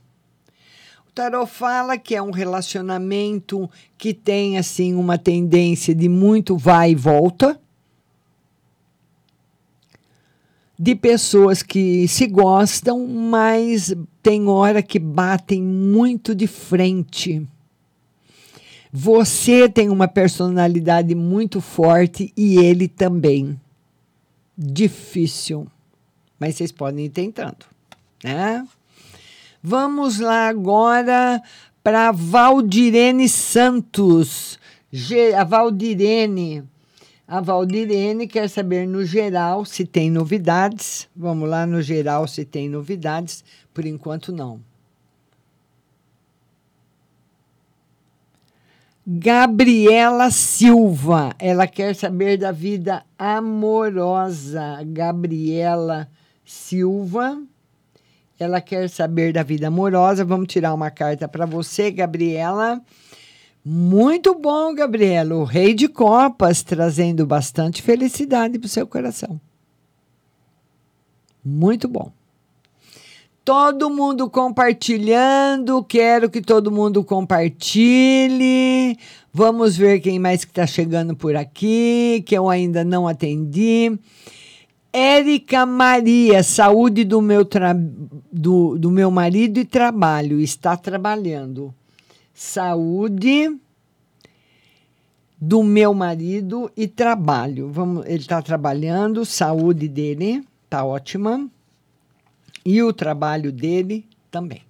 O 1.07 1.11
tarot 1.13 1.51
fala 1.51 1.99
que 1.99 2.15
é 2.15 2.21
um 2.21 2.31
relacionamento 2.31 3.69
que 3.95 4.11
tem 4.11 4.57
assim 4.57 4.95
uma 4.95 5.19
tendência 5.19 5.93
de 5.93 6.09
muito 6.09 6.57
vai 6.57 6.93
e 6.93 6.95
volta 6.95 7.61
de 10.79 10.95
pessoas 10.95 11.63
que 11.63 12.07
se 12.07 12.27
gostam, 12.27 13.07
mas 13.07 13.95
tem 14.21 14.47
hora 14.47 14.83
que 14.83 14.99
batem 14.99 15.61
muito 15.61 16.35
de 16.35 16.45
frente. 16.45 17.45
Você 18.91 19.67
tem 19.67 19.89
uma 19.89 20.07
personalidade 20.07 21.15
muito 21.15 21.59
forte 21.59 22.31
e 22.37 22.57
ele 22.57 22.87
também. 22.87 23.59
Difícil, 24.57 25.67
mas 26.39 26.55
vocês 26.55 26.71
podem 26.71 27.05
ir 27.05 27.09
tentando, 27.09 27.65
né? 28.23 28.67
Vamos 29.61 30.19
lá 30.19 30.47
agora 30.47 31.41
para 31.83 32.11
Valdirene 32.11 33.27
Santos. 33.27 34.57
A 35.37 35.43
Valdirene 35.43 36.63
a 37.27 37.41
Valdirene 37.41 38.25
quer 38.25 38.49
saber 38.49 38.87
no 38.87 39.03
geral 39.03 39.65
se 39.65 39.85
tem 39.85 40.09
novidades. 40.09 41.09
Vamos 41.13 41.49
lá 41.49 41.65
no 41.65 41.81
geral 41.81 42.25
se 42.25 42.45
tem 42.45 42.69
novidades. 42.69 43.43
Por 43.73 43.85
enquanto, 43.85 44.31
não. 44.31 44.61
Gabriela 49.05 50.31
Silva, 50.31 51.33
ela 51.37 51.67
quer 51.67 51.95
saber 51.95 52.37
da 52.37 52.51
vida 52.51 53.05
amorosa. 53.17 54.79
Gabriela 54.85 56.09
Silva, 56.45 57.41
ela 58.39 58.61
quer 58.61 58.89
saber 58.89 59.33
da 59.33 59.43
vida 59.43 59.67
amorosa. 59.67 60.23
Vamos 60.23 60.47
tirar 60.47 60.73
uma 60.73 60.91
carta 60.91 61.27
para 61.27 61.45
você, 61.45 61.91
Gabriela. 61.91 62.81
Muito 63.69 64.33
bom, 64.33 64.73
Gabriela. 64.73 65.35
O 65.35 65.43
Rei 65.43 65.73
de 65.73 65.89
Copas 65.89 66.63
trazendo 66.63 67.27
bastante 67.27 67.81
felicidade 67.81 68.57
para 68.57 68.65
o 68.65 68.69
seu 68.69 68.87
coração. 68.87 69.41
Muito 71.43 71.85
bom. 71.85 72.09
Todo 73.43 73.89
mundo 73.89 74.29
compartilhando. 74.29 75.83
Quero 75.83 76.29
que 76.29 76.41
todo 76.41 76.71
mundo 76.71 77.03
compartilhe. 77.03 78.97
Vamos 79.33 79.75
ver 79.75 79.99
quem 79.99 80.17
mais 80.17 80.45
que 80.45 80.51
está 80.51 80.65
chegando 80.65 81.13
por 81.13 81.35
aqui, 81.35 82.23
que 82.25 82.37
eu 82.37 82.49
ainda 82.49 82.85
não 82.85 83.05
atendi. 83.05 83.99
Érica 84.93 85.65
Maria, 85.65 86.41
saúde 86.41 87.03
do 87.03 87.21
meu, 87.21 87.45
do, 88.31 88.77
do 88.77 88.89
meu 88.89 89.11
marido 89.11 89.59
e 89.59 89.65
trabalho. 89.65 90.39
Está 90.39 90.77
trabalhando 90.77 91.75
saúde 92.37 93.59
do 95.41 95.63
meu 95.63 95.91
marido 95.91 96.71
e 96.77 96.87
trabalho. 96.87 97.71
Vamos, 97.71 98.05
ele 98.05 98.19
está 98.19 98.43
trabalhando, 98.43 99.25
saúde 99.25 99.87
dele 99.87 100.45
está 100.63 100.85
ótima 100.85 101.49
e 102.63 102.83
o 102.83 102.93
trabalho 102.93 103.51
dele 103.51 104.05
também. 104.29 104.61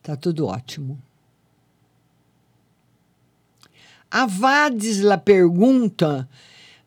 Tá 0.00 0.14
tudo 0.14 0.46
ótimo. 0.46 0.96
A 4.08 4.24
Vadisla 4.24 5.18
pergunta 5.18 6.28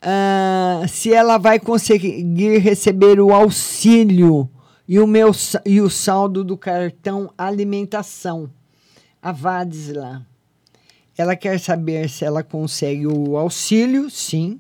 uh, 0.01 0.87
se 0.87 1.13
ela 1.13 1.37
vai 1.37 1.59
conseguir 1.59 2.59
receber 2.59 3.19
o 3.19 3.33
auxílio 3.33 4.49
e 4.87 4.97
o, 4.97 5.05
meu, 5.05 5.31
e 5.65 5.81
o 5.81 5.89
saldo 5.89 6.41
do 6.41 6.55
cartão 6.55 7.33
alimentação 7.37 8.49
a 9.25 9.31
Vadisla. 9.31 10.23
Ela 11.17 11.35
quer 11.35 11.59
saber 11.59 12.07
se 12.09 12.23
ela 12.23 12.43
consegue 12.43 13.07
o 13.07 13.37
auxílio, 13.37 14.07
sim. 14.07 14.59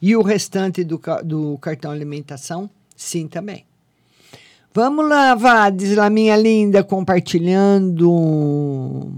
E 0.00 0.16
o 0.16 0.22
restante 0.22 0.82
do, 0.82 1.00
do 1.22 1.56
cartão 1.58 1.92
alimentação, 1.92 2.68
sim 2.96 3.28
também. 3.28 3.64
Vamos 4.74 5.08
lá, 5.08 5.36
Vadisla, 5.36 6.10
minha 6.10 6.36
linda, 6.36 6.82
compartilhando. 6.82 9.12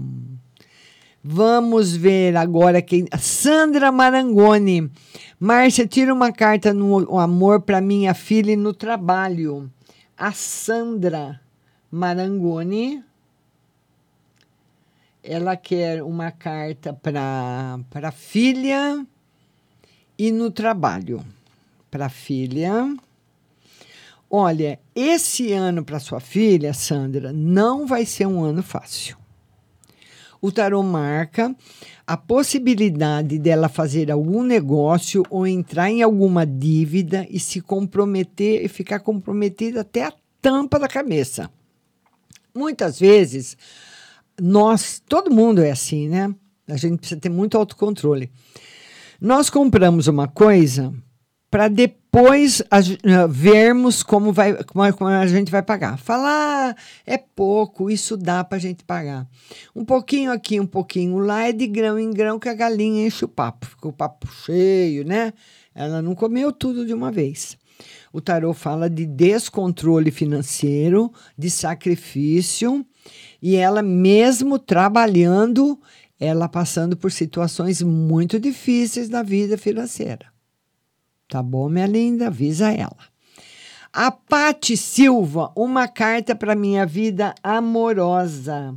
Vamos 1.23 1.95
ver 1.95 2.37
agora 2.37 2.79
quem. 2.79 3.07
Sandra 3.17 3.91
Marangoni. 3.91 4.91
Márcia, 5.39 5.87
tira 5.87 6.13
uma 6.13 6.31
carta 6.31 6.71
no 6.71 7.17
amor 7.17 7.61
para 7.61 7.81
minha 7.81 8.13
filha 8.13 8.51
e 8.51 8.55
no 8.55 8.71
trabalho. 8.71 9.67
A 10.15 10.31
Sandra 10.31 11.41
Marangoni. 11.89 13.03
Ela 15.27 15.57
quer 15.57 16.03
uma 16.03 16.29
carta 16.29 16.93
para 16.93 17.79
a 17.93 18.11
filha 18.11 19.03
e 20.15 20.31
no 20.31 20.51
trabalho. 20.51 21.25
Para 21.89 22.05
a 22.05 22.09
filha. 22.09 22.95
Olha, 24.29 24.79
esse 24.95 25.51
ano 25.51 25.83
para 25.83 25.99
sua 25.99 26.19
filha, 26.19 26.73
Sandra, 26.73 27.33
não 27.33 27.87
vai 27.87 28.05
ser 28.05 28.27
um 28.27 28.43
ano 28.43 28.61
fácil. 28.61 29.17
O 30.39 30.51
tarô 30.51 30.83
marca 30.83 31.55
a 32.05 32.15
possibilidade 32.15 33.39
dela 33.39 33.67
fazer 33.67 34.11
algum 34.11 34.43
negócio 34.43 35.23
ou 35.31 35.47
entrar 35.47 35.89
em 35.89 36.03
alguma 36.03 36.45
dívida 36.45 37.25
e 37.31 37.39
se 37.39 37.61
comprometer 37.61 38.63
e 38.63 38.67
ficar 38.67 38.99
comprometida 38.99 39.81
até 39.81 40.03
a 40.03 40.13
tampa 40.39 40.77
da 40.77 40.87
cabeça. 40.87 41.49
Muitas 42.53 42.99
vezes, 42.99 43.57
nós, 44.39 45.01
todo 45.07 45.33
mundo 45.33 45.61
é 45.61 45.71
assim, 45.71 46.09
né? 46.09 46.33
A 46.67 46.77
gente 46.77 46.97
precisa 46.99 47.19
ter 47.19 47.29
muito 47.29 47.57
autocontrole. 47.57 48.31
Nós 49.19 49.49
compramos 49.49 50.07
uma 50.07 50.27
coisa 50.27 50.93
para 51.49 51.67
depois 51.69 52.61
a, 52.69 52.79
uh, 52.79 53.27
vermos 53.29 54.03
como, 54.03 54.33
vai, 54.33 54.61
como, 54.65 54.93
como, 54.93 55.09
a 55.09 55.27
gente 55.27 55.51
vai 55.51 55.61
pagar. 55.61 55.97
Falar 55.97 56.71
ah, 56.71 56.75
é 57.05 57.17
pouco, 57.17 57.89
isso 57.89 58.17
dá 58.17 58.43
para 58.43 58.57
a 58.57 58.61
gente 58.61 58.83
pagar. 58.83 59.27
Um 59.73 59.85
pouquinho 59.85 60.31
aqui, 60.31 60.59
um 60.59 60.65
pouquinho 60.65 61.17
lá, 61.19 61.47
é 61.47 61.53
de 61.53 61.65
grão 61.67 61.97
em 61.97 62.11
grão 62.11 62.39
que 62.39 62.49
a 62.49 62.53
galinha 62.53 63.07
enche 63.07 63.23
o 63.23 63.29
papo. 63.29 63.67
Ficou 63.67 63.91
o 63.91 63.95
papo 63.95 64.27
cheio, 64.27 65.05
né? 65.05 65.31
Ela 65.73 66.01
não 66.01 66.13
comeu 66.13 66.51
tudo 66.51 66.85
de 66.85 66.93
uma 66.93 67.11
vez. 67.11 67.57
O 68.11 68.19
tarô 68.19 68.53
fala 68.53 68.89
de 68.89 69.05
descontrole 69.05 70.11
financeiro, 70.11 71.11
de 71.37 71.49
sacrifício, 71.49 72.85
e 73.47 73.57
ela, 73.57 73.83
mesmo 73.83 74.57
trabalhando, 74.57 75.79
ela 76.19 76.49
passando 76.49 76.97
por 76.97 77.11
situações 77.11 77.79
muito 77.79 78.39
difíceis 78.39 79.07
na 79.07 79.21
vida 79.21 79.55
financeira. 79.55 80.25
Tá 81.29 81.43
bom, 81.43 81.69
minha 81.69 81.85
linda? 81.85 82.25
Avisa 82.25 82.71
ela. 82.71 82.97
A 83.93 84.09
Pati 84.09 84.75
Silva, 84.75 85.51
uma 85.55 85.87
carta 85.87 86.33
para 86.33 86.55
minha 86.55 86.87
vida 86.87 87.35
amorosa. 87.43 88.75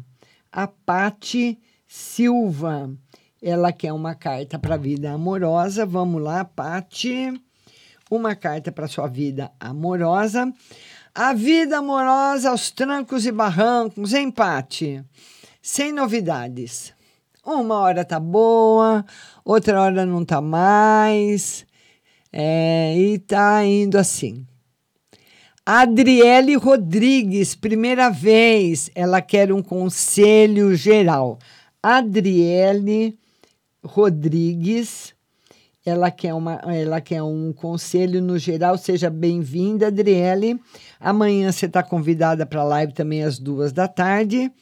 A 0.53 0.67
Pati 0.67 1.59
Silva, 1.87 2.95
ela 3.41 3.73
quer 3.73 3.95
uma 3.95 4.15
carta 4.15 4.59
para 4.59 4.75
a 4.75 4.79
vida 4.79 5.11
amorosa. 5.13 5.87
Vamos 5.87 6.23
lá, 6.23 6.45
Pati. 6.45 7.33
Uma 8.11 8.37
carta 8.37 8.71
para 8.71 8.87
sua 8.87 9.07
vida 9.07 9.51
amorosa. 9.59 10.53
A 11.21 11.35
vida 11.35 11.79
amorosa 11.79 12.51
aos 12.51 12.71
trancos 12.71 13.27
e 13.27 13.33
barrancos, 13.33 14.15
hein, 14.15 14.31
Pati? 14.31 15.05
Sem 15.61 15.91
novidades. 15.91 16.95
Uma 17.45 17.81
hora 17.81 18.05
tá 18.05 18.21
boa, 18.21 19.05
outra 19.45 19.83
hora 19.83 20.07
não 20.07 20.25
tá 20.25 20.41
mais. 20.41 21.67
É, 22.33 22.95
e 22.97 23.19
tá 23.19 23.65
indo 23.65 23.99
assim. 23.99 24.47
Adriele 25.67 26.55
Rodrigues, 26.55 27.53
primeira 27.57 28.11
vez, 28.11 28.89
ela 28.95 29.21
quer 29.21 29.53
um 29.53 29.61
conselho 29.61 30.73
geral. 30.77 31.41
Adriele 31.83 33.19
Rodrigues, 33.85 35.17
ela 35.89 36.11
quer, 36.11 36.35
uma, 36.35 36.55
ela 36.67 37.01
quer 37.01 37.23
um 37.23 37.53
conselho 37.53 38.21
no 38.21 38.39
geral. 38.39 38.77
Seja 38.77 39.09
bem-vinda, 39.09 39.87
Adriele. 39.87 40.61
Amanhã 41.01 41.51
você 41.51 41.67
está 41.67 41.83
convidada 41.83 42.45
para 42.45 42.61
a 42.61 42.65
live 42.65 42.93
também 42.93 43.23
às 43.23 43.39
duas 43.39 43.73
da 43.73 43.89
tarde. 43.89 44.53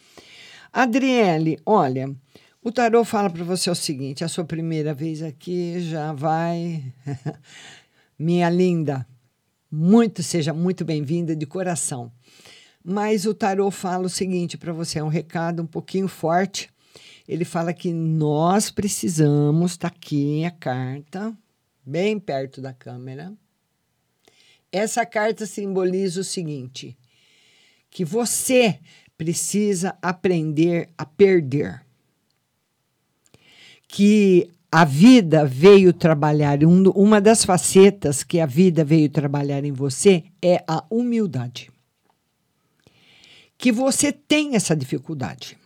Adriele, 0.72 1.59
olha, 1.66 2.14
o 2.62 2.70
tarô 2.70 3.05
fala 3.05 3.29
para 3.29 3.43
você 3.43 3.68
o 3.70 3.74
seguinte: 3.74 4.22
a 4.22 4.29
sua 4.29 4.45
primeira 4.45 4.95
vez 4.95 5.22
aqui 5.22 5.81
já 5.81 6.12
vai. 6.12 6.93
Minha 8.18 8.49
linda, 8.49 9.07
muito 9.70 10.22
seja 10.22 10.53
muito 10.53 10.85
bem-vinda 10.85 11.35
de 11.35 11.45
coração. 11.45 12.12
Mas 12.85 13.27
o 13.27 13.35
tarô 13.35 13.70
fala 13.70 14.07
o 14.07 14.11
seguinte 14.11 14.57
para 14.57 14.72
você: 14.72 15.01
é 15.01 15.05
um 15.05 15.09
recado 15.09 15.62
um 15.62 15.66
pouquinho 15.66 16.07
forte. 16.07 16.70
Ele 17.29 17.45
fala 17.45 17.72
que 17.72 17.93
nós 17.93 18.70
precisamos, 18.70 19.72
está 19.72 19.89
aqui 19.89 20.45
a 20.45 20.51
carta, 20.51 21.37
bem 21.85 22.18
perto 22.18 22.61
da 22.61 22.72
câmera. 22.72 23.33
Essa 24.70 25.05
carta 25.05 25.47
simboliza 25.47 26.20
o 26.20 26.24
seguinte: 26.24 26.97
que 27.91 28.05
você 28.05 28.79
precisa 29.16 29.97
aprender 30.03 30.91
a 30.97 31.05
perder 31.05 31.85
que 33.89 34.51
a 34.70 34.85
vida 34.85 35.47
veio 35.47 35.93
trabalhar, 35.93 36.62
um, 36.64 36.91
uma 36.91 37.20
das 37.20 37.45
facetas 37.45 38.22
que 38.22 38.41
a 38.41 38.47
vida 38.47 38.85
veio 38.85 39.09
trabalhar 39.09 39.64
em 39.64 39.72
você 39.72 40.24
é 40.43 40.62
a 40.68 40.85
humildade. 40.91 41.70
Que 43.57 43.72
você 43.72 44.12
tem 44.12 44.55
essa 44.55 44.77
dificuldade. 44.77 45.57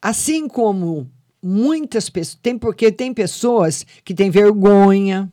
Assim 0.00 0.48
como 0.48 1.10
muitas 1.42 2.08
pessoas, 2.08 2.38
tem 2.42 2.58
porque 2.58 2.90
tem 2.90 3.12
pessoas 3.12 3.84
que 4.04 4.14
têm 4.14 4.30
vergonha, 4.30 5.30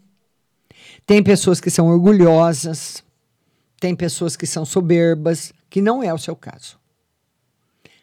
tem 1.06 1.24
pessoas 1.24 1.62
que 1.62 1.70
são 1.70 1.88
orgulhosas, 1.88 3.04
tem 3.80 3.96
pessoas 3.96 4.36
que 4.36 4.46
são 4.46 4.66
soberbas, 4.66 5.54
que 5.70 5.82
não 5.82 6.04
é 6.04 6.14
o 6.14 6.18
seu 6.18 6.36
caso. 6.36 6.80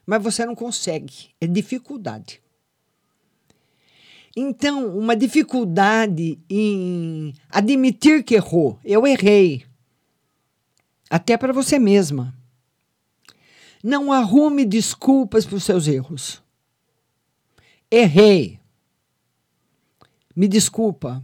Mas 0.07 0.23
você 0.23 0.45
não 0.45 0.55
consegue, 0.55 1.31
é 1.41 1.47
dificuldade. 1.47 2.41
Então, 4.37 4.99
uma 4.99 5.15
dificuldade 5.15 6.41
em 6.51 7.33
admitir 7.49 8.25
que 8.25 8.35
errou. 8.35 8.79
Eu 8.85 9.07
errei. 9.07 9.65
Até 11.09 11.37
para 11.37 11.53
você 11.53 11.79
mesma. 11.79 12.35
Não 13.83 14.13
arrume 14.13 14.65
desculpas 14.65 15.47
para 15.47 15.57
os 15.57 15.63
seus 15.63 15.87
erros. 15.87 16.43
Errei. 17.95 18.59
Me 20.35 20.49
desculpa. 20.49 21.23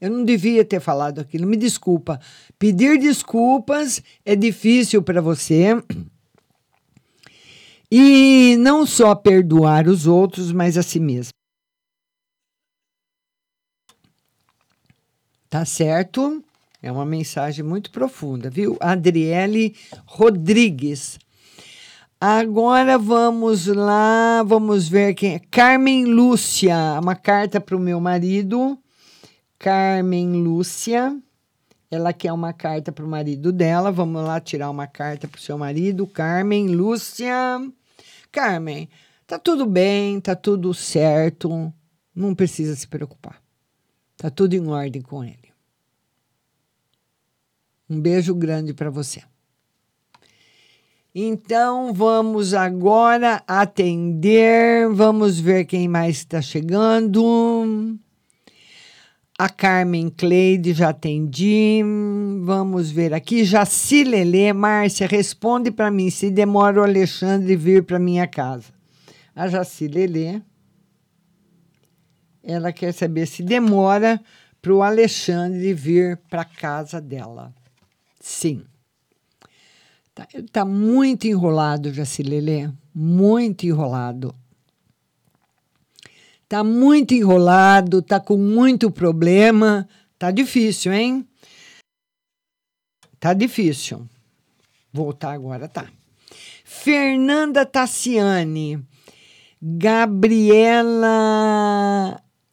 Eu 0.00 0.10
não 0.10 0.24
devia 0.24 0.64
ter 0.64 0.80
falado 0.80 1.20
aquilo. 1.20 1.46
Me 1.46 1.54
desculpa. 1.54 2.18
Pedir 2.58 2.98
desculpas 2.98 4.02
é 4.24 4.34
difícil 4.34 5.02
para 5.02 5.20
você. 5.20 5.82
E 7.90 8.56
não 8.58 8.86
só 8.86 9.14
perdoar 9.14 9.86
os 9.86 10.06
outros, 10.06 10.50
mas 10.50 10.78
a 10.78 10.82
si 10.82 10.98
mesmo. 10.98 11.32
Tá 15.50 15.66
certo? 15.66 16.42
É 16.80 16.90
uma 16.90 17.04
mensagem 17.04 17.62
muito 17.62 17.90
profunda, 17.90 18.48
viu? 18.48 18.78
Adriele 18.80 19.76
Rodrigues. 20.06 21.18
Agora 22.26 22.96
vamos 22.96 23.66
lá, 23.66 24.42
vamos 24.44 24.88
ver 24.88 25.12
quem 25.12 25.34
é. 25.34 25.38
Carmen 25.38 26.06
Lúcia, 26.06 26.74
uma 26.98 27.14
carta 27.14 27.60
para 27.60 27.76
o 27.76 27.78
meu 27.78 28.00
marido. 28.00 28.78
Carmen 29.58 30.42
Lúcia. 30.42 31.20
Ela 31.90 32.14
quer 32.14 32.32
uma 32.32 32.54
carta 32.54 32.90
para 32.90 33.04
o 33.04 33.08
marido 33.08 33.52
dela. 33.52 33.92
Vamos 33.92 34.24
lá 34.24 34.40
tirar 34.40 34.70
uma 34.70 34.86
carta 34.86 35.28
para 35.28 35.36
o 35.36 35.40
seu 35.42 35.58
marido. 35.58 36.06
Carmen 36.06 36.68
Lúcia. 36.68 37.34
Carmen, 38.32 38.88
tá 39.26 39.38
tudo 39.38 39.66
bem, 39.66 40.18
tá 40.18 40.34
tudo 40.34 40.72
certo. 40.72 41.70
Não 42.14 42.34
precisa 42.34 42.74
se 42.74 42.88
preocupar. 42.88 43.38
Tá 44.16 44.30
tudo 44.30 44.54
em 44.54 44.66
ordem 44.66 45.02
com 45.02 45.22
ele. 45.22 45.52
Um 47.90 48.00
beijo 48.00 48.34
grande 48.34 48.72
para 48.72 48.88
você. 48.88 49.22
Então 51.16 51.94
vamos 51.94 52.54
agora 52.54 53.40
atender. 53.46 54.92
Vamos 54.92 55.38
ver 55.38 55.64
quem 55.64 55.86
mais 55.86 56.16
está 56.16 56.42
chegando. 56.42 57.96
A 59.38 59.48
Carmen 59.48 60.08
Cleide 60.08 60.72
já 60.72 60.88
atendi. 60.88 61.84
Vamos 62.42 62.90
ver 62.90 63.14
aqui. 63.14 63.44
Jaci 63.44 64.02
Lelê, 64.02 64.52
Márcia, 64.52 65.06
responde 65.06 65.70
para 65.70 65.88
mim 65.88 66.10
se 66.10 66.32
demora 66.32 66.80
o 66.80 66.82
Alexandre 66.84 67.54
vir 67.54 67.84
para 67.84 68.00
minha 68.00 68.26
casa. 68.26 68.72
A 69.36 69.46
Jaci 69.46 69.86
Lelê, 69.86 70.42
ela 72.42 72.72
quer 72.72 72.92
saber 72.92 73.26
se 73.26 73.40
demora 73.40 74.20
para 74.60 74.74
o 74.74 74.82
Alexandre 74.82 75.72
vir 75.74 76.16
para 76.28 76.44
casa 76.44 77.00
dela. 77.00 77.54
Sim. 78.18 78.64
Tá, 80.14 80.28
tá 80.52 80.64
muito 80.64 81.26
enrolado, 81.26 81.92
Jacilele. 81.92 82.72
Muito 82.94 83.66
enrolado. 83.66 84.34
Tá 86.48 86.62
muito 86.62 87.14
enrolado, 87.14 88.00
tá 88.00 88.20
com 88.20 88.36
muito 88.36 88.90
problema. 88.90 89.88
Tá 90.18 90.30
difícil, 90.30 90.92
hein? 90.92 91.26
Tá 93.18 93.34
difícil. 93.34 94.08
Voltar 94.92 95.32
agora, 95.32 95.66
tá. 95.66 95.90
Fernanda 96.64 97.66
Tassiane. 97.66 98.80
Gabriela 99.60 101.10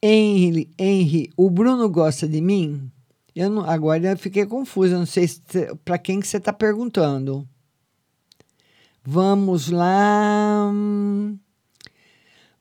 Henry, 0.02 0.72
Henry, 0.80 1.30
o 1.38 1.50
Bruno 1.50 1.88
gosta 1.90 2.28
de 2.28 2.42
mim? 2.42 2.90
Eu 3.36 3.50
não, 3.50 3.70
agora 3.70 4.12
eu 4.12 4.18
fiquei 4.18 4.46
confusa, 4.46 4.98
não 4.98 5.06
sei 5.06 5.30
para 5.86 5.98
quem 5.98 6.20
que 6.20 6.28
você 6.28 6.38
está 6.38 6.52
perguntando. 6.52 7.48
Vamos 9.04 9.70
lá. 9.70 10.72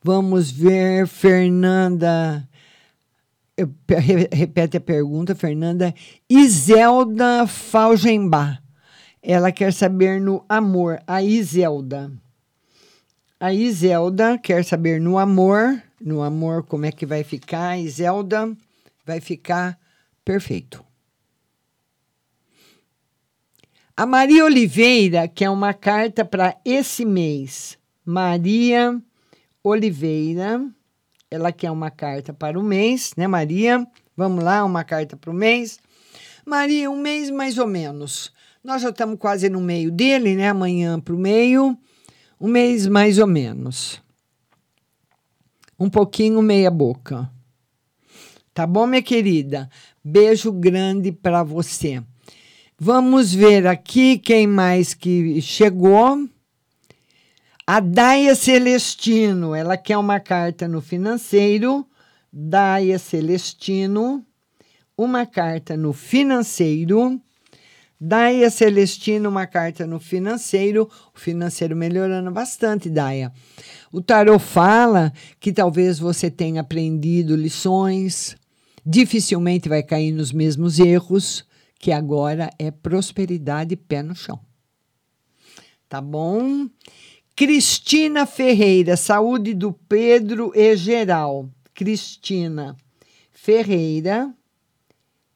Vamos 0.03 0.51
ver, 0.51 1.07
Fernanda. 1.07 2.49
Repete 4.32 4.78
a 4.78 4.80
pergunta, 4.80 5.34
Fernanda. 5.34 5.95
Iselda 6.28 7.47
Falgenbach. 7.47 8.59
Ela 9.22 9.53
quer 9.53 9.70
saber 9.72 10.18
no 10.18 10.43
amor. 10.49 11.03
A 11.07 11.22
Iselda. 11.22 12.11
A 13.38 13.53
Iselda 13.53 14.38
quer 14.38 14.64
saber 14.64 14.99
no 14.99 15.18
amor. 15.18 15.82
No 16.01 16.22
amor, 16.22 16.62
como 16.62 16.86
é 16.86 16.93
que 16.93 17.05
vai 17.05 17.22
ficar? 17.22 17.68
A 17.68 17.78
Iselda 17.78 18.57
vai 19.05 19.20
ficar 19.20 19.78
perfeito. 20.24 20.82
A 24.01 24.07
Maria 24.07 24.46
Oliveira 24.46 25.28
quer 25.28 25.51
uma 25.51 25.74
carta 25.74 26.24
para 26.24 26.57
esse 26.64 27.05
mês. 27.05 27.76
Maria 28.03 28.98
Oliveira, 29.62 30.66
ela 31.30 31.53
quer 31.53 31.70
uma 31.70 31.90
carta 31.90 32.32
para 32.32 32.59
o 32.59 32.62
mês, 32.62 33.12
né, 33.14 33.26
Maria? 33.26 33.86
Vamos 34.16 34.42
lá, 34.42 34.64
uma 34.64 34.84
carta 34.84 35.18
para 35.18 35.30
o 35.30 35.34
mês. 35.34 35.78
Maria, 36.46 36.90
um 36.90 36.96
mês 36.96 37.28
mais 37.28 37.59
ou 37.59 37.66
menos. 37.66 38.32
Nós 38.64 38.80
já 38.80 38.88
estamos 38.88 39.18
quase 39.18 39.51
no 39.51 39.61
meio 39.61 39.90
dele, 39.90 40.34
né? 40.34 40.48
Amanhã 40.48 40.98
para 40.98 41.14
o 41.14 41.18
meio. 41.18 41.76
Um 42.40 42.48
mês 42.48 42.86
mais 42.86 43.18
ou 43.18 43.26
menos. 43.26 44.01
Um 45.78 45.90
pouquinho 45.90 46.40
meia 46.40 46.70
boca. 46.70 47.30
Tá 48.55 48.66
bom, 48.66 48.86
minha 48.86 49.03
querida? 49.03 49.68
Beijo 50.03 50.51
grande 50.51 51.12
para 51.12 51.42
você. 51.42 52.03
Vamos 52.83 53.35
ver 53.35 53.66
aqui 53.66 54.16
quem 54.16 54.47
mais 54.47 54.95
que 54.95 55.39
chegou. 55.43 56.26
A 57.66 57.78
Daia 57.78 58.35
Celestino, 58.35 59.55
ela 59.55 59.76
quer 59.76 59.99
uma 59.99 60.18
carta 60.18 60.66
no 60.66 60.81
financeiro. 60.81 61.87
Daia 62.33 62.99
Celestino, 62.99 64.24
uma 64.97 65.26
carta 65.26 65.76
no 65.76 65.93
financeiro. 65.93 67.20
Daia 68.01 68.49
Celestino, 68.49 69.28
uma 69.28 69.47
carta 69.47 69.87
no 69.87 70.01
financeiro. 70.01 70.89
O 71.14 71.20
financeiro 71.20 71.76
melhorando 71.76 72.31
bastante, 72.31 72.89
Daia. 72.89 73.31
O 73.93 74.01
tarot 74.01 74.43
fala 74.43 75.12
que 75.39 75.53
talvez 75.53 75.99
você 75.99 76.31
tenha 76.31 76.62
aprendido 76.62 77.37
lições, 77.37 78.37
dificilmente 78.87 79.68
vai 79.68 79.83
cair 79.83 80.12
nos 80.12 80.33
mesmos 80.33 80.78
erros 80.78 81.45
que 81.81 81.91
agora 81.91 82.51
é 82.59 82.70
prosperidade 82.70 83.74
pé 83.74 84.03
no 84.03 84.14
chão. 84.14 84.39
Tá 85.89 85.99
bom? 86.01 86.68
Cristina 87.34 88.26
Ferreira, 88.26 88.99
saúde 88.99 89.54
do 89.54 89.72
Pedro 89.72 90.53
e 90.54 90.76
geral. 90.76 91.49
Cristina 91.72 92.76
Ferreira, 93.33 94.30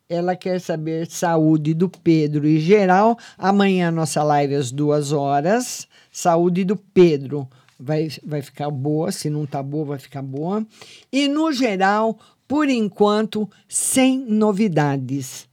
ela 0.06 0.36
quer 0.36 0.60
saber 0.60 1.10
saúde 1.10 1.72
do 1.72 1.88
Pedro 1.88 2.46
e 2.46 2.60
geral. 2.60 3.18
Amanhã 3.38 3.90
nossa 3.90 4.22
live 4.22 4.54
às 4.54 4.70
duas 4.70 5.12
horas. 5.12 5.88
Saúde 6.12 6.62
do 6.62 6.76
Pedro 6.76 7.48
vai, 7.80 8.08
vai 8.22 8.42
ficar 8.42 8.70
boa, 8.70 9.10
se 9.10 9.30
não 9.30 9.46
tá 9.46 9.62
boa, 9.62 9.86
vai 9.86 9.98
ficar 9.98 10.22
boa. 10.22 10.64
E 11.10 11.26
no 11.26 11.50
geral, 11.52 12.18
por 12.46 12.68
enquanto, 12.68 13.50
sem 13.66 14.18
novidades. 14.18 15.48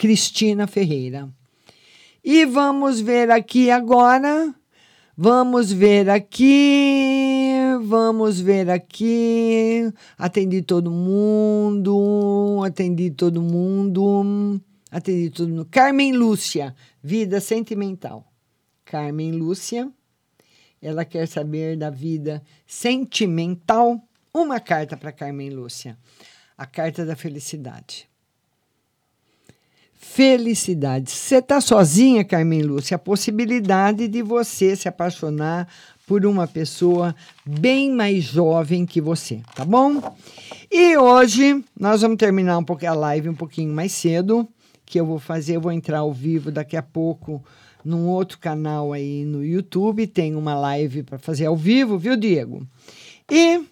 Cristina 0.00 0.66
Ferreira. 0.66 1.28
E 2.24 2.46
vamos 2.46 3.02
ver 3.02 3.30
aqui 3.30 3.70
agora. 3.70 4.54
Vamos 5.14 5.70
ver 5.70 6.08
aqui. 6.08 7.52
Vamos 7.82 8.40
ver 8.40 8.70
aqui. 8.70 9.92
Atendi 10.16 10.62
todo 10.62 10.90
mundo. 10.90 12.62
Atendi 12.64 13.10
todo 13.10 13.42
mundo. 13.42 14.58
Atendi 14.90 15.28
todo 15.28 15.50
mundo. 15.50 15.68
Carmen 15.70 16.12
Lúcia, 16.12 16.74
vida 17.02 17.38
sentimental. 17.38 18.26
Carmen 18.86 19.32
Lúcia. 19.32 19.92
Ela 20.80 21.04
quer 21.04 21.28
saber 21.28 21.76
da 21.76 21.90
vida 21.90 22.42
sentimental. 22.66 24.02
Uma 24.32 24.60
carta 24.60 24.96
para 24.96 25.12
Carmen 25.12 25.50
Lúcia. 25.50 25.98
A 26.56 26.64
carta 26.64 27.04
da 27.04 27.14
felicidade 27.14 28.09
felicidade. 30.00 31.10
Você 31.10 31.36
está 31.36 31.60
sozinha, 31.60 32.24
Carmen 32.24 32.62
Lúcia, 32.62 32.94
a 32.94 32.98
possibilidade 32.98 34.08
de 34.08 34.22
você 34.22 34.74
se 34.74 34.88
apaixonar 34.88 35.68
por 36.06 36.24
uma 36.24 36.48
pessoa 36.48 37.14
bem 37.44 37.92
mais 37.92 38.24
jovem 38.24 38.86
que 38.86 38.98
você, 38.98 39.42
tá 39.54 39.62
bom? 39.62 40.16
E 40.70 40.96
hoje 40.96 41.62
nós 41.78 42.00
vamos 42.00 42.16
terminar 42.16 42.56
um 42.56 42.64
pouquinho 42.64 42.92
a 42.92 42.94
live 42.94 43.28
um 43.28 43.34
pouquinho 43.34 43.72
mais 43.74 43.92
cedo, 43.92 44.48
que 44.86 44.98
eu 44.98 45.04
vou 45.04 45.18
fazer, 45.18 45.56
eu 45.56 45.60
vou 45.60 45.70
entrar 45.70 45.98
ao 45.98 46.12
vivo 46.12 46.50
daqui 46.50 46.78
a 46.78 46.82
pouco 46.82 47.44
num 47.84 48.08
outro 48.08 48.38
canal 48.38 48.94
aí 48.94 49.24
no 49.26 49.44
YouTube, 49.44 50.06
tem 50.06 50.34
uma 50.34 50.54
live 50.54 51.02
para 51.02 51.18
fazer 51.18 51.44
ao 51.44 51.56
vivo, 51.56 51.98
viu, 51.98 52.16
Diego? 52.16 52.66
E 53.30 53.62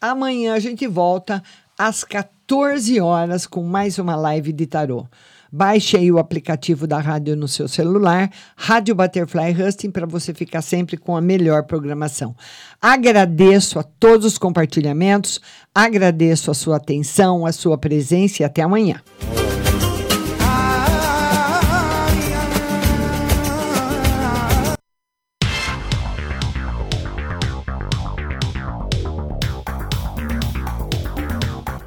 amanhã 0.00 0.54
a 0.54 0.60
gente 0.60 0.86
volta 0.86 1.42
às 1.76 2.04
14 2.46 3.00
horas 3.00 3.46
com 3.46 3.62
mais 3.62 3.98
uma 3.98 4.14
live 4.14 4.52
de 4.52 4.66
tarô. 4.66 5.06
Baixe 5.50 5.96
aí 5.96 6.12
o 6.12 6.18
aplicativo 6.18 6.86
da 6.86 6.98
rádio 6.98 7.34
no 7.34 7.48
seu 7.48 7.66
celular, 7.66 8.30
Rádio 8.54 8.94
Butterfly 8.94 9.52
Husting, 9.52 9.90
para 9.90 10.04
você 10.04 10.34
ficar 10.34 10.60
sempre 10.60 10.98
com 10.98 11.16
a 11.16 11.22
melhor 11.22 11.62
programação. 11.62 12.36
Agradeço 12.82 13.78
a 13.78 13.82
todos 13.82 14.26
os 14.26 14.36
compartilhamentos, 14.36 15.40
agradeço 15.74 16.50
a 16.50 16.54
sua 16.54 16.76
atenção, 16.76 17.46
a 17.46 17.52
sua 17.52 17.78
presença 17.78 18.42
e 18.42 18.44
até 18.44 18.60
amanhã. 18.60 19.00